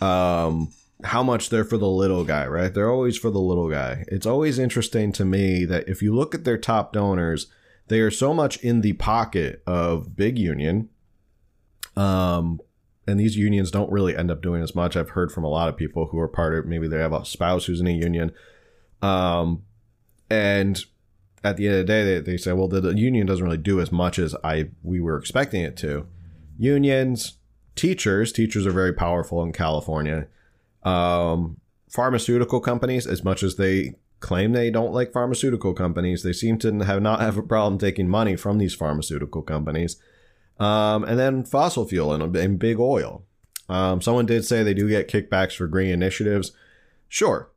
um, 0.00 0.72
how 1.02 1.22
much 1.22 1.50
they're 1.50 1.64
for 1.64 1.76
the 1.76 1.88
little 1.88 2.24
guy, 2.24 2.46
right? 2.46 2.72
They're 2.72 2.90
always 2.90 3.16
for 3.16 3.30
the 3.30 3.40
little 3.40 3.68
guy. 3.68 4.04
It's 4.08 4.26
always 4.26 4.58
interesting 4.58 5.12
to 5.12 5.24
me 5.24 5.64
that 5.64 5.88
if 5.88 6.02
you 6.02 6.14
look 6.14 6.34
at 6.34 6.44
their 6.44 6.58
top 6.58 6.92
donors, 6.92 7.48
they 7.88 8.00
are 8.00 8.10
so 8.10 8.32
much 8.32 8.56
in 8.58 8.80
the 8.80 8.94
pocket 8.94 9.62
of 9.66 10.16
big 10.16 10.38
union, 10.38 10.88
um, 11.96 12.60
and 13.06 13.20
these 13.20 13.36
unions 13.36 13.70
don't 13.70 13.92
really 13.92 14.16
end 14.16 14.30
up 14.30 14.40
doing 14.40 14.62
as 14.62 14.74
much. 14.74 14.96
I've 14.96 15.10
heard 15.10 15.30
from 15.30 15.44
a 15.44 15.48
lot 15.48 15.68
of 15.68 15.76
people 15.76 16.06
who 16.06 16.18
are 16.18 16.28
part 16.28 16.54
of 16.54 16.64
maybe 16.64 16.88
they 16.88 16.98
have 16.98 17.12
a 17.12 17.24
spouse 17.24 17.66
who's 17.66 17.80
in 17.80 17.86
a 17.86 17.90
union, 17.90 18.32
um, 19.02 19.62
and 20.30 20.82
at 21.42 21.58
the 21.58 21.66
end 21.66 21.74
of 21.76 21.86
the 21.86 21.92
day, 21.92 22.04
they, 22.04 22.20
they 22.20 22.36
say, 22.38 22.52
well, 22.52 22.68
the, 22.68 22.80
the 22.80 22.96
union 22.98 23.26
doesn't 23.26 23.44
really 23.44 23.58
do 23.58 23.80
as 23.80 23.92
much 23.92 24.18
as 24.18 24.34
I 24.42 24.70
we 24.82 25.00
were 25.00 25.18
expecting 25.18 25.62
it 25.62 25.76
to. 25.78 26.06
Unions, 26.56 27.36
teachers, 27.76 28.32
teachers 28.32 28.66
are 28.66 28.72
very 28.72 28.94
powerful 28.94 29.42
in 29.42 29.52
California. 29.52 30.26
Um, 30.84 31.58
pharmaceutical 31.88 32.60
companies, 32.60 33.06
as 33.06 33.24
much 33.24 33.42
as 33.42 33.56
they 33.56 33.94
claim 34.20 34.52
they 34.52 34.70
don't 34.70 34.92
like 34.92 35.12
pharmaceutical 35.12 35.74
companies, 35.74 36.22
they 36.22 36.32
seem 36.32 36.58
to 36.58 36.84
have 36.84 37.02
not 37.02 37.20
have 37.20 37.36
a 37.36 37.42
problem 37.42 37.78
taking 37.78 38.08
money 38.08 38.36
from 38.36 38.58
these 38.58 38.74
pharmaceutical 38.74 39.42
companies. 39.42 39.96
Um, 40.58 41.04
and 41.04 41.18
then 41.18 41.44
fossil 41.44 41.86
fuel 41.86 42.12
and, 42.12 42.34
and 42.36 42.58
big 42.58 42.78
oil. 42.78 43.24
Um, 43.68 44.00
someone 44.00 44.26
did 44.26 44.44
say 44.44 44.62
they 44.62 44.74
do 44.74 44.88
get 44.88 45.08
kickbacks 45.08 45.56
for 45.56 45.66
green 45.66 45.90
initiatives. 45.90 46.52
Sure, 47.08 47.50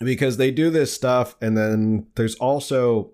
because 0.00 0.36
they 0.36 0.50
do 0.50 0.70
this 0.70 0.92
stuff, 0.92 1.36
and 1.40 1.56
then 1.56 2.06
there's 2.16 2.34
also 2.36 3.12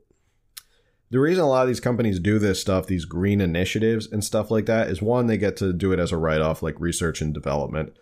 the 1.10 1.18
reason 1.18 1.42
a 1.42 1.48
lot 1.48 1.62
of 1.62 1.68
these 1.68 1.80
companies 1.80 2.20
do 2.20 2.38
this 2.38 2.60
stuff, 2.60 2.86
these 2.86 3.04
green 3.04 3.40
initiatives 3.40 4.06
and 4.10 4.24
stuff 4.24 4.50
like 4.50 4.66
that, 4.66 4.88
is 4.88 5.02
one, 5.02 5.26
they 5.26 5.36
get 5.36 5.56
to 5.58 5.72
do 5.72 5.92
it 5.92 5.98
as 5.98 6.12
a 6.12 6.16
write 6.16 6.40
off, 6.40 6.62
like 6.62 6.78
research 6.78 7.20
and 7.20 7.34
development. 7.34 7.92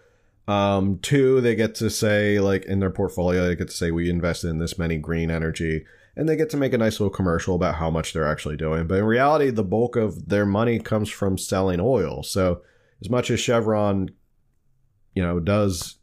Um, 0.49 0.99
two, 1.01 1.42
they 1.42 1.55
get 1.55 1.74
to 1.76 1.90
say, 1.90 2.40
like 2.40 2.64
in 2.64 2.80
their 2.80 2.90
portfolio, 2.90 3.46
they 3.46 3.55
get 3.55 3.68
to 3.68 3.76
say, 3.76 3.90
we 3.90 4.09
invested 4.09 4.49
in 4.49 4.59
this 4.59 4.78
many 4.78 4.96
green 4.96 5.30
energy, 5.30 5.84
and 6.16 6.26
they 6.26 6.36
get 6.36 6.49
to 6.51 6.57
make 6.57 6.72
a 6.72 6.78
nice 6.78 6.99
little 6.99 7.14
commercial 7.14 7.55
about 7.55 7.74
how 7.74 7.90
much 7.90 8.12
they're 8.14 8.26
actually 8.26 8.57
doing. 8.57 8.86
But 8.86 8.99
in 8.99 9.05
reality, 9.05 9.51
the 9.51 9.62
bulk 9.62 9.94
of 9.94 10.30
their 10.30 10.46
money 10.46 10.78
comes 10.78 11.11
from 11.11 11.36
selling 11.36 11.80
oil. 11.80 12.22
So, 12.22 12.62
as 13.03 13.11
much 13.11 13.30
as 13.30 13.38
Chevron, 13.38 14.11
you 15.14 15.22
know, 15.22 15.38
does 15.38 15.96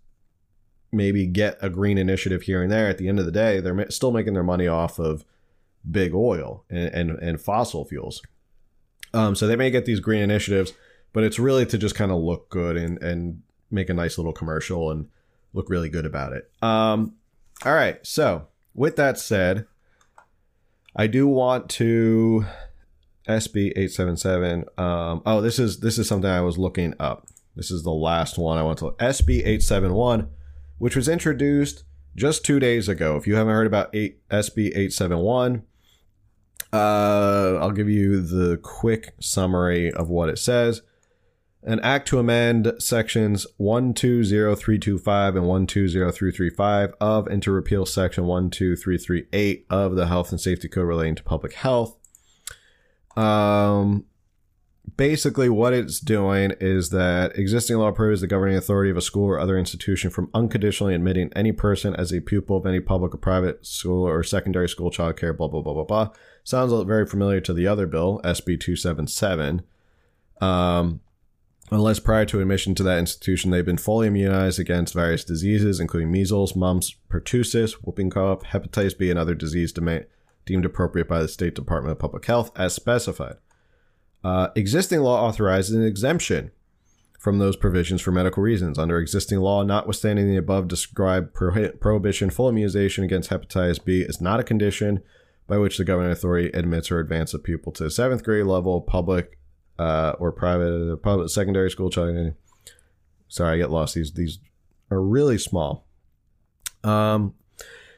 maybe 0.92 1.26
get 1.26 1.58
a 1.60 1.70
green 1.70 1.98
initiative 1.98 2.44
here 2.44 2.62
and 2.62 2.72
there, 2.72 2.88
at 2.88 3.00
the 3.00 3.10
end 3.10 3.18
of 3.18 3.26
the 3.26 3.32
day, 3.32 3.60
they're 3.60 3.90
still 3.90 4.12
making 4.12 4.34
their 4.34 4.44
money 4.44 4.68
off 4.68 5.00
of 5.00 5.26
big 5.90 6.14
oil 6.14 6.64
and, 6.70 6.94
and, 6.94 7.10
and 7.20 7.42
fossil 7.42 7.84
fuels. 7.84 8.22
Um, 9.12 9.36
so 9.36 9.48
they 9.48 9.56
may 9.56 9.72
get 9.72 9.86
these 9.86 10.00
green 10.00 10.22
initiatives, 10.22 10.74
but 11.14 11.24
it's 11.24 11.40
really 11.40 11.66
to 11.66 11.78
just 11.78 11.96
kind 11.96 12.12
of 12.12 12.22
look 12.22 12.50
good 12.50 12.78
and, 12.78 13.02
and 13.02 13.42
make 13.72 13.90
a 13.90 13.94
nice 13.94 14.18
little 14.18 14.34
commercial 14.34 14.92
and 14.92 15.08
look 15.54 15.70
really 15.70 15.90
good 15.90 16.06
about 16.06 16.34
it. 16.34 16.50
Um, 16.62 17.16
all 17.66 17.74
right. 17.74 18.06
So 18.06 18.48
with 18.74 18.96
that 18.98 19.18
said, 19.18 19.66
I 20.96 21.08
do 21.08 21.28
want 21.28 21.70
to 21.72 22.46
SB 23.28 23.74
eight 23.76 23.92
seven 23.92 24.18
seven. 24.18 24.66
Um, 24.78 25.22
oh, 25.26 25.42
this 25.42 25.60
is 25.60 25.80
this 25.80 25.98
is 25.98 26.08
something 26.08 26.30
I 26.30 26.42
was 26.42 26.58
looking 26.58 26.94
up. 27.00 27.28
This 27.56 27.72
is 27.72 27.84
the 27.84 27.92
last 27.92 28.38
one 28.38 28.58
I 28.58 28.64
want 28.64 28.80
to 28.80 28.92
SB 28.92 29.46
eight 29.46 29.64
seven 29.64 29.94
one, 29.94 30.30
which 30.78 30.96
was 30.96 31.08
introduced 31.08 31.84
just 32.16 32.46
two 32.46 32.60
days 32.60 32.88
ago. 32.88 33.16
If 33.18 33.28
you 33.28 33.36
haven't 33.36 33.54
heard 33.54 33.68
about 33.68 33.94
eight 33.94 34.28
SB 34.30 34.72
eight 34.76 34.94
seven 34.94 35.20
one, 35.20 35.64
uh, 36.72 37.58
I'll 37.62 37.72
give 37.72 37.90
you 37.90 38.22
the 38.22 38.58
quick 38.58 39.14
summary 39.20 39.92
of 39.92 40.10
what 40.10 40.30
it 40.30 40.38
says. 40.38 40.82
An 41.68 41.80
act 41.80 42.08
to 42.10 42.20
amend 42.20 42.74
sections 42.78 43.48
120325 43.58 45.36
and 45.36 45.48
120335 45.48 46.94
of 47.02 47.26
and 47.26 47.42
to 47.42 47.52
repeal 47.52 47.88
section 47.88 48.26
12338 48.26 49.66
of 49.72 49.96
the 49.96 50.06
Health 50.06 50.30
and 50.30 50.40
Safety 50.40 50.68
Code 50.68 50.86
relating 50.86 51.16
to 51.16 51.24
public 51.24 51.54
health. 51.54 51.98
Um, 53.18 54.06
basically, 54.96 55.50
what 55.50 55.74
it's 55.74 56.00
doing 56.00 56.54
is 56.60 56.92
that 56.92 57.36
existing 57.36 57.78
law 57.78 57.92
prohibits 57.92 58.22
the 58.22 58.28
governing 58.28 58.58
authority 58.58 58.92
of 58.92 58.98
a 58.98 59.02
school 59.02 59.26
or 59.26 59.40
other 59.40 59.58
institution 59.58 60.12
from 60.12 60.30
unconditionally 60.36 60.94
admitting 60.94 61.32
any 61.36 61.52
person 61.52 61.96
as 61.96 62.14
a 62.14 62.22
pupil 62.22 62.58
of 62.58 62.68
any 62.68 62.80
public 62.80 63.16
or 63.16 63.18
private 63.18 63.66
school 63.66 64.08
or 64.08 64.22
secondary 64.22 64.70
school 64.70 64.92
child 64.92 65.18
care, 65.18 65.34
blah, 65.34 65.48
blah, 65.48 65.62
blah, 65.62 65.74
blah, 65.74 65.84
blah 65.84 66.10
Sounds 66.44 66.72
very 66.86 67.08
familiar 67.08 67.42
to 67.42 67.54
the 67.54 67.66
other 67.66 67.88
bill, 67.88 68.22
SB 68.24 68.60
277. 68.60 69.64
Um, 70.42 71.02
unless 71.72 72.00
prior 72.00 72.26
to 72.26 72.42
admission 72.42 72.76
to 72.76 72.84
that 72.84 73.00
institution 73.00 73.52
they've 73.52 73.66
been 73.66 73.78
fully 73.78 74.08
immunized 74.08 74.60
against 74.60 74.94
various 74.94 75.24
diseases, 75.24 75.80
including 75.80 76.12
measles, 76.12 76.56
mumps, 76.56 76.96
pertussis, 77.10 77.74
whooping 77.74 78.10
cough, 78.10 78.44
hepatitis 78.44 78.98
B, 78.98 79.10
and 79.10 79.20
other 79.20 79.36
disease 79.36 79.74
deemed 80.46 80.66
appropriate 80.66 81.08
by 81.08 81.22
the 81.22 81.28
State 81.28 81.56
Department 81.56 81.94
of 81.94 82.00
Public 82.00 82.26
Health 82.26 82.52
as 82.56 82.74
specified. 82.74 83.38
Uh, 84.24 84.50
existing 84.56 85.02
law 85.02 85.28
authorizes 85.28 85.76
an 85.76 85.84
exemption 85.84 86.52
from 87.20 87.40
those 87.40 87.56
provisions 87.56 88.02
for 88.02 88.12
medical 88.12 88.44
reasons. 88.44 88.78
Under 88.78 89.00
existing 89.00 89.40
law, 89.40 89.64
notwithstanding 89.64 90.28
the 90.28 90.38
above 90.38 90.68
described 90.68 91.34
prohibition, 91.34 92.30
full 92.30 92.50
immunization 92.50 93.04
against 93.04 93.32
hepatitis 93.32 93.84
B 93.84 94.02
is 94.02 94.22
not 94.22 94.40
a 94.40 94.44
condition 94.44 95.02
by 95.48 95.58
which 95.58 95.78
the 95.78 95.84
governing 95.84 96.12
authority 96.12 96.50
admits 96.56 96.92
or 96.92 97.00
advances 97.00 97.34
a 97.34 97.40
pupil 97.40 97.72
to 97.72 97.84
the 97.84 97.92
seventh 97.92 98.24
grade 98.24 98.46
level, 98.46 98.82
public 98.82 99.40
uh, 99.78 100.14
or 100.20 100.32
private, 100.32 100.98
public 101.02 101.30
secondary 101.30 101.70
school 101.70 101.90
child. 101.90 102.34
Sorry, 103.28 103.56
I 103.56 103.58
get 103.58 103.72
lost. 103.72 103.96
These 103.96 104.14
these 104.14 104.40
are 104.92 105.02
really 105.02 105.38
small. 105.38 105.86
Um, 106.84 107.34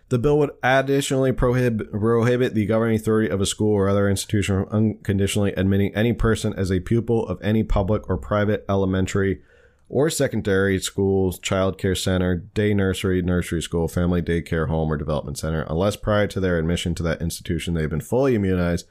the 0.10 0.18
bill 0.18 0.40
would 0.40 0.52
additionally 0.64 1.34
prohibit 1.34 1.92
prohibit 1.92 2.54
the 2.54 2.66
governing 2.66 2.96
authority 2.96 3.30
of 3.30 3.42
a 3.42 3.46
school 3.46 3.74
or 3.74 3.90
other 3.90 4.10
institution 4.10 4.64
from 4.64 4.74
unconditionally 4.74 5.54
admitting 5.54 5.94
any 5.96 6.14
person 6.14 6.54
as 6.54 6.72
a 6.72 6.80
pupil 6.80 7.28
of 7.28 7.42
any 7.42 7.64
public 7.64 8.10
or 8.10 8.18
private 8.18 8.66
elementary 8.70 9.42
or 9.90 10.10
secondary 10.10 10.80
schools, 10.80 11.40
child 11.40 11.78
care 11.78 11.96
center, 11.96 12.36
day 12.36 12.74
nursery, 12.74 13.22
nursery 13.22 13.62
school, 13.62 13.88
family 13.88 14.22
daycare 14.22 14.68
home, 14.68 14.92
or 14.92 14.98
development 14.98 15.38
center, 15.38 15.66
unless 15.70 15.96
prior 15.96 16.28
to 16.28 16.40
their 16.40 16.58
admission 16.58 16.94
to 16.96 17.04
that 17.04 17.22
institution 17.22 17.74
they've 17.74 17.90
been 17.90 18.02
fully 18.02 18.36
immunized 18.36 18.88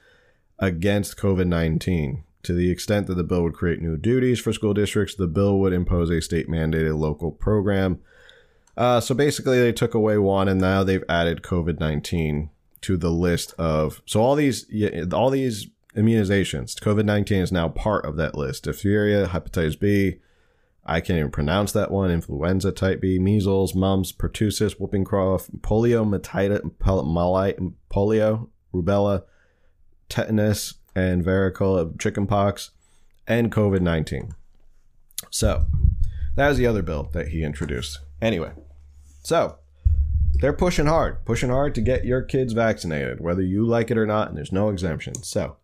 against 0.59 1.16
COVID 1.16 1.47
19. 1.47 2.24
To 2.47 2.53
the 2.53 2.70
extent 2.70 3.09
that 3.09 3.16
the 3.16 3.24
bill 3.24 3.42
would 3.42 3.55
create 3.55 3.82
new 3.82 3.97
duties 3.97 4.38
for 4.38 4.53
school 4.53 4.72
districts, 4.72 5.16
the 5.16 5.26
bill 5.26 5.59
would 5.59 5.72
impose 5.72 6.11
a 6.11 6.22
state 6.22 6.49
mandated 6.49 6.97
local 6.97 7.32
program. 7.32 7.99
Uh, 8.76 9.01
so 9.01 9.16
basically, 9.16 9.59
they 9.59 9.72
took 9.72 9.94
away 9.94 10.16
one, 10.16 10.47
and 10.47 10.61
now 10.61 10.84
they've 10.84 11.03
added 11.09 11.42
COVID 11.42 11.80
19 11.80 12.51
to 12.82 12.97
the 12.97 13.11
list 13.11 13.53
of. 13.59 14.01
So 14.07 14.22
all 14.22 14.36
these, 14.36 14.64
all 15.12 15.30
these 15.30 15.66
immunizations, 15.97 16.76
COVID 16.76 17.05
19 17.05 17.42
is 17.42 17.51
now 17.51 17.68
part 17.68 18.05
of 18.05 18.14
that 18.14 18.36
list. 18.36 18.62
Diphtheria, 18.62 19.26
hepatitis 19.26 19.80
B, 19.80 20.18
I 20.84 21.01
can't 21.01 21.18
even 21.18 21.32
pronounce 21.32 21.72
that 21.72 21.90
one. 21.90 22.12
Influenza 22.12 22.70
type 22.70 23.01
B, 23.01 23.18
measles, 23.18 23.74
mumps, 23.74 24.12
pertussis, 24.12 24.78
whooping 24.78 25.05
cough, 25.05 25.49
polio, 25.62 26.07
polio, 27.90 28.49
rubella, 28.72 29.24
tetanus, 30.09 30.74
and 30.97 31.24
varicella, 31.24 31.97
chickenpox, 32.01 32.70
and 33.28 33.53
COVID 33.53 33.80
19. 33.80 34.34
So, 35.30 35.66
that 36.34 36.49
was 36.49 36.59
the 36.59 36.66
other 36.66 36.82
bill 36.82 37.11
that 37.12 37.28
he 37.28 37.44
introduced. 37.44 38.01
Anyway, 38.20 38.53
so 39.22 39.59
they're 40.40 40.53
pushing 40.53 40.86
hard, 40.86 41.24
pushing 41.24 41.51
hard 41.51 41.74
to 41.76 41.80
get 41.80 42.05
your 42.05 42.22
kids 42.22 42.53
vaccinated, 42.53 43.20
whether 43.20 43.42
you 43.42 43.64
like 43.66 43.90
it 43.90 43.99
or 43.99 44.07
not, 44.07 44.28
and 44.28 44.36
there's 44.36 44.53
no 44.53 44.70
exemption. 44.70 45.14
So, 45.22 45.57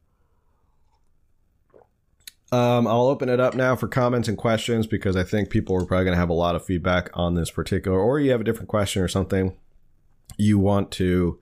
um, 2.52 2.86
I'll 2.86 3.06
open 3.06 3.30
it 3.30 3.40
up 3.40 3.54
now 3.54 3.74
for 3.74 3.88
comments 3.88 4.28
and 4.28 4.36
questions 4.36 4.86
because 4.86 5.16
I 5.16 5.24
think 5.24 5.48
people 5.48 5.74
are 5.76 5.86
probably 5.86 6.04
going 6.04 6.14
to 6.14 6.20
have 6.20 6.28
a 6.28 6.34
lot 6.34 6.54
of 6.54 6.64
feedback 6.64 7.08
on 7.14 7.34
this 7.34 7.50
particular, 7.50 7.98
or 7.98 8.20
you 8.20 8.30
have 8.30 8.42
a 8.42 8.44
different 8.44 8.68
question 8.68 9.02
or 9.02 9.08
something 9.08 9.56
you 10.36 10.58
want 10.58 10.90
to 10.92 11.38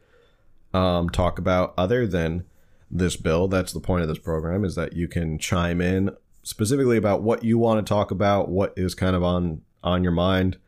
um, 0.73 1.09
talk 1.11 1.39
about 1.39 1.75
other 1.77 2.07
than 2.07 2.45
this 2.91 3.17
bill. 3.17 3.49
That's 3.49 3.73
the 3.73 3.81
point 3.81 4.03
of 4.03 4.09
this 4.09 4.19
program 4.19 4.65
is 4.65 4.75
that 4.75 4.95
you 4.95 5.09
can 5.09 5.39
chime 5.39 5.81
in 5.81 6.11
specifically 6.43 6.97
about 6.97 7.23
what 7.23 7.45
you 7.45 7.59
want 7.59 7.85
to 7.85 7.89
talk 7.89 8.11
about, 8.11 8.49
what 8.49 8.73
is 8.77 8.95
kind 8.95 9.15
of 9.15 9.23
on 9.23 9.63
on 9.83 10.03
your 10.03 10.13
mind 10.13 10.59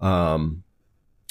um, 0.00 0.62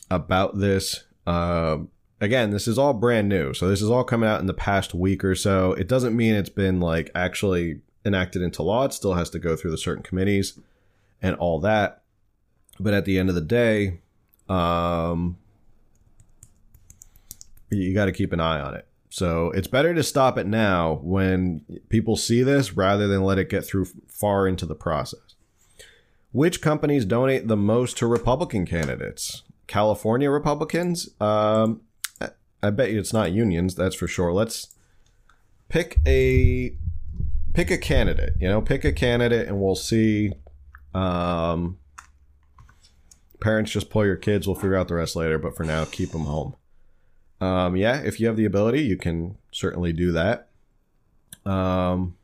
about 0.10 0.58
this. 0.58 1.04
Uh, 1.26 1.78
again, 2.20 2.52
this 2.52 2.68
is 2.68 2.78
all 2.78 2.94
brand 2.94 3.30
new, 3.30 3.54
so 3.54 3.68
this 3.68 3.82
is 3.82 3.90
all 3.90 4.04
coming 4.04 4.30
out 4.30 4.42
in 4.42 4.48
the 4.48 4.54
past 4.54 4.94
week 4.94 5.24
or 5.24 5.36
so. 5.36 5.74
It 5.74 5.88
doesn't 5.88 6.16
mean 6.16 6.36
it's 6.36 6.50
been 6.50 6.80
like 6.80 7.12
actually 7.16 7.82
enacted 8.06 8.42
into 8.42 8.64
law. 8.64 8.86
It 8.86 8.94
still 8.94 9.14
has 9.14 9.30
to 9.32 9.40
go 9.40 9.56
through 9.56 9.72
the 9.72 9.78
certain 9.78 10.04
committees 10.04 10.60
and 11.22 11.36
all 11.36 11.60
that. 11.60 12.02
But 12.80 12.94
at 12.94 13.06
the 13.06 13.20
end 13.20 13.30
of 13.30 13.36
the 13.36 13.42
day, 13.42 14.00
um, 14.50 15.38
you 17.70 17.94
got 17.94 18.06
to 18.06 18.12
keep 18.12 18.34
an 18.34 18.40
eye 18.40 18.60
on 18.60 18.74
it. 18.74 18.88
So 19.14 19.52
it's 19.52 19.68
better 19.68 19.94
to 19.94 20.04
stop 20.04 20.38
it 20.38 20.48
now 20.48 21.02
when 21.04 21.66
people 21.90 22.16
see 22.16 22.44
this 22.44 22.78
rather 22.78 23.10
than 23.10 23.24
let 23.24 23.38
it 23.38 23.50
get 23.50 23.66
through 23.66 23.88
far 24.08 24.48
into 24.48 24.66
the 24.66 24.74
process. 24.74 25.36
Which 26.32 26.62
companies 26.62 27.04
donate 27.04 27.50
the 27.50 27.58
most 27.58 27.98
to 27.98 28.08
Republican 28.08 28.66
candidates? 28.66 29.44
California 29.68 30.30
Republicans? 30.30 31.10
Um, 31.20 31.82
I 32.64 32.70
bet 32.70 32.92
you 32.92 33.00
it's 33.00 33.12
not 33.12 33.34
unions, 33.34 33.76
that's 33.76 33.96
for 33.96 34.08
sure. 34.08 34.32
Let's 34.32 34.70
pick 35.68 36.00
a 36.08 36.74
pick 37.54 37.70
a 37.70 37.78
candidate, 37.78 38.36
you 38.40 38.48
know, 38.48 38.62
pick 38.62 38.86
a 38.86 38.94
candidate 38.94 39.50
and 39.50 39.60
we'll 39.60 39.76
see 39.76 40.32
Um, 40.94 41.80
parents, 43.40 43.72
just 43.72 43.90
pull 43.90 44.06
your 44.06 44.16
kids. 44.16 44.48
We'll 44.48 44.56
figure 44.56 44.76
out 44.76 44.88
the 44.88 44.96
rest 44.96 45.16
later. 45.16 45.38
But 45.38 45.56
for 45.56 45.64
now, 45.64 45.86
keep 45.86 46.12
them 46.12 46.26
home. 46.26 46.56
Um, 47.42 47.76
yeah, 47.76 48.02
if 48.02 48.20
you 48.20 48.28
have 48.28 48.38
the 48.38 48.46
ability, 48.46 48.84
you 48.84 48.96
can 48.96 49.36
certainly 49.52 49.92
do 49.92 50.12
that. 50.12 50.48
Um, 51.44 52.16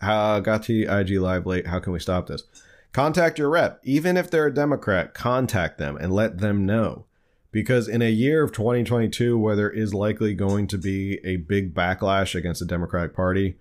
how 0.00 0.40
got 0.40 0.62
to 0.64 0.82
IG 0.82 1.18
Live 1.18 1.46
late? 1.46 1.66
How 1.66 1.80
can 1.80 1.94
we 1.94 1.98
stop 1.98 2.26
this? 2.26 2.44
Contact 2.92 3.38
your 3.38 3.48
rep. 3.48 3.80
Even 3.82 4.16
if 4.16 4.30
they're 4.30 4.46
a 4.46 4.54
Democrat, 4.54 5.14
contact 5.14 5.78
them 5.78 5.96
and 5.96 6.12
let 6.12 6.38
them 6.38 6.66
know. 6.66 7.06
Because 7.52 7.88
in 7.88 8.02
a 8.02 8.10
year 8.10 8.44
of 8.44 8.52
2022, 8.52 9.38
where 9.38 9.56
there 9.56 9.70
is 9.70 9.94
likely 9.94 10.34
going 10.34 10.66
to 10.68 10.78
be 10.78 11.18
a 11.24 11.36
big 11.36 11.74
backlash 11.74 12.34
against 12.34 12.60
the 12.60 12.66
Democratic 12.66 13.14
Party, 13.14 13.56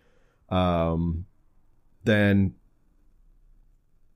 um, 0.49 1.25
then 2.03 2.53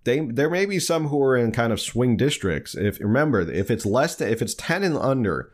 they 0.03 0.19
there 0.19 0.49
may 0.49 0.65
be 0.65 0.79
some 0.79 1.07
who 1.07 1.21
are 1.23 1.37
in 1.37 1.51
kind 1.51 1.73
of 1.73 1.81
swing 1.81 2.17
districts. 2.17 2.75
If 2.75 2.99
remember, 2.99 3.41
if 3.41 3.71
it's 3.71 3.85
less 3.85 4.15
than 4.15 4.29
if 4.29 4.41
it's 4.41 4.53
10 4.53 4.83
and 4.83 4.97
under, 4.97 5.53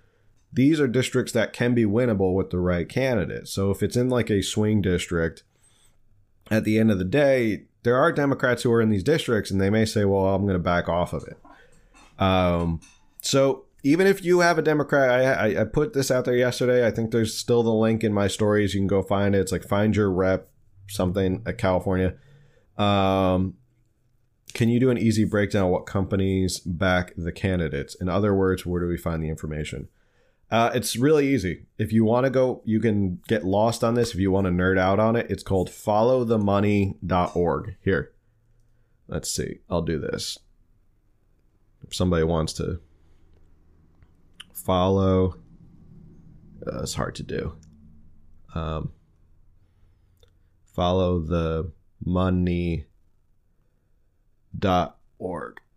these 0.51 0.79
are 0.79 0.87
districts 0.87 1.31
that 1.33 1.53
can 1.53 1.73
be 1.73 1.85
winnable 1.85 2.33
with 2.33 2.49
the 2.49 2.59
right 2.59 2.89
candidate. 2.89 3.47
So 3.47 3.71
if 3.71 3.83
it's 3.83 3.95
in 3.95 4.09
like 4.09 4.29
a 4.29 4.41
swing 4.41 4.81
district, 4.81 5.43
at 6.49 6.63
the 6.63 6.79
end 6.79 6.91
of 6.91 6.97
the 6.97 7.05
day, 7.05 7.65
there 7.83 7.97
are 7.97 8.11
Democrats 8.11 8.63
who 8.63 8.71
are 8.71 8.81
in 8.81 8.89
these 8.89 9.03
districts 9.03 9.51
and 9.51 9.61
they 9.61 9.69
may 9.69 9.85
say, 9.85 10.05
well, 10.05 10.33
I'm 10.33 10.43
going 10.43 10.53
to 10.53 10.59
back 10.59 10.89
off 10.89 11.13
of 11.13 11.23
it. 11.23 11.37
Um, 12.21 12.81
so 13.21 13.65
even 13.83 14.07
if 14.07 14.23
you 14.25 14.39
have 14.41 14.57
a 14.57 14.61
Democrat, 14.61 15.09
I, 15.09 15.23
I, 15.23 15.61
I, 15.61 15.63
put 15.63 15.93
this 15.93 16.11
out 16.11 16.25
there 16.25 16.35
yesterday. 16.35 16.85
I 16.85 16.91
think 16.91 17.11
there's 17.11 17.37
still 17.37 17.63
the 17.63 17.71
link 17.71 18.03
in 18.03 18.13
my 18.13 18.27
stories. 18.27 18.73
You 18.73 18.81
can 18.81 18.87
go 18.87 19.01
find 19.01 19.33
it. 19.33 19.39
It's 19.39 19.53
like 19.53 19.63
find 19.63 19.95
your 19.95 20.11
rep, 20.11 20.49
something 20.89 21.41
at 21.45 21.57
California. 21.57 22.15
Um, 22.77 23.53
can 24.53 24.67
you 24.67 24.79
do 24.79 24.89
an 24.89 24.97
easy 24.97 25.23
breakdown 25.23 25.65
of 25.65 25.69
what 25.69 25.85
companies 25.85 26.59
back 26.59 27.13
the 27.15 27.31
candidates? 27.31 27.95
In 27.95 28.09
other 28.09 28.33
words, 28.33 28.65
where 28.65 28.81
do 28.81 28.87
we 28.87 28.97
find 28.97 29.23
the 29.23 29.29
information? 29.29 29.87
Uh, 30.51 30.71
it's 30.73 30.95
really 30.95 31.27
easy. 31.27 31.65
If 31.77 31.93
you 31.93 32.03
want 32.03 32.25
to 32.25 32.31
go, 32.31 32.61
you 32.65 32.79
can 32.79 33.21
get 33.27 33.45
lost 33.45 33.83
on 33.83 33.93
this. 33.93 34.13
If 34.13 34.19
you 34.19 34.31
want 34.31 34.45
to 34.45 34.51
nerd 34.51 34.79
out 34.79 34.99
on 34.99 35.15
it, 35.15 35.29
it's 35.29 35.43
called 35.43 35.69
followthemoney.org. 35.69 37.75
Here, 37.81 38.11
let's 39.07 39.29
see. 39.29 39.59
I'll 39.69 39.83
do 39.83 39.99
this. 39.99 40.39
If 41.83 41.93
somebody 41.93 42.23
wants 42.23 42.53
to 42.53 42.79
follow, 44.53 45.35
uh, 46.65 46.81
it's 46.81 46.95
hard 46.95 47.13
to 47.15 47.23
do. 47.23 47.55
Um, 48.55 48.91
follow 50.73 51.19
the. 51.19 51.71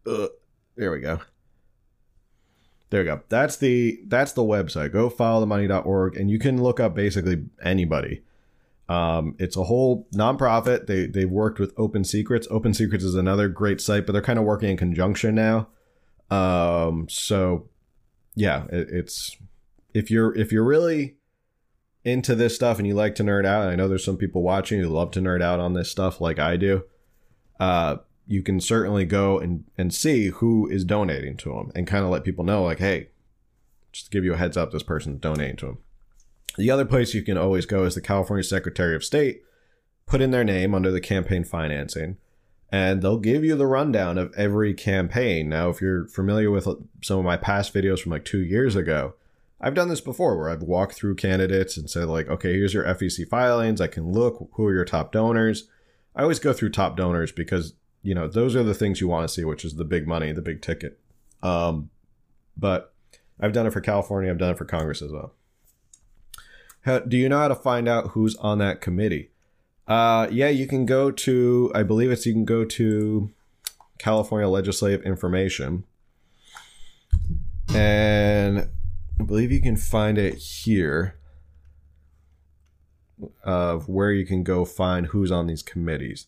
Ugh, 0.07 0.31
there 0.77 0.93
we 0.93 1.01
go. 1.01 1.21
There 2.93 3.01
you 3.01 3.07
go. 3.07 3.23
That's 3.31 3.57
the 3.57 4.03
that's 4.07 4.33
the 4.33 4.43
website. 4.43 4.93
Go 4.93 5.09
followthemoney.org 5.09 6.15
and 6.15 6.31
you 6.31 6.39
can 6.39 6.63
look 6.63 6.79
up 6.79 6.95
basically 6.95 7.47
anybody. 7.65 8.23
Um, 8.87 9.35
it's 9.39 9.57
a 9.57 9.65
whole 9.65 10.07
nonprofit. 10.15 10.87
They 10.87 11.07
they've 11.07 11.31
worked 11.31 11.59
with 11.59 11.73
Open 11.79 12.05
Secrets. 12.05 12.47
Open 12.51 12.75
Secrets 12.75 13.03
is 13.03 13.15
another 13.15 13.49
great 13.49 13.81
site, 13.81 14.05
but 14.05 14.13
they're 14.13 14.21
kind 14.21 14.39
of 14.39 14.45
working 14.45 14.69
in 14.69 14.77
conjunction 14.77 15.35
now. 15.35 15.69
Um, 16.31 17.07
so 17.09 17.71
yeah, 18.35 18.65
it, 18.67 18.91
it's 18.91 19.39
if 19.95 20.11
you're 20.11 20.37
if 20.37 20.53
you're 20.53 20.63
really 20.63 21.17
into 22.05 22.35
this 22.35 22.55
stuff 22.55 22.77
and 22.77 22.87
you 22.87 22.93
like 22.93 23.15
to 23.15 23.23
nerd 23.23 23.47
out, 23.47 23.69
I 23.69 23.75
know 23.75 23.89
there's 23.89 24.05
some 24.05 24.19
people 24.19 24.43
watching 24.43 24.83
who 24.83 24.89
love 24.91 25.13
to 25.13 25.23
nerd 25.23 25.41
out 25.41 25.61
on 25.61 25.73
this 25.73 25.91
stuff 25.91 26.21
like 26.21 26.39
I 26.39 26.59
do. 26.59 26.85
Uh, 27.59 27.97
you 28.33 28.43
can 28.43 28.59
certainly 28.61 29.05
go 29.05 29.39
and, 29.39 29.65
and 29.77 29.93
see 29.93 30.29
who 30.29 30.67
is 30.67 30.85
donating 30.85 31.37
to 31.37 31.51
them 31.51 31.71
and 31.75 31.87
kind 31.87 32.03
of 32.03 32.11
let 32.11 32.25
people 32.25 32.45
know, 32.45 32.65
like, 32.65 32.79
hey, 32.79 33.09
just 33.93 34.07
to 34.07 34.11
give 34.11 34.25
you 34.25 34.33
a 34.33 34.39
heads 34.39 34.57
up, 34.57 34.73
this 34.73 34.83
person's 34.83 35.21
donating 35.21 35.57
to 35.57 35.67
them. 35.67 35.79
The 36.57 36.71
other 36.71 36.87
place 36.87 37.13
you 37.13 37.23
can 37.23 37.37
always 37.37 37.67
go 37.67 37.85
is 37.85 37.95
the 37.95 38.01
California 38.01 38.43
Secretary 38.43 38.97
of 38.97 39.05
State. 39.05 39.43
Put 40.07 40.23
in 40.23 40.31
their 40.31 40.45
name 40.45 40.75
under 40.75 40.91
the 40.91 41.01
campaign 41.01 41.45
financing, 41.45 42.17
and 42.71 43.03
they'll 43.03 43.19
give 43.19 43.45
you 43.45 43.55
the 43.55 43.67
rundown 43.67 44.17
of 44.17 44.33
every 44.35 44.73
campaign. 44.73 45.51
Now, 45.51 45.69
if 45.69 45.83
you're 45.83 46.09
familiar 46.09 46.51
with 46.51 46.67
some 47.03 47.19
of 47.19 47.27
my 47.27 47.37
past 47.37 47.75
videos 47.75 48.01
from 48.01 48.13
like 48.13 48.25
two 48.25 48.43
years 48.43 48.77
ago, 48.77 49.13
I've 49.61 49.75
done 49.75 49.91
this 49.91 50.01
before 50.01 50.39
where 50.39 50.49
I've 50.49 50.63
walked 50.63 50.95
through 50.95 51.17
candidates 51.17 51.77
and 51.77 51.91
said, 51.91 52.09
like, 52.09 52.29
okay, 52.29 52.55
here's 52.55 52.73
your 52.73 52.85
FEC 52.85 53.29
filings. 53.29 53.83
I 53.83 53.89
can 53.89 54.11
look 54.11 54.49
who 54.55 54.67
are 54.67 54.73
your 54.73 54.87
top 54.87 55.13
donors. 55.13 55.69
I 56.17 56.23
always 56.23 56.39
go 56.39 56.55
through 56.55 56.71
top 56.71 56.97
donors 56.97 57.31
because 57.31 57.75
you 58.03 58.15
know 58.15 58.29
those 58.29 58.57
are 58.57 58.63
the 58.63 58.75
things 58.75 59.01
you 59.01 59.09
want 59.09 59.27
to 59.27 59.33
see 59.33 59.45
which 59.45 59.65
is 59.65 59.77
the 59.77 59.85
big 59.85 60.07
money 60.07 60.33
the 60.33 60.43
big 60.43 60.61
ticket. 60.61 60.99
Um, 61.43 61.91
but 62.57 62.93
i've 63.41 63.53
done 63.53 63.67
it 63.67 63.73
for 63.73 63.81
california 63.81 64.31
i've 64.31 64.39
done 64.39 64.53
it 64.53 64.59
for 64.59 64.65
congress 64.65 65.03
as 65.03 65.13
well. 65.13 65.33
How, 66.83 66.99
do 66.99 67.17
you 67.17 67.29
know 67.29 67.39
how 67.39 67.49
to 67.49 67.55
find 67.55 67.89
out 67.89 68.09
who's 68.09 68.35
on 68.37 68.59
that 68.59 68.81
committee? 68.81 69.31
Uh, 69.87 70.27
yeah 70.31 70.49
you 70.49 70.67
can 70.67 70.87
go 70.87 71.11
to 71.11 71.71
i 71.75 71.83
believe 71.83 72.11
it's 72.11 72.27
you 72.27 72.33
can 72.33 72.45
go 72.45 72.65
to 72.65 73.31
california 73.99 74.49
legislative 74.49 75.05
information. 75.05 75.85
And 77.75 78.69
i 79.21 79.23
believe 79.23 79.53
you 79.53 79.61
can 79.63 79.77
find 79.77 80.19
it 80.19 80.35
here 80.35 81.17
of 83.45 83.89
where 83.89 84.13
you 84.13 84.27
can 84.27 84.43
go 84.43 84.65
find 84.65 85.07
who's 85.07 85.31
on 85.31 85.47
these 85.47 85.63
committees 85.63 86.27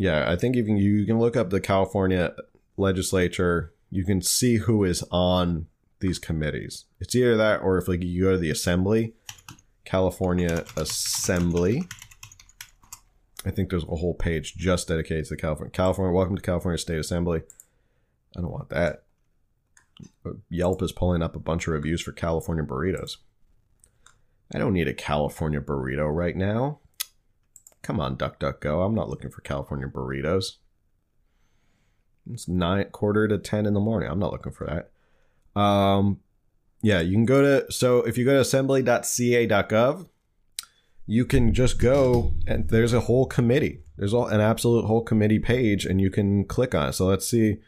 yeah, 0.00 0.30
I 0.30 0.34
think 0.34 0.56
you 0.56 0.64
can 0.64 0.78
you 0.78 1.04
can 1.04 1.18
look 1.18 1.36
up 1.36 1.50
the 1.50 1.60
California 1.60 2.34
legislature. 2.78 3.74
You 3.90 4.02
can 4.02 4.22
see 4.22 4.56
who 4.56 4.82
is 4.82 5.04
on 5.10 5.66
these 6.00 6.18
committees. 6.18 6.86
It's 7.00 7.14
either 7.14 7.36
that 7.36 7.60
or 7.60 7.76
if 7.76 7.86
like 7.86 8.02
you 8.02 8.22
go 8.22 8.32
to 8.32 8.38
the 8.38 8.48
assembly, 8.48 9.12
California 9.84 10.64
Assembly. 10.74 11.82
I 13.44 13.50
think 13.50 13.68
there's 13.68 13.84
a 13.84 13.96
whole 13.96 14.14
page 14.14 14.54
just 14.54 14.88
dedicated 14.88 15.26
to 15.26 15.36
California. 15.36 15.70
California, 15.70 16.14
welcome 16.14 16.36
to 16.36 16.42
California 16.42 16.78
State 16.78 16.98
Assembly. 16.98 17.42
I 18.38 18.40
don't 18.40 18.50
want 18.50 18.70
that. 18.70 19.02
Uh, 20.24 20.30
Yelp 20.48 20.80
is 20.80 20.92
pulling 20.92 21.22
up 21.22 21.36
a 21.36 21.40
bunch 21.40 21.66
of 21.66 21.74
reviews 21.74 22.00
for 22.00 22.12
California 22.12 22.64
burritos. 22.64 23.18
I 24.54 24.56
don't 24.58 24.72
need 24.72 24.88
a 24.88 24.94
California 24.94 25.60
burrito 25.60 26.08
right 26.10 26.36
now. 26.36 26.78
Come 27.82 28.00
on, 28.00 28.16
DuckDuckGo. 28.16 28.84
I'm 28.84 28.94
not 28.94 29.08
looking 29.08 29.30
for 29.30 29.40
California 29.40 29.86
burritos. 29.86 30.56
It's 32.30 32.46
nine 32.46 32.84
quarter 32.92 33.26
to 33.28 33.38
ten 33.38 33.66
in 33.66 33.74
the 33.74 33.80
morning. 33.80 34.10
I'm 34.10 34.18
not 34.18 34.32
looking 34.32 34.52
for 34.52 34.66
that. 34.66 35.60
Um, 35.60 36.20
yeah, 36.82 37.00
you 37.00 37.12
can 37.12 37.24
go 37.24 37.42
to 37.42 37.72
so 37.72 37.98
if 37.98 38.16
you 38.16 38.24
go 38.24 38.34
to 38.34 38.40
assembly.ca.gov, 38.40 40.08
you 41.06 41.24
can 41.24 41.52
just 41.52 41.78
go 41.78 42.34
and 42.46 42.68
there's 42.68 42.92
a 42.92 43.00
whole 43.00 43.26
committee. 43.26 43.80
There's 43.96 44.14
all, 44.14 44.26
an 44.26 44.40
absolute 44.40 44.86
whole 44.86 45.02
committee 45.02 45.38
page, 45.38 45.84
and 45.84 46.00
you 46.00 46.10
can 46.10 46.44
click 46.44 46.74
on 46.74 46.88
it. 46.88 46.92
So 46.94 47.06
let's 47.06 47.28
see. 47.28 47.58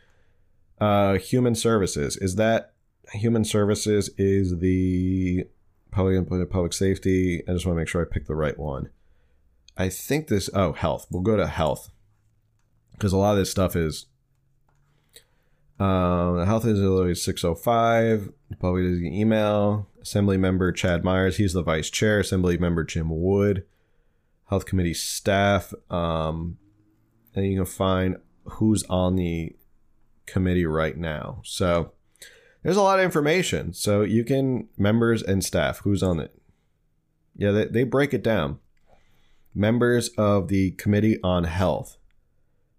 Uh, 0.80 1.18
human 1.18 1.54
services 1.54 2.16
is 2.16 2.36
that 2.36 2.72
human 3.12 3.44
services 3.44 4.10
is 4.16 4.58
the 4.60 5.44
public 5.90 6.28
public 6.50 6.72
safety. 6.72 7.42
I 7.46 7.52
just 7.52 7.66
want 7.66 7.76
to 7.76 7.80
make 7.80 7.88
sure 7.88 8.02
I 8.02 8.06
pick 8.10 8.26
the 8.26 8.34
right 8.34 8.58
one. 8.58 8.90
I 9.76 9.88
think 9.88 10.28
this. 10.28 10.50
Oh, 10.54 10.72
health. 10.72 11.06
We'll 11.10 11.22
go 11.22 11.36
to 11.36 11.46
health 11.46 11.90
because 12.92 13.12
a 13.12 13.16
lot 13.16 13.32
of 13.32 13.38
this 13.38 13.50
stuff 13.50 13.76
is. 13.76 14.06
Um, 15.78 16.44
health 16.46 16.64
is 16.64 16.80
always 16.80 17.22
605. 17.22 18.30
Public 18.60 18.84
email. 18.84 19.88
Assembly 20.00 20.36
member 20.36 20.70
Chad 20.72 21.04
Mayes. 21.04 21.36
He's 21.36 21.54
the 21.54 21.62
vice 21.62 21.90
chair. 21.90 22.20
Assembly 22.20 22.56
member 22.58 22.84
Jim 22.84 23.08
Wood. 23.10 23.64
Health 24.48 24.66
committee 24.66 24.94
staff. 24.94 25.72
Um, 25.90 26.58
and 27.34 27.46
you 27.46 27.56
can 27.56 27.66
find 27.66 28.16
who's 28.44 28.84
on 28.84 29.16
the 29.16 29.56
committee 30.26 30.66
right 30.66 30.96
now. 30.96 31.40
So 31.44 31.92
there's 32.62 32.76
a 32.76 32.82
lot 32.82 32.98
of 32.98 33.04
information. 33.04 33.72
So 33.72 34.02
you 34.02 34.24
can 34.24 34.68
members 34.76 35.22
and 35.22 35.42
staff 35.42 35.78
who's 35.78 36.02
on 36.02 36.20
it. 36.20 36.38
Yeah, 37.34 37.50
they, 37.50 37.64
they 37.64 37.84
break 37.84 38.12
it 38.12 38.22
down 38.22 38.58
members 39.54 40.08
of 40.10 40.48
the 40.48 40.72
Committee 40.72 41.18
on 41.22 41.44
Health 41.44 41.96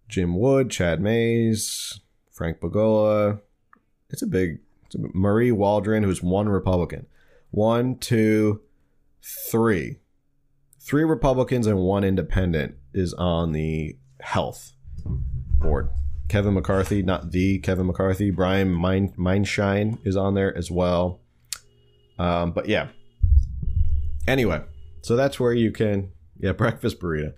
Jim 0.07 0.38
Wood, 0.38 0.69
Chad 0.69 1.01
Mayes, 1.01 1.99
Frank 2.32 2.59
Bigelow. 2.59 3.41
It's 4.09 4.21
a 4.21 4.28
big, 4.28 4.59
it's 4.86 4.95
a, 4.95 4.99
Marie 5.13 5.51
Waldron, 5.51 6.03
who's 6.03 6.21
one 6.21 6.49
Republican. 6.49 7.07
One, 7.49 7.97
two, 7.97 8.61
three. 9.49 9.99
Three 10.80 11.03
Republicans 11.03 11.65
and 11.65 11.80
one 11.80 12.03
independent 12.03 12.76
is 12.93 13.13
on 13.13 13.53
the 13.53 13.97
health 14.19 14.74
board. 15.05 15.89
Kevin 16.28 16.53
McCarthy, 16.53 17.01
not 17.01 17.32
the 17.32 17.59
Kevin 17.59 17.88
McCarthy, 17.88 18.32
Brian 18.32 18.71
Mind, 18.71 19.15
Maienschein 19.17 19.97
is 20.05 20.15
on 20.15 20.34
there 20.34 20.55
as 20.55 20.69
well. 20.69 21.21
Um, 22.19 22.51
but 22.51 22.67
yeah. 22.67 22.89
Anyway, 24.28 24.61
so 25.01 25.15
that's 25.15 25.39
where 25.39 25.53
you 25.53 25.71
can 25.71 26.11
yeah, 26.44 26.52
breakfast 26.52 27.00
burrito. 27.00 27.34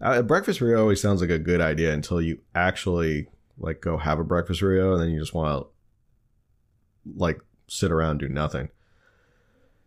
Uh, 0.00 0.22
breakfast 0.22 0.58
burrito 0.58 0.80
always 0.80 1.00
sounds 1.00 1.20
like 1.20 1.30
a 1.30 1.38
good 1.38 1.60
idea 1.60 1.92
until 1.92 2.20
you 2.20 2.40
actually 2.54 3.28
like 3.58 3.80
go 3.80 3.96
have 3.96 4.18
a 4.18 4.24
breakfast 4.24 4.60
burrito 4.60 4.92
and 4.94 5.02
then 5.02 5.10
you 5.10 5.20
just 5.20 5.34
want 5.34 5.62
to 5.62 5.68
like 7.16 7.40
sit 7.68 7.92
around 7.92 8.18
do 8.18 8.28
nothing. 8.28 8.68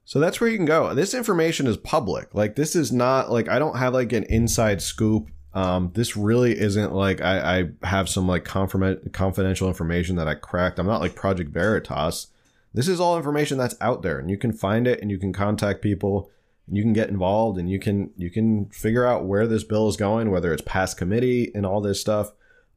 So 0.06 0.20
that's 0.20 0.40
where 0.40 0.50
you 0.50 0.56
can 0.56 0.66
go. 0.66 0.94
This 0.94 1.14
information 1.14 1.68
is 1.68 1.76
public. 1.76 2.34
Like 2.34 2.56
this 2.56 2.74
is 2.76 2.92
not 2.92 3.30
like 3.32 3.50
I 3.50 3.60
don't 3.60 3.78
have 3.78 3.94
like 3.94 4.14
an 4.14 4.24
inside 4.30 4.82
scoop. 4.82 5.30
Um, 5.54 5.92
this 5.94 6.16
really 6.16 6.58
isn't 6.58 6.94
like 6.94 7.22
I, 7.22 7.60
I 7.60 7.88
have 7.88 8.08
some 8.08 8.28
like 8.28 8.46
confidential 8.46 9.68
information 9.68 10.16
that 10.16 10.28
I 10.28 10.36
cracked. 10.36 10.80
I'm 10.80 10.88
not 10.88 11.02
like 11.02 11.16
Project 11.16 11.52
Veritas. 11.52 12.28
This 12.74 12.88
is 12.88 13.00
all 13.00 13.18
information 13.18 13.58
that's 13.58 13.76
out 13.82 14.02
there, 14.02 14.18
and 14.18 14.32
you 14.32 14.38
can 14.38 14.52
find 14.52 14.88
it, 14.88 15.00
and 15.00 15.12
you 15.12 15.20
can 15.20 15.32
contact 15.32 15.84
people, 15.84 16.32
you 16.68 16.82
can 16.82 16.94
get 16.94 17.10
involved, 17.10 17.60
and 17.60 17.70
you 17.70 17.80
can 17.80 18.12
you 18.18 18.30
can 18.30 18.70
figure 18.70 19.06
out 19.06 19.26
where 19.26 19.48
this 19.48 19.64
bill 19.64 19.88
is 19.88 19.98
going, 19.98 20.32
whether 20.32 20.54
it's 20.54 20.64
past 20.66 20.98
committee 20.98 21.52
and 21.54 21.66
all 21.66 21.82
this 21.82 22.00
stuff. 22.00 22.32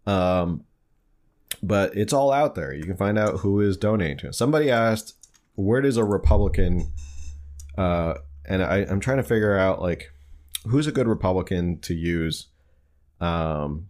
Um, 0.06 0.64
but 1.62 1.96
it's 1.96 2.12
all 2.12 2.32
out 2.32 2.54
there. 2.54 2.72
You 2.72 2.84
can 2.84 2.96
find 2.96 3.18
out 3.18 3.40
who 3.40 3.60
is 3.60 3.76
donating 3.76 4.18
to 4.18 4.28
it. 4.28 4.34
Somebody 4.34 4.70
asked, 4.70 5.14
where 5.54 5.80
does 5.80 5.96
a 5.96 6.04
Republican 6.04 6.92
uh, 7.76 8.14
and 8.44 8.62
I, 8.62 8.78
I'm 8.88 9.00
trying 9.00 9.18
to 9.18 9.22
figure 9.22 9.56
out 9.56 9.82
like 9.82 10.12
who's 10.66 10.86
a 10.86 10.92
good 10.92 11.06
Republican 11.06 11.78
to 11.80 11.94
use 11.94 12.46
um, 13.20 13.88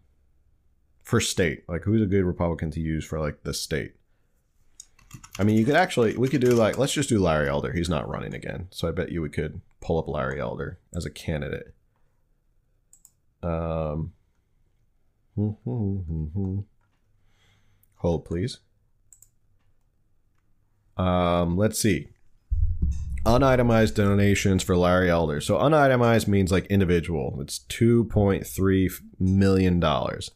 for 1.02 1.20
state. 1.20 1.64
Like 1.68 1.84
who's 1.84 2.02
a 2.02 2.06
good 2.06 2.24
Republican 2.24 2.70
to 2.72 2.80
use 2.80 3.04
for 3.04 3.20
like 3.20 3.42
the 3.42 3.54
state. 3.54 3.95
I 5.38 5.44
mean, 5.44 5.56
you 5.56 5.64
could 5.64 5.74
actually 5.74 6.16
we 6.16 6.28
could 6.28 6.40
do 6.40 6.50
like 6.50 6.78
let's 6.78 6.92
just 6.92 7.08
do 7.08 7.18
Larry 7.18 7.48
Elder. 7.48 7.72
He's 7.72 7.88
not 7.88 8.08
running 8.08 8.34
again, 8.34 8.68
so 8.70 8.88
I 8.88 8.90
bet 8.90 9.10
you 9.10 9.22
we 9.22 9.28
could 9.28 9.60
pull 9.80 9.98
up 9.98 10.08
Larry 10.08 10.40
Elder 10.40 10.78
as 10.94 11.04
a 11.04 11.10
candidate. 11.10 11.74
Um. 13.42 14.12
Hold, 17.96 18.24
please. 18.24 18.58
Um, 20.96 21.58
let's 21.58 21.78
see 21.78 22.08
unitemized 23.26 23.94
donations 23.94 24.62
for 24.62 24.76
Larry 24.76 25.10
Elder. 25.10 25.40
So 25.40 25.58
unitemized 25.58 26.28
means 26.28 26.52
like 26.52 26.66
individual. 26.66 27.38
It's 27.40 27.58
two 27.58 28.04
point 28.04 28.46
three 28.46 28.88
million 29.18 29.80
dollars. 29.80 30.30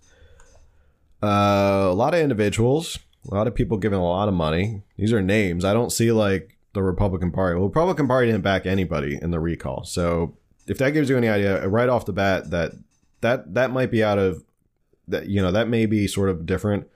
Uh, 1.23 1.89
a 1.91 1.95
lot 1.95 2.15
of 2.15 2.21
individuals, 2.21 2.99
a 3.29 3.35
lot 3.35 3.47
of 3.47 3.55
people 3.55 3.77
giving 3.77 3.99
a 3.99 4.05
lot 4.05 4.29
of 4.29 4.35
money. 4.35 4.83
These 4.97 5.13
are 5.13 5.23
names. 5.23 5.65
I 5.65 5.73
don't 5.73 5.93
see 5.93 6.13
like 6.13 6.57
the 6.73 6.83
Republican 6.83 7.31
Party. 7.31 7.57
Well, 7.57 7.69
Republican 7.69 8.07
Party 8.07 8.29
didn't 8.29 8.43
back 8.43 8.67
anybody 8.67 9.19
in 9.21 9.31
the 9.31 9.41
recall. 9.41 9.85
So 9.85 10.37
if 10.67 10.79
that 10.79 10.91
gives 10.91 11.11
you 11.11 11.17
any 11.17 11.29
idea, 11.29 11.67
right 11.69 11.89
off 11.89 12.07
the 12.07 12.13
bat, 12.13 12.51
that 12.51 12.73
that 13.21 13.55
that 13.55 13.71
might 13.71 13.91
be 13.91 14.03
out 14.03 14.19
of 14.19 14.45
that. 15.09 15.29
You 15.29 15.43
know, 15.43 15.53
that 15.53 15.69
may 15.69 15.87
be 15.87 16.07
sort 16.07 16.31
of 16.31 16.47
different. 16.47 16.89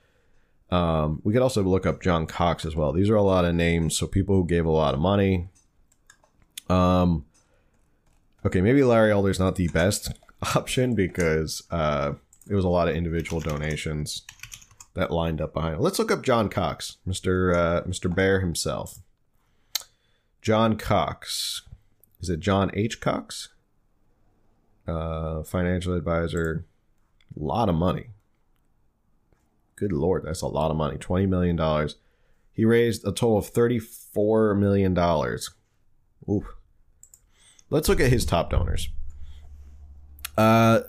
Um, 0.70 1.20
we 1.24 1.32
could 1.32 1.42
also 1.42 1.62
look 1.62 1.86
up 1.86 2.02
John 2.02 2.26
Cox 2.26 2.64
as 2.64 2.74
well. 2.74 2.92
These 2.92 3.10
are 3.10 3.16
a 3.16 3.22
lot 3.22 3.44
of 3.44 3.54
names. 3.54 3.96
So 3.96 4.06
people 4.06 4.36
who 4.36 4.46
gave 4.46 4.64
a 4.64 4.70
lot 4.70 4.94
of 4.94 5.00
money. 5.00 5.48
Um, 6.70 7.26
okay, 8.46 8.62
maybe 8.62 8.82
Larry 8.82 9.12
Elder's 9.12 9.38
not 9.38 9.56
the 9.56 9.68
best 9.68 10.12
option 10.56 10.94
because 10.94 11.62
uh, 11.70 12.14
it 12.48 12.54
was 12.54 12.64
a 12.64 12.70
lot 12.70 12.88
of 12.88 12.96
individual 12.96 13.40
donations 13.40 14.22
that 14.94 15.10
lined 15.10 15.40
up 15.40 15.52
behind. 15.52 15.80
Let's 15.80 15.98
look 15.98 16.10
up 16.10 16.22
John 16.22 16.48
Cox, 16.48 16.98
Mr. 17.06 17.54
Uh, 17.54 17.82
Mr. 17.82 18.12
Bear 18.12 18.40
himself. 18.40 19.00
John 20.40 20.76
Cox. 20.76 21.62
Is 22.20 22.30
it 22.30 22.40
John 22.40 22.70
H. 22.74 23.00
Cox? 23.00 23.48
Uh, 24.86 25.42
financial 25.42 25.94
advisor. 25.94 26.64
A 27.36 27.42
lot 27.42 27.68
of 27.68 27.74
money. 27.74 28.10
Good 29.76 29.92
lord, 29.92 30.24
that's 30.24 30.42
a 30.42 30.46
lot 30.46 30.70
of 30.70 30.76
money. 30.76 30.96
$20 30.96 31.28
million. 31.28 31.88
He 32.52 32.64
raised 32.64 33.02
a 33.02 33.10
total 33.10 33.38
of 33.38 33.52
$34 33.52 34.56
million. 34.56 34.96
Ooh. 36.28 36.46
Let's 37.70 37.88
look 37.88 38.00
at 38.00 38.12
his 38.12 38.24
top 38.24 38.50
donors. 38.50 38.88
Uh, 40.36 40.80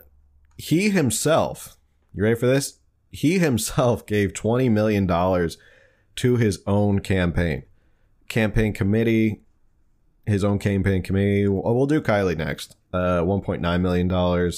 he 0.57 0.91
himself, 0.91 1.77
you 2.13 2.23
ready 2.23 2.35
for 2.35 2.45
this? 2.45 2.79
He 3.11 3.39
himself 3.39 4.05
gave 4.07 4.33
$20 4.33 4.71
million 4.71 5.07
to 5.07 6.35
his 6.37 6.59
own 6.65 6.99
campaign. 6.99 7.63
Campaign 8.27 8.73
committee, 8.73 9.41
his 10.25 10.43
own 10.43 10.59
campaign 10.59 11.03
committee. 11.03 11.47
We'll 11.47 11.85
do 11.85 12.01
Kiley 12.01 12.37
next. 12.37 12.75
Uh, 12.93 13.21
$1.9 13.21 13.81
million. 13.81 14.51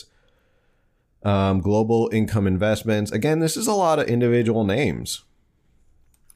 Um, 1.23 1.59
global 1.61 2.09
income 2.13 2.47
investments. 2.47 3.11
Again, 3.11 3.39
this 3.39 3.57
is 3.57 3.67
a 3.67 3.73
lot 3.73 3.99
of 3.99 4.07
individual 4.07 4.63
names. 4.63 5.23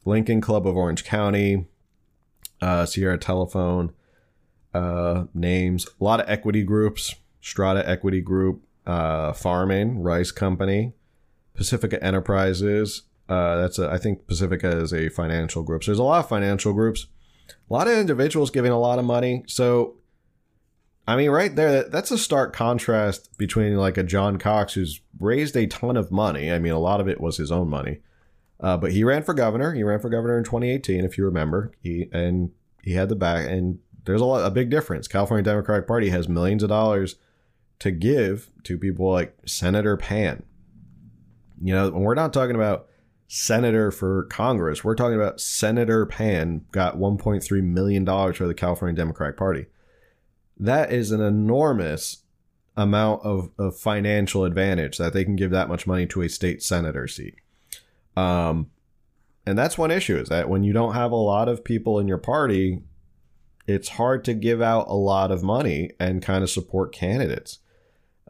Lincoln 0.03 0.41
Club 0.41 0.65
of 0.65 0.75
Orange 0.75 1.03
County, 1.03 1.67
uh, 2.59 2.85
Sierra 2.85 3.19
Telephone, 3.19 3.93
uh, 4.73 5.25
names. 5.33 5.85
A 5.99 6.03
lot 6.03 6.19
of 6.19 6.27
equity 6.27 6.63
groups. 6.63 7.15
Strata 7.41 7.87
Equity 7.89 8.21
Group, 8.21 8.63
uh, 8.85 9.33
Farming, 9.33 9.99
Rice 9.99 10.31
Company, 10.31 10.93
Pacifica 11.53 12.03
Enterprises. 12.03 13.03
Uh, 13.29 13.55
that's 13.57 13.79
a, 13.79 13.89
I 13.89 13.97
think 13.97 14.27
Pacifica 14.27 14.69
is 14.77 14.93
a 14.93 15.09
financial 15.09 15.63
group. 15.63 15.83
So 15.83 15.91
there's 15.91 15.99
a 15.99 16.03
lot 16.03 16.19
of 16.19 16.29
financial 16.29 16.73
groups, 16.73 17.07
a 17.49 17.73
lot 17.73 17.87
of 17.87 17.97
individuals 17.97 18.51
giving 18.51 18.71
a 18.71 18.79
lot 18.79 18.99
of 18.99 19.05
money. 19.05 19.43
So, 19.47 19.95
I 21.07 21.15
mean, 21.15 21.29
right 21.29 21.55
there, 21.55 21.83
that's 21.83 22.11
a 22.11 22.17
stark 22.17 22.53
contrast 22.53 23.37
between 23.37 23.75
like 23.75 23.97
a 23.97 24.03
John 24.03 24.37
Cox 24.37 24.73
who's 24.73 25.01
raised 25.19 25.55
a 25.55 25.67
ton 25.67 25.97
of 25.97 26.11
money. 26.11 26.51
I 26.51 26.59
mean, 26.59 26.73
a 26.73 26.79
lot 26.79 26.99
of 26.99 27.07
it 27.07 27.21
was 27.21 27.37
his 27.37 27.51
own 27.51 27.69
money, 27.69 27.99
uh, 28.59 28.77
but 28.77 28.91
he 28.91 29.03
ran 29.03 29.23
for 29.23 29.33
governor. 29.33 29.73
He 29.73 29.83
ran 29.83 29.99
for 29.99 30.09
governor 30.09 30.37
in 30.37 30.43
2018, 30.43 31.05
if 31.05 31.17
you 31.17 31.25
remember. 31.25 31.71
He 31.81 32.09
and 32.11 32.51
he 32.83 32.93
had 32.93 33.09
the 33.09 33.15
back 33.15 33.47
and 33.47 33.79
there's 34.05 34.21
a 34.21 34.25
lot, 34.25 34.45
a 34.45 34.51
big 34.51 34.69
difference. 34.69 35.07
California 35.07 35.43
Democratic 35.43 35.87
Party 35.87 36.09
has 36.09 36.27
millions 36.27 36.63
of 36.63 36.69
dollars 36.69 37.15
to 37.79 37.91
give 37.91 38.49
to 38.63 38.77
people 38.77 39.11
like 39.11 39.35
Senator 39.45 39.97
Pan. 39.97 40.43
You 41.61 41.73
know, 41.73 41.89
we're 41.89 42.15
not 42.15 42.33
talking 42.33 42.55
about 42.55 42.87
senator 43.27 43.91
for 43.91 44.23
Congress, 44.25 44.83
we're 44.83 44.95
talking 44.95 45.15
about 45.15 45.39
Senator 45.39 46.05
Pan 46.05 46.65
got 46.71 46.97
1.3 46.97 47.63
million 47.63 48.03
dollars 48.03 48.37
for 48.37 48.47
the 48.47 48.53
California 48.53 48.95
Democratic 48.95 49.37
Party. 49.37 49.67
That 50.57 50.91
is 50.91 51.11
an 51.11 51.21
enormous 51.21 52.23
amount 52.77 53.23
of, 53.23 53.51
of 53.57 53.77
financial 53.77 54.45
advantage 54.45 54.97
that 54.97 55.13
they 55.13 55.23
can 55.23 55.35
give 55.35 55.51
that 55.51 55.69
much 55.69 55.85
money 55.85 56.05
to 56.07 56.21
a 56.21 56.29
state 56.29 56.63
senator 56.63 57.07
seat. 57.07 57.35
Um, 58.15 58.69
and 59.45 59.57
that's 59.57 59.77
one 59.77 59.91
issue 59.91 60.17
is 60.17 60.29
that 60.29 60.49
when 60.49 60.63
you 60.63 60.71
don't 60.71 60.93
have 60.93 61.11
a 61.11 61.15
lot 61.15 61.49
of 61.49 61.63
people 61.63 61.99
in 61.99 62.07
your 62.07 62.17
party 62.17 62.83
it's 63.67 63.89
hard 63.89 64.23
to 64.25 64.33
give 64.33 64.61
out 64.61 64.87
a 64.87 64.93
lot 64.93 65.31
of 65.31 65.43
money 65.43 65.91
and 65.99 66.21
kind 66.21 66.43
of 66.43 66.49
support 66.49 66.93
candidates. 66.93 67.59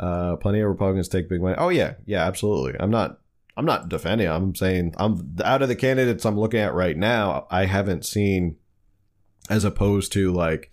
Uh, 0.02 0.36
plenty 0.38 0.60
of 0.60 0.68
Republicans 0.68 1.08
take 1.08 1.30
big 1.30 1.42
money. 1.42 1.56
Oh 1.60 1.70
yeah, 1.70 1.94
yeah, 2.06 2.26
absolutely. 2.26 2.76
I'm 2.80 2.90
not. 2.90 3.20
I'm 3.56 3.66
not 3.66 3.90
defending. 3.90 4.28
I'm 4.28 4.56
saying 4.56 4.96
I'm 4.98 5.36
out 5.44 5.62
of 5.62 5.68
the 5.68 5.76
candidates 5.76 6.26
I'm 6.26 6.40
looking 6.40 6.60
at 6.60 6.74
right 6.74 6.98
now. 6.98 7.46
I 7.52 7.66
haven't 7.66 8.06
seen, 8.06 8.56
as 9.50 9.64
opposed 9.64 10.12
to 10.14 10.34
like 10.34 10.72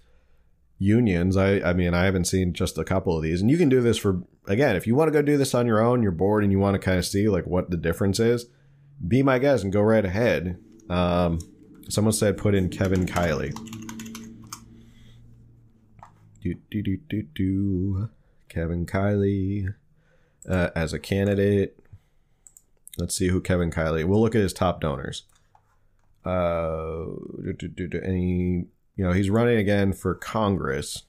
unions. 0.79 1.37
I 1.37 1.61
I 1.61 1.75
mean 1.75 1.93
I 1.93 2.05
haven't 2.05 2.25
seen 2.25 2.55
just 2.55 2.79
a 2.79 2.85
couple 2.85 3.17
of 3.17 3.23
these. 3.23 3.43
And 3.43 3.51
you 3.51 3.59
can 3.59 3.69
do 3.69 3.83
this 3.83 3.99
for 3.99 4.23
again 4.47 4.77
if 4.77 4.87
you 4.87 4.95
want 4.95 5.09
to 5.09 5.13
go 5.13 5.21
do 5.21 5.37
this 5.37 5.55
on 5.55 5.67
your 5.67 5.83
own. 5.83 6.03
You're 6.03 6.13
bored 6.13 6.43
and 6.43 6.53
you 6.53 6.59
want 6.59 6.77
to 6.77 6.79
kind 6.79 6.99
of 6.99 7.05
see 7.05 7.29
like 7.29 7.47
what 7.47 7.69
the 7.69 7.77
difference 7.77 8.19
is. 8.19 8.47
Be 9.07 9.23
my 9.23 9.39
guest 9.39 9.63
and 9.63 9.73
go 9.73 9.83
right 9.83 10.05
ahead. 10.05 10.59
Um, 10.89 11.41
someone 11.91 12.13
said 12.13 12.39
put 12.39 12.55
in 12.55 12.71
Kevin 12.71 13.05
Kiley. 13.05 13.53
Do, 16.41 16.55
do, 16.71 16.83
do, 16.83 16.97
do, 17.09 17.23
do. 17.35 18.09
Kevin 18.49 18.87
Kiley 18.87 19.75
uh, 20.49 20.71
as 20.75 20.93
a 20.93 20.99
candidate. 20.99 21.79
Let's 22.97 23.15
see 23.15 23.29
who 23.29 23.41
Kevin 23.41 23.71
Kiley. 23.71 24.05
We'll 24.05 24.21
look 24.21 24.35
at 24.35 24.41
his 24.41 24.53
top 24.53 24.81
donors. 24.81 25.25
Uh, 26.25 27.05
any, 28.03 28.67
you 28.97 29.05
know, 29.05 29.13
he's 29.13 29.31
running 29.31 29.59
again 29.59 29.93
for 29.93 30.15
Congress. 30.15 31.05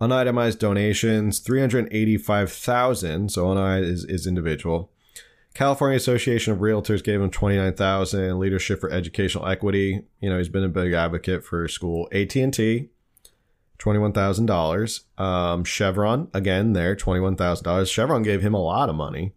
Unitemized 0.00 0.58
donations, 0.58 1.38
385,000. 1.40 3.30
So 3.30 3.46
unitemized 3.46 3.82
is, 3.82 4.04
is 4.04 4.26
individual. 4.26 4.90
California 5.54 5.96
Association 5.96 6.52
of 6.52 6.58
Realtors 6.58 7.02
gave 7.02 7.20
him 7.20 7.30
29,000. 7.30 8.38
Leadership 8.38 8.80
for 8.80 8.90
Educational 8.90 9.46
Equity. 9.46 10.02
You 10.20 10.30
know, 10.30 10.38
he's 10.38 10.48
been 10.48 10.64
a 10.64 10.68
big 10.68 10.92
advocate 10.92 11.44
for 11.44 11.66
school. 11.68 12.08
AT&T, 12.12 12.90
$21,000. 13.84 15.20
Um, 15.20 15.64
Chevron, 15.64 16.28
again, 16.32 16.72
there, 16.72 16.96
$21,000. 16.96 17.90
Chevron 17.90 18.22
gave 18.22 18.40
him 18.42 18.54
a 18.54 18.62
lot 18.62 18.88
of 18.88 18.96
money. 18.96 19.32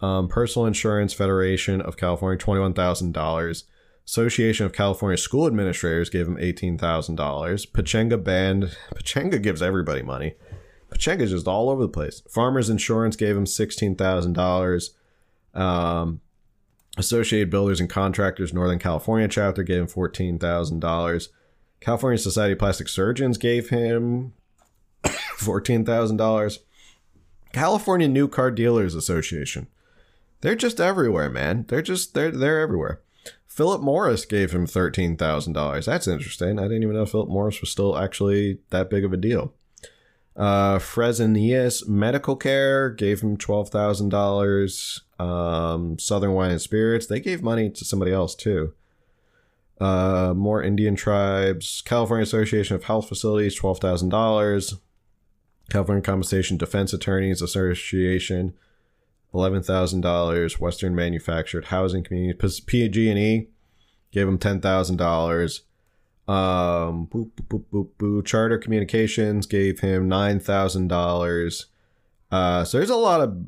Um, 0.00 0.28
Personal 0.28 0.66
Insurance 0.66 1.12
Federation 1.12 1.80
of 1.80 1.96
California, 1.96 2.38
$21,000. 2.38 3.64
Association 4.06 4.66
of 4.66 4.72
California 4.72 5.16
School 5.16 5.46
Administrators 5.46 6.10
gave 6.10 6.26
him 6.28 6.36
$18,000. 6.36 7.16
Pechanga 7.72 8.22
Band, 8.22 8.76
Pechanga 8.94 9.42
gives 9.42 9.62
everybody 9.62 10.02
money. 10.02 10.34
Pachenga's 10.90 11.30
just 11.30 11.48
all 11.48 11.70
over 11.70 11.82
the 11.82 11.88
place. 11.88 12.22
Farmers 12.30 12.70
Insurance 12.70 13.16
gave 13.16 13.36
him 13.36 13.46
sixteen 13.46 13.96
thousand 13.96 14.34
dollars. 14.34 14.94
Um, 15.52 16.20
Associated 16.96 17.50
Builders 17.50 17.80
and 17.80 17.90
Contractors 17.90 18.54
Northern 18.54 18.78
California 18.78 19.26
chapter 19.26 19.64
gave 19.64 19.80
him 19.80 19.86
fourteen 19.88 20.38
thousand 20.38 20.80
dollars. 20.80 21.30
California 21.80 22.18
Society 22.18 22.52
of 22.52 22.58
Plastic 22.58 22.88
Surgeons 22.88 23.38
gave 23.38 23.70
him 23.70 24.32
fourteen 25.36 25.84
thousand 25.84 26.16
dollars. 26.16 26.60
California 27.52 28.08
New 28.08 28.26
Car 28.26 28.50
Dealers 28.50 28.94
Association. 28.94 29.68
They're 30.40 30.54
just 30.56 30.80
everywhere, 30.80 31.30
man. 31.30 31.64
They're 31.68 31.82
just 31.82 32.14
they're 32.14 32.30
they're 32.30 32.60
everywhere. 32.60 33.00
Philip 33.46 33.80
Morris 33.80 34.24
gave 34.24 34.52
him 34.52 34.66
thirteen 34.66 35.16
thousand 35.16 35.52
dollars. 35.52 35.86
That's 35.86 36.08
interesting. 36.08 36.58
I 36.58 36.62
didn't 36.64 36.82
even 36.82 36.96
know 36.96 37.06
Philip 37.06 37.28
Morris 37.28 37.60
was 37.60 37.70
still 37.70 37.96
actually 37.96 38.58
that 38.70 38.90
big 38.90 39.04
of 39.04 39.12
a 39.12 39.16
deal. 39.16 39.54
Uh, 40.36 40.78
Fresenius 40.78 41.86
Medical 41.86 42.34
Care 42.34 42.90
gave 42.90 43.20
him 43.20 43.36
twelve 43.36 43.68
thousand 43.68 44.08
dollars. 44.08 45.02
Um, 45.20 45.98
Southern 45.98 46.32
Wine 46.32 46.50
and 46.50 46.60
Spirits 46.60 47.06
they 47.06 47.20
gave 47.20 47.42
money 47.42 47.70
to 47.70 47.84
somebody 47.84 48.12
else 48.12 48.34
too. 48.34 48.74
Uh, 49.80 50.32
more 50.36 50.62
Indian 50.62 50.94
tribes. 50.94 51.82
California 51.84 52.22
Association 52.22 52.76
of 52.76 52.84
Health 52.84 53.08
Facilities 53.08 53.54
twelve 53.54 53.80
thousand 53.80 54.08
dollars. 54.10 54.74
California 55.70 56.02
Compensation 56.02 56.56
Defense 56.56 56.92
Attorneys 56.92 57.42
Association 57.42 58.54
eleven 59.34 59.62
thousand 59.62 60.00
dollars. 60.00 60.60
Western 60.60 60.94
Manufactured 60.94 61.66
Housing 61.66 62.04
Community 62.04 62.38
PG&E 62.66 63.48
gave 64.12 64.28
him 64.28 64.38
ten 64.38 64.60
thousand 64.60 64.96
dollars. 64.96 65.62
Um, 66.26 67.08
boop, 67.08 67.32
boop, 67.32 67.64
boop, 67.70 67.88
boop. 67.98 68.24
Charter 68.24 68.58
Communications 68.58 69.46
gave 69.46 69.80
him 69.80 70.08
nine 70.08 70.40
thousand 70.40 70.88
dollars. 70.88 71.66
Uh, 72.30 72.64
so 72.64 72.78
there's 72.78 72.90
a 72.90 72.96
lot 72.96 73.20
of 73.20 73.44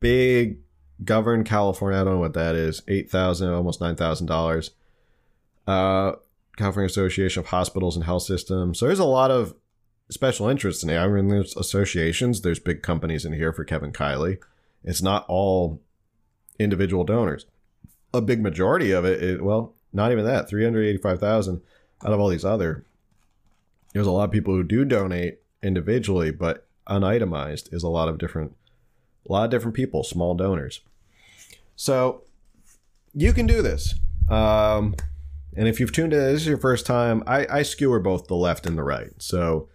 big 0.00 0.58
govern 1.04 1.42
California. 1.42 2.00
I 2.00 2.04
don't 2.04 2.14
know 2.14 2.20
what 2.20 2.34
that 2.34 2.54
is. 2.54 2.82
Eight 2.86 3.10
thousand, 3.10 3.50
almost 3.50 3.80
nine 3.80 3.96
thousand 3.96 4.26
dollars. 4.26 4.70
Uh, 5.66 6.12
California 6.56 6.86
Association 6.86 7.40
of 7.40 7.46
Hospitals 7.46 7.96
and 7.96 8.04
Health 8.04 8.22
Systems. 8.22 8.78
So 8.78 8.86
there's 8.86 8.98
a 8.98 9.04
lot 9.04 9.30
of 9.30 9.54
special 10.10 10.48
interests 10.48 10.84
in 10.84 10.90
it. 10.90 10.98
I 10.98 11.08
mean, 11.08 11.28
there's 11.28 11.56
associations. 11.56 12.42
There's 12.42 12.60
big 12.60 12.82
companies 12.82 13.24
in 13.24 13.32
here 13.32 13.52
for 13.52 13.64
Kevin 13.64 13.92
Kiley. 13.92 14.38
It's 14.84 15.02
not 15.02 15.24
all 15.28 15.80
individual 16.58 17.04
donors. 17.04 17.46
A 18.12 18.20
big 18.20 18.40
majority 18.40 18.92
of 18.92 19.04
it, 19.04 19.42
well, 19.42 19.74
not 19.92 20.12
even 20.12 20.24
that. 20.24 20.48
Three 20.48 20.62
hundred 20.62 20.84
eighty-five 20.84 21.18
thousand 21.18 21.62
out 22.04 22.12
of 22.12 22.20
all 22.20 22.28
these 22.28 22.44
other. 22.44 22.84
There's 23.92 24.06
a 24.06 24.12
lot 24.12 24.24
of 24.24 24.30
people 24.30 24.54
who 24.54 24.62
do 24.62 24.84
donate 24.84 25.40
individually, 25.62 26.30
but 26.30 26.66
unitemized 26.86 27.72
is 27.72 27.82
a 27.82 27.88
lot 27.88 28.08
of 28.08 28.18
different, 28.18 28.54
a 29.28 29.32
lot 29.32 29.44
of 29.44 29.50
different 29.50 29.74
people, 29.74 30.04
small 30.04 30.34
donors. 30.34 30.82
So 31.74 32.22
you 33.14 33.32
can 33.32 33.46
do 33.46 33.62
this. 33.62 33.94
Um, 34.28 34.94
and 35.56 35.68
if 35.68 35.80
you've 35.80 35.92
tuned 35.92 36.12
in, 36.12 36.20
this 36.20 36.42
is 36.42 36.46
your 36.46 36.58
first 36.58 36.86
time. 36.86 37.22
I, 37.26 37.46
I 37.50 37.62
skewer 37.62 38.00
both 38.00 38.26
the 38.26 38.36
left 38.36 38.66
and 38.66 38.76
the 38.76 38.82
right. 38.82 39.10
So 39.18 39.68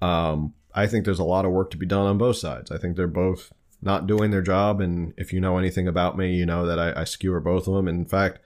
um, 0.00 0.54
I 0.74 0.86
think 0.86 1.04
there's 1.04 1.18
a 1.18 1.24
lot 1.24 1.44
of 1.44 1.52
work 1.52 1.70
to 1.72 1.76
be 1.76 1.86
done 1.86 2.06
on 2.06 2.18
both 2.18 2.36
sides. 2.36 2.70
I 2.70 2.78
think 2.78 2.96
they're 2.96 3.06
both 3.06 3.52
not 3.82 4.06
doing 4.06 4.30
their 4.30 4.42
job. 4.42 4.80
And 4.80 5.14
if 5.16 5.32
you 5.32 5.40
know 5.40 5.58
anything 5.58 5.88
about 5.88 6.16
me, 6.16 6.34
you 6.34 6.46
know 6.46 6.66
that 6.66 6.78
I, 6.78 7.00
I 7.00 7.04
skewer 7.04 7.40
both 7.40 7.66
of 7.66 7.74
them. 7.74 7.88
In 7.88 8.04
fact, 8.04 8.38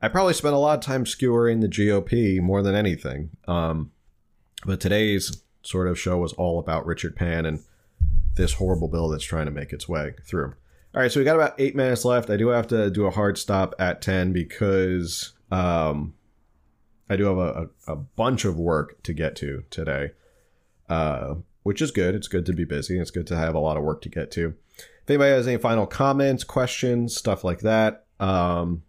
I 0.00 0.08
probably 0.08 0.34
spent 0.34 0.54
a 0.54 0.58
lot 0.58 0.78
of 0.78 0.84
time 0.84 1.06
skewering 1.06 1.60
the 1.60 1.68
GOP 1.68 2.40
more 2.40 2.62
than 2.62 2.74
anything. 2.74 3.30
Um, 3.48 3.92
but 4.64 4.80
today's 4.80 5.42
sort 5.62 5.88
of 5.88 5.98
show 5.98 6.18
was 6.18 6.32
all 6.34 6.58
about 6.58 6.86
Richard 6.86 7.16
Pan 7.16 7.46
and 7.46 7.60
this 8.36 8.54
horrible 8.54 8.88
bill 8.88 9.08
that's 9.08 9.24
trying 9.24 9.46
to 9.46 9.52
make 9.52 9.72
its 9.72 9.88
way 9.88 10.14
through. 10.24 10.54
All 10.94 11.02
right, 11.02 11.10
so 11.10 11.20
we 11.20 11.24
got 11.24 11.36
about 11.36 11.54
eight 11.58 11.74
minutes 11.74 12.04
left. 12.04 12.30
I 12.30 12.36
do 12.36 12.48
have 12.48 12.68
to 12.68 12.90
do 12.90 13.06
a 13.06 13.10
hard 13.10 13.36
stop 13.36 13.74
at 13.78 14.00
10 14.00 14.32
because 14.32 15.32
um, 15.50 16.14
I 17.08 17.16
do 17.16 17.24
have 17.24 17.38
a, 17.38 17.68
a, 17.86 17.92
a 17.92 17.96
bunch 17.96 18.44
of 18.44 18.58
work 18.58 19.02
to 19.04 19.12
get 19.12 19.36
to 19.36 19.64
today, 19.70 20.10
uh, 20.88 21.36
which 21.62 21.80
is 21.80 21.90
good. 21.90 22.14
It's 22.14 22.28
good 22.28 22.46
to 22.46 22.52
be 22.52 22.64
busy. 22.64 22.98
It's 22.98 23.10
good 23.10 23.26
to 23.28 23.36
have 23.36 23.54
a 23.54 23.60
lot 23.60 23.76
of 23.76 23.84
work 23.84 24.02
to 24.02 24.08
get 24.08 24.30
to. 24.32 24.54
If 24.78 25.10
anybody 25.10 25.30
has 25.30 25.46
any 25.46 25.58
final 25.58 25.86
comments, 25.86 26.42
questions, 26.42 27.16
stuff 27.16 27.44
like 27.44 27.60
that, 27.60 28.06
um, 28.18 28.82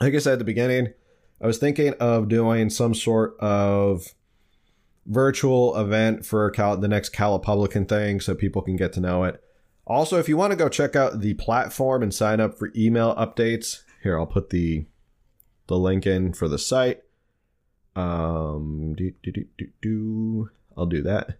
like 0.00 0.14
I 0.14 0.18
said 0.18 0.34
at 0.34 0.38
the 0.38 0.44
beginning, 0.44 0.92
I 1.40 1.46
was 1.46 1.58
thinking 1.58 1.94
of 1.94 2.28
doing 2.28 2.70
some 2.70 2.94
sort 2.94 3.38
of 3.40 4.14
virtual 5.06 5.76
event 5.76 6.24
for 6.24 6.50
Cal- 6.50 6.76
the 6.76 6.88
next 6.88 7.12
Calipublican 7.12 7.88
thing 7.88 8.20
so 8.20 8.34
people 8.34 8.62
can 8.62 8.76
get 8.76 8.92
to 8.92 9.00
know 9.00 9.24
it. 9.24 9.42
Also, 9.86 10.18
if 10.18 10.28
you 10.28 10.36
want 10.36 10.52
to 10.52 10.56
go 10.56 10.68
check 10.68 10.94
out 10.94 11.20
the 11.20 11.34
platform 11.34 12.02
and 12.02 12.14
sign 12.14 12.38
up 12.38 12.56
for 12.56 12.70
email 12.76 13.14
updates, 13.16 13.82
here 14.02 14.18
I'll 14.18 14.26
put 14.26 14.50
the 14.50 14.86
the 15.70 15.78
link 15.78 16.04
in 16.04 16.32
for 16.32 16.48
the 16.48 16.58
site. 16.58 17.00
Um, 17.94 18.94
do, 18.96 19.12
do, 19.22 19.30
do, 19.30 19.44
do, 19.56 19.68
do. 19.80 20.50
I'll 20.76 20.86
do 20.86 21.00
that. 21.02 21.38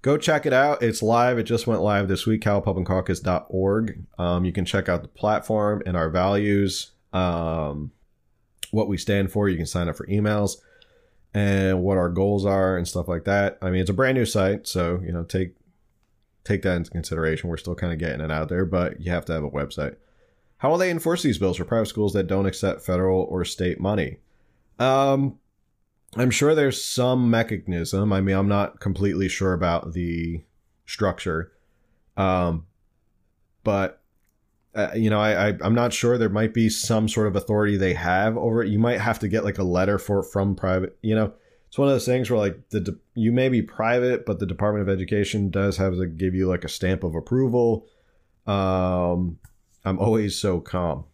Go 0.00 0.16
check 0.16 0.46
it 0.46 0.52
out. 0.52 0.80
It's 0.80 1.02
live. 1.02 1.38
It 1.38 1.42
just 1.42 1.66
went 1.66 1.82
live 1.82 2.06
this 2.06 2.26
week, 2.26 2.40
calipublicancaucus.org. 2.42 4.04
Um, 4.16 4.44
you 4.44 4.52
can 4.52 4.64
check 4.64 4.88
out 4.88 5.02
the 5.02 5.08
platform 5.08 5.82
and 5.84 5.96
our 5.96 6.08
values, 6.08 6.92
um, 7.12 7.90
what 8.70 8.88
we 8.88 8.96
stand 8.96 9.32
for. 9.32 9.48
You 9.48 9.56
can 9.56 9.66
sign 9.66 9.88
up 9.88 9.96
for 9.96 10.06
emails 10.06 10.58
and 11.34 11.82
what 11.82 11.98
our 11.98 12.08
goals 12.08 12.46
are 12.46 12.76
and 12.76 12.86
stuff 12.86 13.08
like 13.08 13.24
that. 13.24 13.58
I 13.60 13.70
mean, 13.70 13.80
it's 13.80 13.90
a 13.90 13.94
brand 13.94 14.16
new 14.16 14.24
site, 14.24 14.68
so 14.68 15.00
you 15.04 15.12
know, 15.12 15.24
take 15.24 15.56
take 16.44 16.62
that 16.62 16.76
into 16.76 16.90
consideration. 16.90 17.50
We're 17.50 17.56
still 17.56 17.74
kind 17.74 17.92
of 17.92 17.98
getting 17.98 18.20
it 18.20 18.30
out 18.30 18.48
there, 18.48 18.64
but 18.64 19.00
you 19.00 19.10
have 19.10 19.24
to 19.26 19.32
have 19.32 19.44
a 19.44 19.50
website. 19.50 19.96
How 20.60 20.70
will 20.70 20.78
they 20.78 20.90
enforce 20.90 21.22
these 21.22 21.38
bills 21.38 21.56
for 21.56 21.64
private 21.64 21.86
schools 21.86 22.12
that 22.12 22.26
don't 22.26 22.44
accept 22.44 22.82
federal 22.82 23.22
or 23.22 23.46
state 23.46 23.80
money? 23.80 24.18
Um, 24.78 25.38
I'm 26.16 26.30
sure 26.30 26.54
there's 26.54 26.84
some 26.84 27.30
mechanism. 27.30 28.12
I 28.12 28.20
mean, 28.20 28.36
I'm 28.36 28.48
not 28.48 28.78
completely 28.78 29.26
sure 29.28 29.54
about 29.54 29.94
the 29.94 30.42
structure, 30.84 31.52
um, 32.18 32.66
but 33.64 34.02
uh, 34.74 34.90
you 34.94 35.08
know, 35.08 35.18
I, 35.18 35.48
I 35.48 35.58
I'm 35.62 35.74
not 35.74 35.94
sure. 35.94 36.18
There 36.18 36.28
might 36.28 36.52
be 36.52 36.68
some 36.68 37.08
sort 37.08 37.26
of 37.26 37.36
authority 37.36 37.78
they 37.78 37.94
have 37.94 38.36
over 38.36 38.62
it. 38.62 38.68
You 38.68 38.78
might 38.78 39.00
have 39.00 39.18
to 39.20 39.28
get 39.28 39.44
like 39.44 39.58
a 39.58 39.64
letter 39.64 39.98
for 39.98 40.22
from 40.22 40.54
private. 40.54 40.98
You 41.00 41.14
know, 41.14 41.32
it's 41.68 41.78
one 41.78 41.88
of 41.88 41.94
those 41.94 42.04
things 42.04 42.28
where 42.28 42.38
like 42.38 42.68
the 42.68 42.98
you 43.14 43.32
may 43.32 43.48
be 43.48 43.62
private, 43.62 44.26
but 44.26 44.40
the 44.40 44.46
Department 44.46 44.86
of 44.86 44.94
Education 44.94 45.48
does 45.48 45.78
have 45.78 45.96
to 45.96 46.06
give 46.06 46.34
you 46.34 46.48
like 46.48 46.64
a 46.64 46.68
stamp 46.68 47.02
of 47.02 47.14
approval. 47.14 47.86
Um, 48.46 49.38
I'm 49.84 49.98
always 49.98 50.36
so 50.36 50.60
calm. 50.60 51.04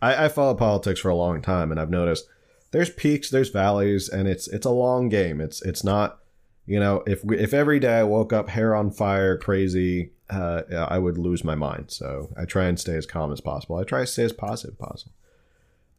I, 0.00 0.26
I 0.26 0.28
follow 0.28 0.54
politics 0.54 1.00
for 1.00 1.08
a 1.08 1.14
long 1.14 1.42
time, 1.42 1.70
and 1.70 1.80
I've 1.80 1.90
noticed 1.90 2.28
there's 2.70 2.90
peaks, 2.90 3.30
there's 3.30 3.50
valleys, 3.50 4.08
and 4.08 4.28
it's 4.28 4.48
it's 4.48 4.66
a 4.66 4.70
long 4.70 5.08
game. 5.08 5.40
It's 5.40 5.62
it's 5.62 5.84
not, 5.84 6.18
you 6.66 6.78
know, 6.78 7.02
if 7.06 7.24
if 7.30 7.54
every 7.54 7.78
day 7.78 7.98
I 7.98 8.04
woke 8.04 8.32
up 8.32 8.48
hair 8.48 8.74
on 8.74 8.90
fire, 8.90 9.38
crazy, 9.38 10.12
uh, 10.30 10.62
I 10.70 10.98
would 10.98 11.18
lose 11.18 11.44
my 11.44 11.54
mind. 11.54 11.90
So 11.90 12.30
I 12.36 12.44
try 12.44 12.66
and 12.66 12.78
stay 12.78 12.96
as 12.96 13.06
calm 13.06 13.32
as 13.32 13.40
possible. 13.40 13.76
I 13.76 13.84
try 13.84 14.00
to 14.00 14.06
stay 14.06 14.24
as 14.24 14.32
positive 14.32 14.74
as 14.74 14.88
possible. 14.88 15.12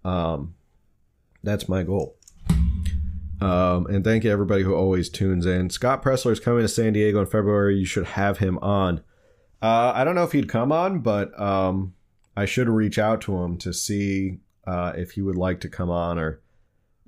Um, 0.04 0.56
that's 1.44 1.70
my 1.70 1.84
goal. 1.84 2.16
Um, 3.42 3.86
and 3.88 4.04
thank 4.04 4.24
you 4.24 4.32
everybody 4.32 4.64
who 4.64 4.74
always 4.74 5.10
tunes 5.10 5.46
in. 5.46 5.70
Scott 5.70 6.02
Presler 6.02 6.32
is 6.32 6.40
coming 6.40 6.62
to 6.62 6.68
San 6.68 6.94
Diego 6.94 7.20
in 7.20 7.26
February. 7.26 7.78
You 7.78 7.86
should 7.86 8.06
have 8.06 8.38
him 8.38 8.58
on. 8.60 9.02
Uh, 9.66 9.94
I 9.96 10.04
don't 10.04 10.14
know 10.14 10.24
if 10.24 10.32
he'd 10.32 10.48
come 10.48 10.72
on, 10.72 11.00
but 11.00 11.38
um, 11.42 11.96
I 12.38 12.46
should 12.46 12.70
reach 12.70 13.00
out 13.00 13.22
to 13.22 13.36
him 13.36 13.58
to 13.58 13.74
see 13.74 14.38
uh, 14.68 14.94
if 14.96 15.14
he 15.14 15.24
would 15.24 15.38
like 15.38 15.62
to 15.62 15.70
come 15.70 15.90
on 15.90 16.20
or 16.20 16.40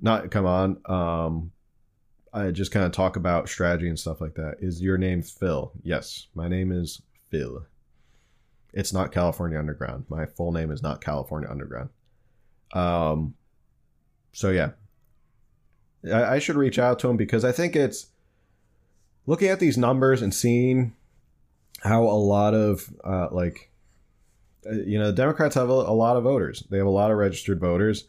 not 0.00 0.32
come 0.32 0.44
on. 0.44 0.80
Um, 0.86 1.52
I 2.32 2.50
just 2.50 2.72
kind 2.72 2.84
of 2.84 2.90
talk 2.90 3.14
about 3.14 3.48
strategy 3.48 3.88
and 3.88 3.96
stuff 3.96 4.20
like 4.20 4.34
that. 4.34 4.56
Is 4.58 4.82
your 4.82 4.98
name 4.98 5.22
Phil? 5.22 5.70
Yes, 5.84 6.26
my 6.34 6.48
name 6.48 6.72
is 6.72 7.00
Phil. 7.30 7.64
It's 8.72 8.92
not 8.92 9.12
California 9.12 9.56
Underground. 9.56 10.06
My 10.08 10.26
full 10.26 10.50
name 10.50 10.72
is 10.72 10.82
not 10.82 11.00
California 11.00 11.48
Underground. 11.48 11.90
Um, 12.72 13.34
so 14.32 14.50
yeah, 14.50 14.70
I, 16.04 16.24
I 16.24 16.38
should 16.40 16.56
reach 16.56 16.80
out 16.80 16.98
to 16.98 17.08
him 17.08 17.16
because 17.16 17.44
I 17.44 17.52
think 17.52 17.76
it's 17.76 18.08
looking 19.26 19.46
at 19.48 19.60
these 19.60 19.78
numbers 19.78 20.22
and 20.22 20.34
seeing 20.34 20.96
how 21.82 22.04
a 22.04 22.18
lot 22.18 22.54
of 22.54 22.92
uh, 23.04 23.28
like 23.30 23.70
uh, 24.66 24.72
you 24.72 24.98
know 24.98 25.12
Democrats 25.12 25.54
have 25.54 25.70
a, 25.70 25.72
a 25.72 25.94
lot 25.94 26.16
of 26.16 26.24
voters. 26.24 26.64
They 26.70 26.78
have 26.78 26.86
a 26.86 26.90
lot 26.90 27.10
of 27.10 27.16
registered 27.16 27.60
voters. 27.60 28.04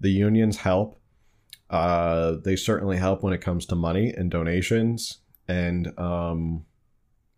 The 0.00 0.10
unions 0.10 0.58
help 0.58 0.98
uh, 1.70 2.36
they 2.44 2.56
certainly 2.56 2.96
help 2.96 3.22
when 3.22 3.32
it 3.32 3.40
comes 3.40 3.66
to 3.66 3.74
money 3.74 4.12
and 4.16 4.30
donations. 4.30 5.18
And 5.46 5.98
um, 5.98 6.64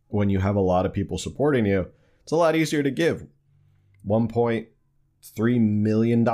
when 0.09 0.31
you 0.31 0.39
have 0.39 0.57
a 0.57 0.61
lot 0.61 0.87
of 0.87 0.93
people 0.93 1.19
supporting 1.19 1.67
you, 1.67 1.89
it's 2.23 2.33
a 2.33 2.37
lot 2.37 2.57
easier 2.57 2.83
to 2.83 2.91
give. 2.91 3.27
$1.3 4.07 5.61
million 5.61 6.29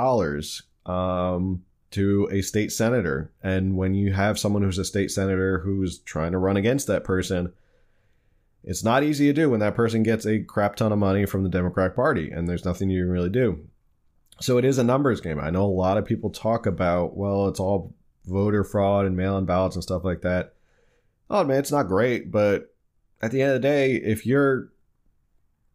um, 0.85 1.63
to 1.91 2.29
a 2.31 2.41
state 2.41 2.71
senator. 2.71 3.31
And 3.41 3.75
when 3.75 3.95
you 3.95 4.13
have 4.13 4.39
someone 4.39 4.61
who's 4.61 4.77
a 4.77 4.85
state 4.85 5.11
senator 5.11 5.59
who's 5.59 5.99
trying 5.99 6.33
to 6.33 6.37
run 6.37 6.57
against 6.57 6.87
that 6.87 7.03
person, 7.03 7.53
it's 8.67 8.83
not 8.83 9.01
easy 9.01 9.27
to 9.27 9.33
do 9.33 9.49
when 9.49 9.61
that 9.61 9.75
person 9.75 10.03
gets 10.03 10.25
a 10.25 10.39
crap 10.39 10.75
ton 10.75 10.91
of 10.91 10.99
money 10.99 11.25
from 11.25 11.43
the 11.43 11.49
Democratic 11.49 11.95
Party 11.95 12.29
and 12.29 12.49
there's 12.49 12.65
nothing 12.65 12.89
you 12.89 13.03
can 13.03 13.11
really 13.11 13.29
do. 13.29 13.65
So 14.41 14.57
it 14.57 14.65
is 14.65 14.77
a 14.77 14.83
numbers 14.83 15.21
game. 15.21 15.39
I 15.39 15.49
know 15.49 15.63
a 15.63 15.67
lot 15.67 15.97
of 15.97 16.05
people 16.05 16.29
talk 16.29 16.65
about, 16.65 17.15
well, 17.15 17.47
it's 17.47 17.61
all 17.61 17.95
voter 18.25 18.65
fraud 18.65 19.05
and 19.05 19.15
mail 19.15 19.37
in 19.37 19.45
ballots 19.45 19.77
and 19.77 19.83
stuff 19.83 20.03
like 20.03 20.21
that. 20.21 20.53
Oh, 21.29 21.45
man, 21.45 21.59
it's 21.59 21.71
not 21.71 21.87
great. 21.87 22.29
But 22.29 22.73
at 23.21 23.31
the 23.31 23.41
end 23.41 23.53
of 23.53 23.61
the 23.61 23.67
day, 23.67 23.95
if 23.95 24.25
you're 24.25 24.69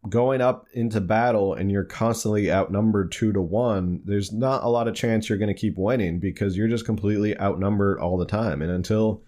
going 0.07 0.39
up 0.39 0.67
into 0.73 1.01
battle 1.01 1.55
and 1.55 1.71
you're 1.71 1.83
constantly 1.83 2.51
outnumbered 2.51 3.11
two 3.11 3.33
to 3.33 3.41
one, 3.41 4.01
there's 4.05 4.31
not 4.31 4.63
a 4.63 4.69
lot 4.69 4.87
of 4.87 4.93
chance 4.93 5.27
you're 5.27 5.39
going 5.39 5.53
to 5.53 5.59
keep 5.59 5.79
winning 5.79 6.19
because 6.19 6.55
you're 6.55 6.67
just 6.67 6.85
completely 6.85 7.37
outnumbered 7.39 7.99
all 7.99 8.17
the 8.17 8.25
time. 8.25 8.61
And 8.61 8.69
until 8.69 9.23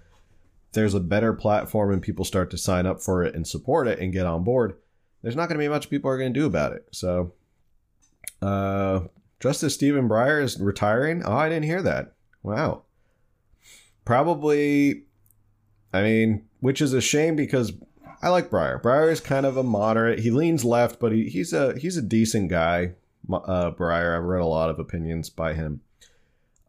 there's 0.76 0.93
a 0.93 0.99
better 0.99 1.34
platform 1.34 1.91
and 1.91 2.01
people 2.01 2.23
start 2.23 2.51
to 2.51 2.57
sign 2.57 2.86
up 2.86 3.01
for 3.01 3.23
it 3.23 3.34
and 3.34 3.47
support 3.47 3.88
it 3.88 3.99
and 3.99 4.13
get 4.13 4.26
on 4.26 4.43
board, 4.43 4.76
there's 5.21 5.36
not 5.36 5.49
going 5.49 5.57
to 5.57 5.63
be 5.63 5.69
much 5.69 5.89
people 5.89 6.09
are 6.09 6.17
going 6.17 6.34
to 6.34 6.39
do 6.39 6.45
about 6.45 6.73
it. 6.73 6.86
So, 6.91 7.34
uh, 8.41 9.01
Justice 9.39 9.73
Stephen 9.73 10.07
Breyer 10.07 10.43
is 10.43 10.59
retiring. 10.59 11.23
Oh, 11.26 11.34
I 11.34 11.49
didn't 11.49 11.65
hear 11.65 11.82
that. 11.82 12.13
Wow. 12.43 12.84
Probably, 14.05 15.03
I 15.91 16.03
mean, 16.03 16.45
which 16.59 16.82
is 16.82 16.93
a 16.93 17.01
shame 17.01 17.36
because 17.36 17.73
I 18.21 18.30
like 18.30 18.49
Breyer. 18.49 18.82
Breyer 18.82 19.11
is 19.11 19.19
kind 19.19 19.45
of 19.45 19.57
a 19.57 19.63
moderate. 19.63 20.19
He 20.19 20.32
leans 20.32 20.63
left, 20.63 20.99
but 20.99 21.11
he, 21.11 21.30
he's 21.30 21.53
a 21.53 21.78
he's 21.78 21.97
a 21.97 22.01
decent 22.01 22.49
guy. 22.49 22.93
Uh, 23.32 23.71
Breyer. 23.71 24.15
I've 24.15 24.23
read 24.23 24.41
a 24.41 24.45
lot 24.45 24.69
of 24.69 24.80
opinions 24.80 25.30
by 25.30 25.53
him 25.53 25.82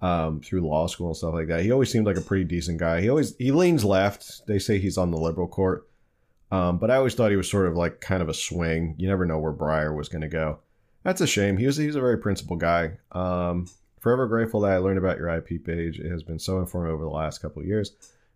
um, 0.02 0.40
through 0.40 0.60
law 0.60 0.86
school 0.86 1.08
and 1.08 1.16
stuff 1.16 1.34
like 1.34 1.48
that. 1.48 1.62
He 1.62 1.72
always 1.72 1.90
seemed 1.90 2.06
like 2.06 2.16
a 2.16 2.22
pretty 2.22 2.44
decent 2.44 2.78
guy. 2.78 3.00
He 3.00 3.08
always 3.08 3.36
he 3.36 3.52
leans 3.52 3.84
left. 3.84 4.46
They 4.46 4.58
say 4.58 4.78
he's 4.78 4.98
on 4.98 5.10
the 5.10 5.18
liberal 5.18 5.48
court, 5.48 5.88
um, 6.50 6.78
but 6.78 6.90
I 6.90 6.96
always 6.96 7.14
thought 7.14 7.30
he 7.30 7.36
was 7.36 7.50
sort 7.50 7.66
of 7.66 7.76
like 7.76 8.00
kind 8.00 8.22
of 8.22 8.28
a 8.28 8.34
swing. 8.34 8.94
You 8.98 9.08
never 9.08 9.26
know 9.26 9.38
where 9.38 9.52
Breyer 9.52 9.96
was 9.96 10.08
going 10.08 10.22
to 10.22 10.28
go. 10.28 10.58
That's 11.02 11.20
a 11.20 11.26
shame. 11.26 11.56
He 11.56 11.66
was 11.66 11.76
he's 11.76 11.96
a 11.96 12.00
very 12.00 12.18
principled 12.18 12.60
guy. 12.60 12.98
Um, 13.12 13.68
forever 14.00 14.26
grateful 14.26 14.60
that 14.60 14.72
I 14.72 14.78
learned 14.78 14.98
about 14.98 15.18
your 15.18 15.28
IP 15.28 15.64
page. 15.64 15.98
It 15.98 16.10
has 16.10 16.22
been 16.22 16.38
so 16.38 16.58
informative 16.58 16.94
over 16.94 17.04
the 17.04 17.10
last 17.10 17.38
couple 17.38 17.62
of 17.62 17.68
years. 17.68 17.92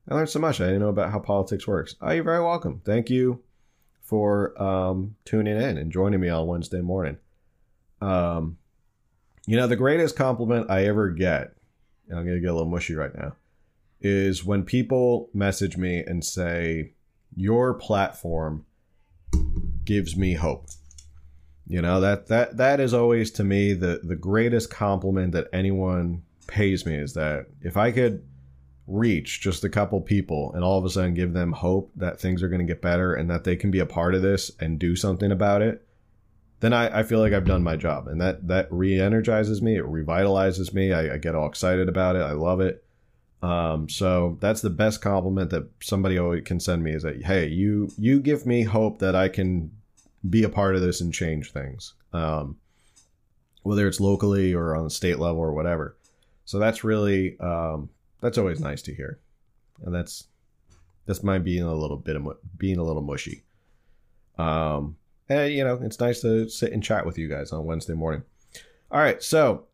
I 0.08 0.14
learned 0.14 0.28
so 0.28 0.40
much. 0.40 0.60
I 0.60 0.66
didn't 0.66 0.80
know 0.80 0.88
about 0.88 1.12
how 1.12 1.18
politics 1.18 1.66
works. 1.66 1.94
Oh, 2.00 2.10
you're 2.10 2.24
very 2.24 2.42
welcome. 2.42 2.80
Thank 2.84 3.10
you 3.10 3.42
for 4.02 4.60
um, 4.60 5.14
tuning 5.24 5.56
in 5.56 5.78
and 5.78 5.92
joining 5.92 6.20
me 6.20 6.28
on 6.28 6.48
Wednesday 6.48 6.80
morning. 6.80 7.18
Um, 8.00 8.58
you 9.46 9.56
know, 9.56 9.66
the 9.66 9.76
greatest 9.76 10.16
compliment 10.16 10.70
I 10.70 10.84
ever 10.86 11.10
get, 11.10 11.54
and 12.08 12.18
I'm 12.18 12.24
going 12.24 12.36
to 12.36 12.40
get 12.40 12.50
a 12.50 12.54
little 12.54 12.68
mushy 12.68 12.94
right 12.94 13.14
now, 13.14 13.34
is 14.00 14.44
when 14.44 14.64
people 14.64 15.28
message 15.34 15.76
me 15.76 15.98
and 15.98 16.24
say, 16.24 16.92
Your 17.34 17.74
platform 17.74 18.66
gives 19.84 20.16
me 20.16 20.34
hope. 20.34 20.66
You 21.66 21.82
know, 21.82 22.00
that 22.00 22.26
that 22.28 22.56
that 22.56 22.80
is 22.80 22.92
always 22.92 23.30
to 23.32 23.44
me 23.44 23.72
the 23.74 24.00
the 24.02 24.16
greatest 24.16 24.70
compliment 24.70 25.32
that 25.32 25.48
anyone 25.52 26.22
pays 26.46 26.84
me 26.84 26.96
is 26.96 27.14
that 27.14 27.46
if 27.62 27.76
I 27.76 27.92
could 27.92 28.26
reach 28.88 29.40
just 29.40 29.62
a 29.62 29.68
couple 29.68 30.00
people 30.00 30.52
and 30.54 30.64
all 30.64 30.76
of 30.76 30.84
a 30.84 30.90
sudden 30.90 31.14
give 31.14 31.32
them 31.32 31.52
hope 31.52 31.92
that 31.94 32.20
things 32.20 32.42
are 32.42 32.48
going 32.48 32.60
to 32.60 32.66
get 32.66 32.82
better 32.82 33.14
and 33.14 33.30
that 33.30 33.44
they 33.44 33.54
can 33.54 33.70
be 33.70 33.78
a 33.78 33.86
part 33.86 34.16
of 34.16 34.22
this 34.22 34.50
and 34.58 34.80
do 34.80 34.96
something 34.96 35.30
about 35.30 35.62
it 35.62 35.86
then 36.60 36.72
I, 36.72 37.00
I 37.00 37.02
feel 37.02 37.20
like 37.20 37.32
I've 37.32 37.46
done 37.46 37.62
my 37.62 37.76
job. 37.76 38.06
And 38.06 38.20
that 38.20 38.46
that 38.48 38.68
re-energizes 38.70 39.62
me. 39.62 39.76
It 39.76 39.84
revitalizes 39.84 40.72
me. 40.72 40.92
I, 40.92 41.14
I 41.14 41.18
get 41.18 41.34
all 41.34 41.48
excited 41.48 41.88
about 41.88 42.16
it. 42.16 42.22
I 42.22 42.32
love 42.32 42.60
it. 42.60 42.84
Um, 43.42 43.88
so 43.88 44.36
that's 44.40 44.60
the 44.60 44.70
best 44.70 45.00
compliment 45.00 45.50
that 45.50 45.66
somebody 45.80 46.42
can 46.42 46.60
send 46.60 46.84
me 46.84 46.92
is 46.92 47.02
that 47.04 47.22
hey 47.24 47.46
you 47.46 47.90
you 47.96 48.20
give 48.20 48.44
me 48.44 48.64
hope 48.64 48.98
that 48.98 49.16
I 49.16 49.28
can 49.28 49.70
be 50.28 50.44
a 50.44 50.50
part 50.50 50.76
of 50.76 50.82
this 50.82 51.00
and 51.00 51.14
change 51.14 51.50
things 51.50 51.94
um, 52.12 52.56
whether 53.62 53.86
it's 53.86 54.00
locally 54.00 54.54
or 54.54 54.74
on 54.74 54.84
the 54.84 54.90
state 54.90 55.18
level 55.18 55.40
or 55.40 55.52
whatever. 55.52 55.96
So 56.44 56.58
that's 56.58 56.82
really 56.82 57.38
um, 57.40 57.90
that's 58.20 58.38
always 58.38 58.60
nice 58.60 58.82
to 58.82 58.94
hear, 58.94 59.18
and 59.84 59.94
that's 59.94 60.26
that's 61.06 61.22
my 61.22 61.38
being 61.38 61.62
a 61.62 61.74
little 61.74 61.96
bit 61.96 62.16
of 62.16 62.26
being 62.56 62.78
a 62.78 62.84
little 62.84 63.02
mushy. 63.02 63.42
Um, 64.38 64.96
and 65.30 65.52
you 65.52 65.64
know, 65.64 65.78
it's 65.82 66.00
nice 66.00 66.20
to 66.22 66.48
sit 66.48 66.72
and 66.72 66.82
chat 66.82 67.06
with 67.06 67.16
you 67.16 67.28
guys 67.28 67.52
on 67.52 67.64
Wednesday 67.64 67.94
morning. 67.94 68.22
All 68.90 69.00
right, 69.00 69.22
so 69.22 69.66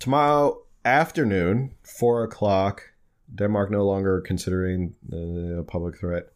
tomorrow 0.00 0.62
afternoon, 0.84 1.74
four 1.82 2.24
o'clock. 2.24 2.88
Denmark 3.34 3.70
no 3.70 3.86
longer 3.86 4.20
considering 4.20 4.94
a 5.10 5.62
public 5.62 5.98
threat. 5.98 6.28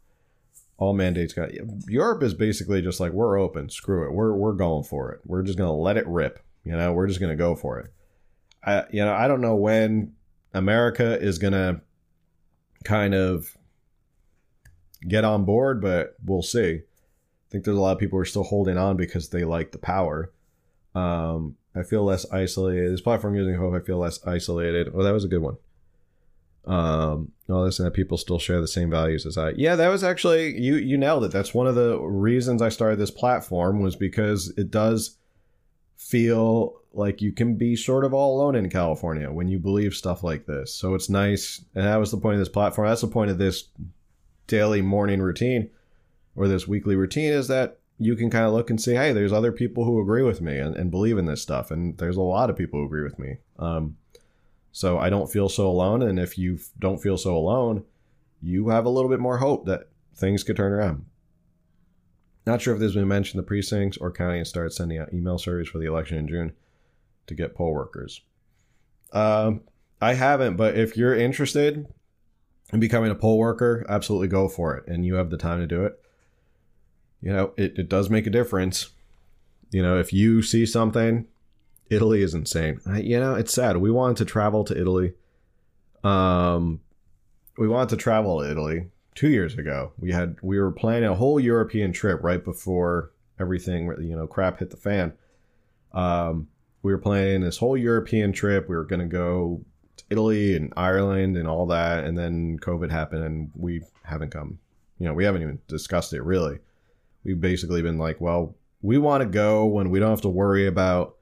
All 0.78 0.94
mandates 0.94 1.32
got 1.32 1.50
Europe 1.88 2.22
is 2.22 2.34
basically 2.34 2.82
just 2.82 3.00
like 3.00 3.12
we're 3.12 3.38
open. 3.38 3.68
Screw 3.68 4.06
it. 4.06 4.12
We're 4.12 4.34
we're 4.34 4.52
going 4.52 4.84
for 4.84 5.12
it. 5.12 5.20
We're 5.24 5.42
just 5.42 5.58
gonna 5.58 5.74
let 5.74 5.96
it 5.96 6.06
rip. 6.06 6.40
You 6.64 6.72
know, 6.72 6.92
we're 6.92 7.06
just 7.06 7.20
gonna 7.20 7.36
go 7.36 7.54
for 7.54 7.78
it. 7.80 7.92
I 8.64 8.84
you 8.90 9.04
know 9.04 9.12
I 9.12 9.28
don't 9.28 9.40
know 9.40 9.56
when 9.56 10.14
America 10.54 11.18
is 11.20 11.38
to 11.38 11.80
kind 12.84 13.14
of 13.14 13.56
get 15.06 15.24
on 15.24 15.44
board, 15.44 15.80
but 15.80 16.16
we'll 16.24 16.42
see. 16.42 16.82
Think 17.56 17.64
there's 17.64 17.78
a 17.78 17.80
lot 17.80 17.92
of 17.92 17.98
people 17.98 18.18
who 18.18 18.20
are 18.20 18.26
still 18.26 18.42
holding 18.42 18.76
on 18.76 18.98
because 18.98 19.30
they 19.30 19.42
like 19.42 19.72
the 19.72 19.78
power. 19.78 20.30
Um, 20.94 21.56
I 21.74 21.84
feel 21.84 22.04
less 22.04 22.30
isolated. 22.30 22.92
This 22.92 23.00
platform 23.00 23.34
using 23.34 23.54
hope, 23.54 23.72
I 23.72 23.80
feel 23.80 23.96
less 23.96 24.22
isolated. 24.26 24.90
Oh, 24.92 25.02
that 25.02 25.14
was 25.14 25.24
a 25.24 25.28
good 25.28 25.40
one. 25.40 25.56
Um, 26.66 27.32
all 27.48 27.64
this 27.64 27.78
and 27.78 27.86
that 27.86 27.94
people 27.94 28.18
still 28.18 28.38
share 28.38 28.60
the 28.60 28.68
same 28.68 28.90
values 28.90 29.24
as 29.24 29.38
I. 29.38 29.52
Yeah, 29.56 29.74
that 29.74 29.88
was 29.88 30.04
actually 30.04 30.60
you. 30.60 30.74
You 30.76 30.98
nailed 30.98 31.24
it. 31.24 31.30
That's 31.30 31.54
one 31.54 31.66
of 31.66 31.76
the 31.76 31.98
reasons 31.98 32.60
I 32.60 32.68
started 32.68 32.98
this 32.98 33.10
platform 33.10 33.80
was 33.80 33.96
because 33.96 34.52
it 34.58 34.70
does 34.70 35.16
feel 35.96 36.82
like 36.92 37.22
you 37.22 37.32
can 37.32 37.56
be 37.56 37.74
sort 37.74 38.04
of 38.04 38.12
all 38.12 38.36
alone 38.36 38.54
in 38.54 38.68
California 38.68 39.32
when 39.32 39.48
you 39.48 39.58
believe 39.58 39.94
stuff 39.94 40.22
like 40.22 40.44
this. 40.44 40.74
So 40.74 40.94
it's 40.94 41.08
nice. 41.08 41.64
And 41.74 41.86
that 41.86 41.96
was 41.96 42.10
the 42.10 42.18
point 42.18 42.34
of 42.34 42.40
this 42.40 42.50
platform. 42.50 42.86
That's 42.86 43.00
the 43.00 43.06
point 43.06 43.30
of 43.30 43.38
this 43.38 43.64
daily 44.46 44.82
morning 44.82 45.22
routine 45.22 45.70
or 46.36 46.46
this 46.46 46.68
weekly 46.68 46.94
routine 46.94 47.32
is 47.32 47.48
that 47.48 47.78
you 47.98 48.14
can 48.14 48.30
kind 48.30 48.44
of 48.44 48.52
look 48.52 48.68
and 48.68 48.80
say, 48.80 48.94
hey, 48.94 49.12
there's 49.12 49.32
other 49.32 49.52
people 49.52 49.84
who 49.84 50.00
agree 50.00 50.22
with 50.22 50.40
me 50.40 50.58
and, 50.58 50.76
and 50.76 50.90
believe 50.90 51.16
in 51.16 51.26
this 51.26 51.40
stuff. 51.40 51.70
And 51.70 51.96
there's 51.96 52.18
a 52.18 52.22
lot 52.22 52.50
of 52.50 52.56
people 52.56 52.78
who 52.78 52.86
agree 52.86 53.02
with 53.02 53.18
me. 53.18 53.38
Um, 53.58 53.96
so 54.70 54.98
I 54.98 55.08
don't 55.08 55.30
feel 55.30 55.48
so 55.48 55.66
alone. 55.66 56.02
And 56.02 56.18
if 56.20 56.36
you 56.36 56.58
don't 56.78 57.02
feel 57.02 57.16
so 57.16 57.34
alone, 57.34 57.84
you 58.42 58.68
have 58.68 58.84
a 58.84 58.90
little 58.90 59.08
bit 59.08 59.20
more 59.20 59.38
hope 59.38 59.64
that 59.64 59.88
things 60.14 60.42
could 60.42 60.56
turn 60.56 60.72
around. 60.72 61.06
Not 62.46 62.60
sure 62.60 62.74
if 62.74 62.80
this 62.80 62.88
has 62.88 62.94
been 62.94 63.08
mentioned, 63.08 63.38
the 63.38 63.46
precincts 63.46 63.96
or 63.96 64.12
county 64.12 64.38
and 64.38 64.46
start 64.46 64.72
sending 64.72 64.98
out 64.98 65.12
email 65.14 65.38
surveys 65.38 65.68
for 65.68 65.78
the 65.78 65.86
election 65.86 66.18
in 66.18 66.28
June 66.28 66.52
to 67.26 67.34
get 67.34 67.54
poll 67.54 67.72
workers. 67.72 68.20
Um, 69.12 69.62
I 70.00 70.14
haven't, 70.14 70.56
but 70.56 70.76
if 70.76 70.96
you're 70.96 71.16
interested 71.16 71.86
in 72.72 72.80
becoming 72.80 73.10
a 73.10 73.16
poll 73.16 73.38
worker, 73.38 73.84
absolutely 73.88 74.28
go 74.28 74.48
for 74.48 74.76
it. 74.76 74.86
And 74.86 75.04
you 75.04 75.14
have 75.14 75.30
the 75.30 75.38
time 75.38 75.60
to 75.60 75.66
do 75.66 75.84
it. 75.84 75.98
You 77.20 77.32
know, 77.32 77.52
it, 77.56 77.78
it 77.78 77.88
does 77.88 78.10
make 78.10 78.26
a 78.26 78.30
difference. 78.30 78.90
You 79.70 79.82
know, 79.82 79.98
if 79.98 80.12
you 80.12 80.42
see 80.42 80.66
something, 80.66 81.26
Italy 81.90 82.22
is 82.22 82.34
insane. 82.34 82.80
I, 82.86 83.00
you 83.00 83.18
know, 83.18 83.34
it's 83.34 83.52
sad. 83.52 83.78
We 83.78 83.90
wanted 83.90 84.18
to 84.18 84.24
travel 84.24 84.64
to 84.64 84.78
Italy. 84.78 85.12
Um, 86.04 86.80
we 87.58 87.68
wanted 87.68 87.90
to 87.90 87.96
travel 87.96 88.40
to 88.40 88.50
Italy 88.50 88.90
two 89.14 89.28
years 89.28 89.54
ago. 89.54 89.92
We 89.98 90.12
had 90.12 90.36
we 90.42 90.60
were 90.60 90.70
planning 90.70 91.08
a 91.08 91.14
whole 91.14 91.40
European 91.40 91.92
trip 91.92 92.22
right 92.22 92.44
before 92.44 93.10
everything 93.40 93.92
you 94.00 94.16
know 94.16 94.26
crap 94.26 94.58
hit 94.58 94.70
the 94.70 94.76
fan. 94.76 95.12
Um, 95.92 96.48
we 96.82 96.92
were 96.92 96.98
planning 96.98 97.40
this 97.40 97.58
whole 97.58 97.76
European 97.76 98.32
trip. 98.32 98.68
We 98.68 98.76
were 98.76 98.84
going 98.84 99.00
to 99.00 99.06
go 99.06 99.64
to 99.96 100.04
Italy 100.10 100.54
and 100.54 100.72
Ireland 100.76 101.36
and 101.36 101.48
all 101.48 101.66
that, 101.66 102.04
and 102.04 102.16
then 102.16 102.58
COVID 102.60 102.90
happened, 102.90 103.24
and 103.24 103.50
we 103.56 103.82
haven't 104.04 104.30
come. 104.30 104.58
You 104.98 105.08
know, 105.08 105.14
we 105.14 105.24
haven't 105.24 105.42
even 105.42 105.58
discussed 105.66 106.12
it 106.12 106.22
really. 106.22 106.58
We've 107.26 107.40
basically 107.40 107.82
been 107.82 107.98
like, 107.98 108.20
well, 108.20 108.54
we 108.82 108.98
want 108.98 109.22
to 109.22 109.28
go 109.28 109.66
when 109.66 109.90
we 109.90 109.98
don't 109.98 110.10
have 110.10 110.20
to 110.22 110.28
worry 110.28 110.66
about. 110.66 111.16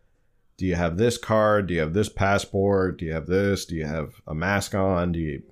Do 0.59 0.67
you 0.67 0.75
have 0.75 0.99
this 0.99 1.19
card? 1.19 1.67
Do 1.67 1.75
you 1.75 1.81
have 1.81 1.95
this 1.95 2.09
passport? 2.09 2.99
Do 2.99 3.07
you 3.07 3.13
have 3.13 3.27
this? 3.27 3.65
Do 3.65 3.75
you 3.75 3.87
have 3.87 4.21
a 4.27 4.35
mask 4.35 4.75
on? 4.75 5.13
Do 5.13 5.19
you 5.19 5.43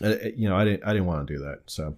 you 0.00 0.48
know, 0.48 0.56
I 0.56 0.64
didn't 0.64 0.84
I 0.84 0.92
didn't 0.92 1.06
want 1.06 1.26
to 1.26 1.34
do 1.34 1.40
that. 1.44 1.60
So, 1.66 1.96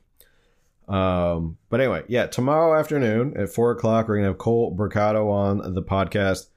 um, 0.93 1.57
but 1.71 1.81
anyway, 1.81 2.05
yeah, 2.09 2.27
tomorrow 2.27 2.79
afternoon 2.79 3.37
at 3.37 3.49
four 3.49 3.71
o'clock, 3.71 4.09
we're 4.09 4.17
gonna 4.17 4.29
have 4.29 4.39
Cole 4.39 4.75
Mercado 4.77 5.31
on 5.31 5.75
the 5.75 5.83
podcast. 5.83 6.49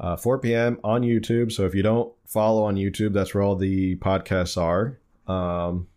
Uh, 0.00 0.16
4 0.16 0.38
p.m. 0.38 0.78
on 0.84 1.02
YouTube. 1.02 1.50
So 1.50 1.66
if 1.66 1.74
you 1.74 1.82
don't 1.82 2.12
follow 2.24 2.62
on 2.62 2.76
YouTube, 2.76 3.12
that's 3.12 3.34
where 3.34 3.42
all 3.42 3.56
the 3.56 3.96
podcasts 3.96 4.56
are. 4.56 4.96
Um, 5.26 5.88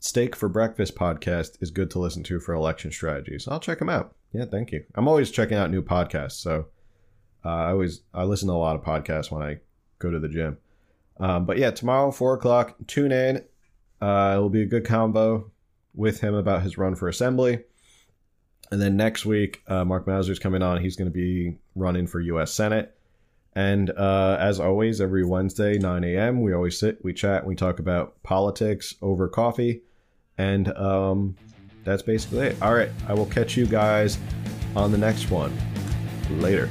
Steak 0.00 0.34
for 0.34 0.48
Breakfast 0.48 0.96
podcast 0.96 1.62
is 1.62 1.70
good 1.70 1.90
to 1.90 1.98
listen 1.98 2.22
to 2.24 2.40
for 2.40 2.54
election 2.54 2.90
strategies. 2.90 3.46
I'll 3.46 3.60
check 3.60 3.78
them 3.78 3.90
out. 3.90 4.14
Yeah, 4.32 4.46
thank 4.46 4.72
you. 4.72 4.84
I'm 4.94 5.06
always 5.06 5.30
checking 5.30 5.58
out 5.58 5.70
new 5.70 5.82
podcasts. 5.82 6.40
So 6.40 6.66
uh, 7.44 7.48
I 7.48 7.70
always 7.70 8.00
I 8.14 8.24
listen 8.24 8.48
to 8.48 8.54
a 8.54 8.56
lot 8.56 8.76
of 8.76 8.82
podcasts 8.82 9.30
when 9.30 9.42
I 9.42 9.58
go 9.98 10.10
to 10.10 10.18
the 10.18 10.28
gym. 10.28 10.56
Um, 11.18 11.44
but 11.44 11.58
yeah, 11.58 11.70
tomorrow 11.70 12.10
four 12.10 12.34
o'clock. 12.34 12.76
Tune 12.86 13.12
in. 13.12 13.44
Uh, 14.00 14.34
it 14.36 14.40
will 14.40 14.48
be 14.48 14.62
a 14.62 14.66
good 14.66 14.86
combo 14.86 15.50
with 15.94 16.20
him 16.20 16.34
about 16.34 16.62
his 16.62 16.78
run 16.78 16.94
for 16.94 17.08
assembly. 17.08 17.60
And 18.70 18.80
then 18.80 18.96
next 18.96 19.26
week, 19.26 19.62
uh, 19.66 19.84
Mark 19.84 20.06
Meuser's 20.06 20.38
coming 20.38 20.62
on. 20.62 20.80
He's 20.80 20.96
going 20.96 21.10
to 21.10 21.14
be 21.14 21.58
running 21.74 22.06
for 22.06 22.20
U.S. 22.20 22.54
Senate. 22.54 22.96
And 23.54 23.90
uh, 23.90 24.38
as 24.40 24.60
always, 24.60 25.00
every 25.00 25.24
Wednesday, 25.24 25.76
9 25.76 26.04
a.m., 26.04 26.40
we 26.40 26.54
always 26.54 26.78
sit, 26.78 27.04
we 27.04 27.12
chat, 27.12 27.44
we 27.44 27.56
talk 27.56 27.80
about 27.80 28.22
politics 28.22 28.94
over 29.02 29.28
coffee. 29.28 29.82
And 30.40 30.74
um, 30.78 31.36
that's 31.84 32.00
basically 32.00 32.46
it. 32.46 32.62
All 32.62 32.72
right. 32.72 32.88
I 33.06 33.12
will 33.12 33.26
catch 33.26 33.58
you 33.58 33.66
guys 33.66 34.18
on 34.74 34.90
the 34.90 34.96
next 34.96 35.30
one. 35.30 35.52
Later. 36.30 36.70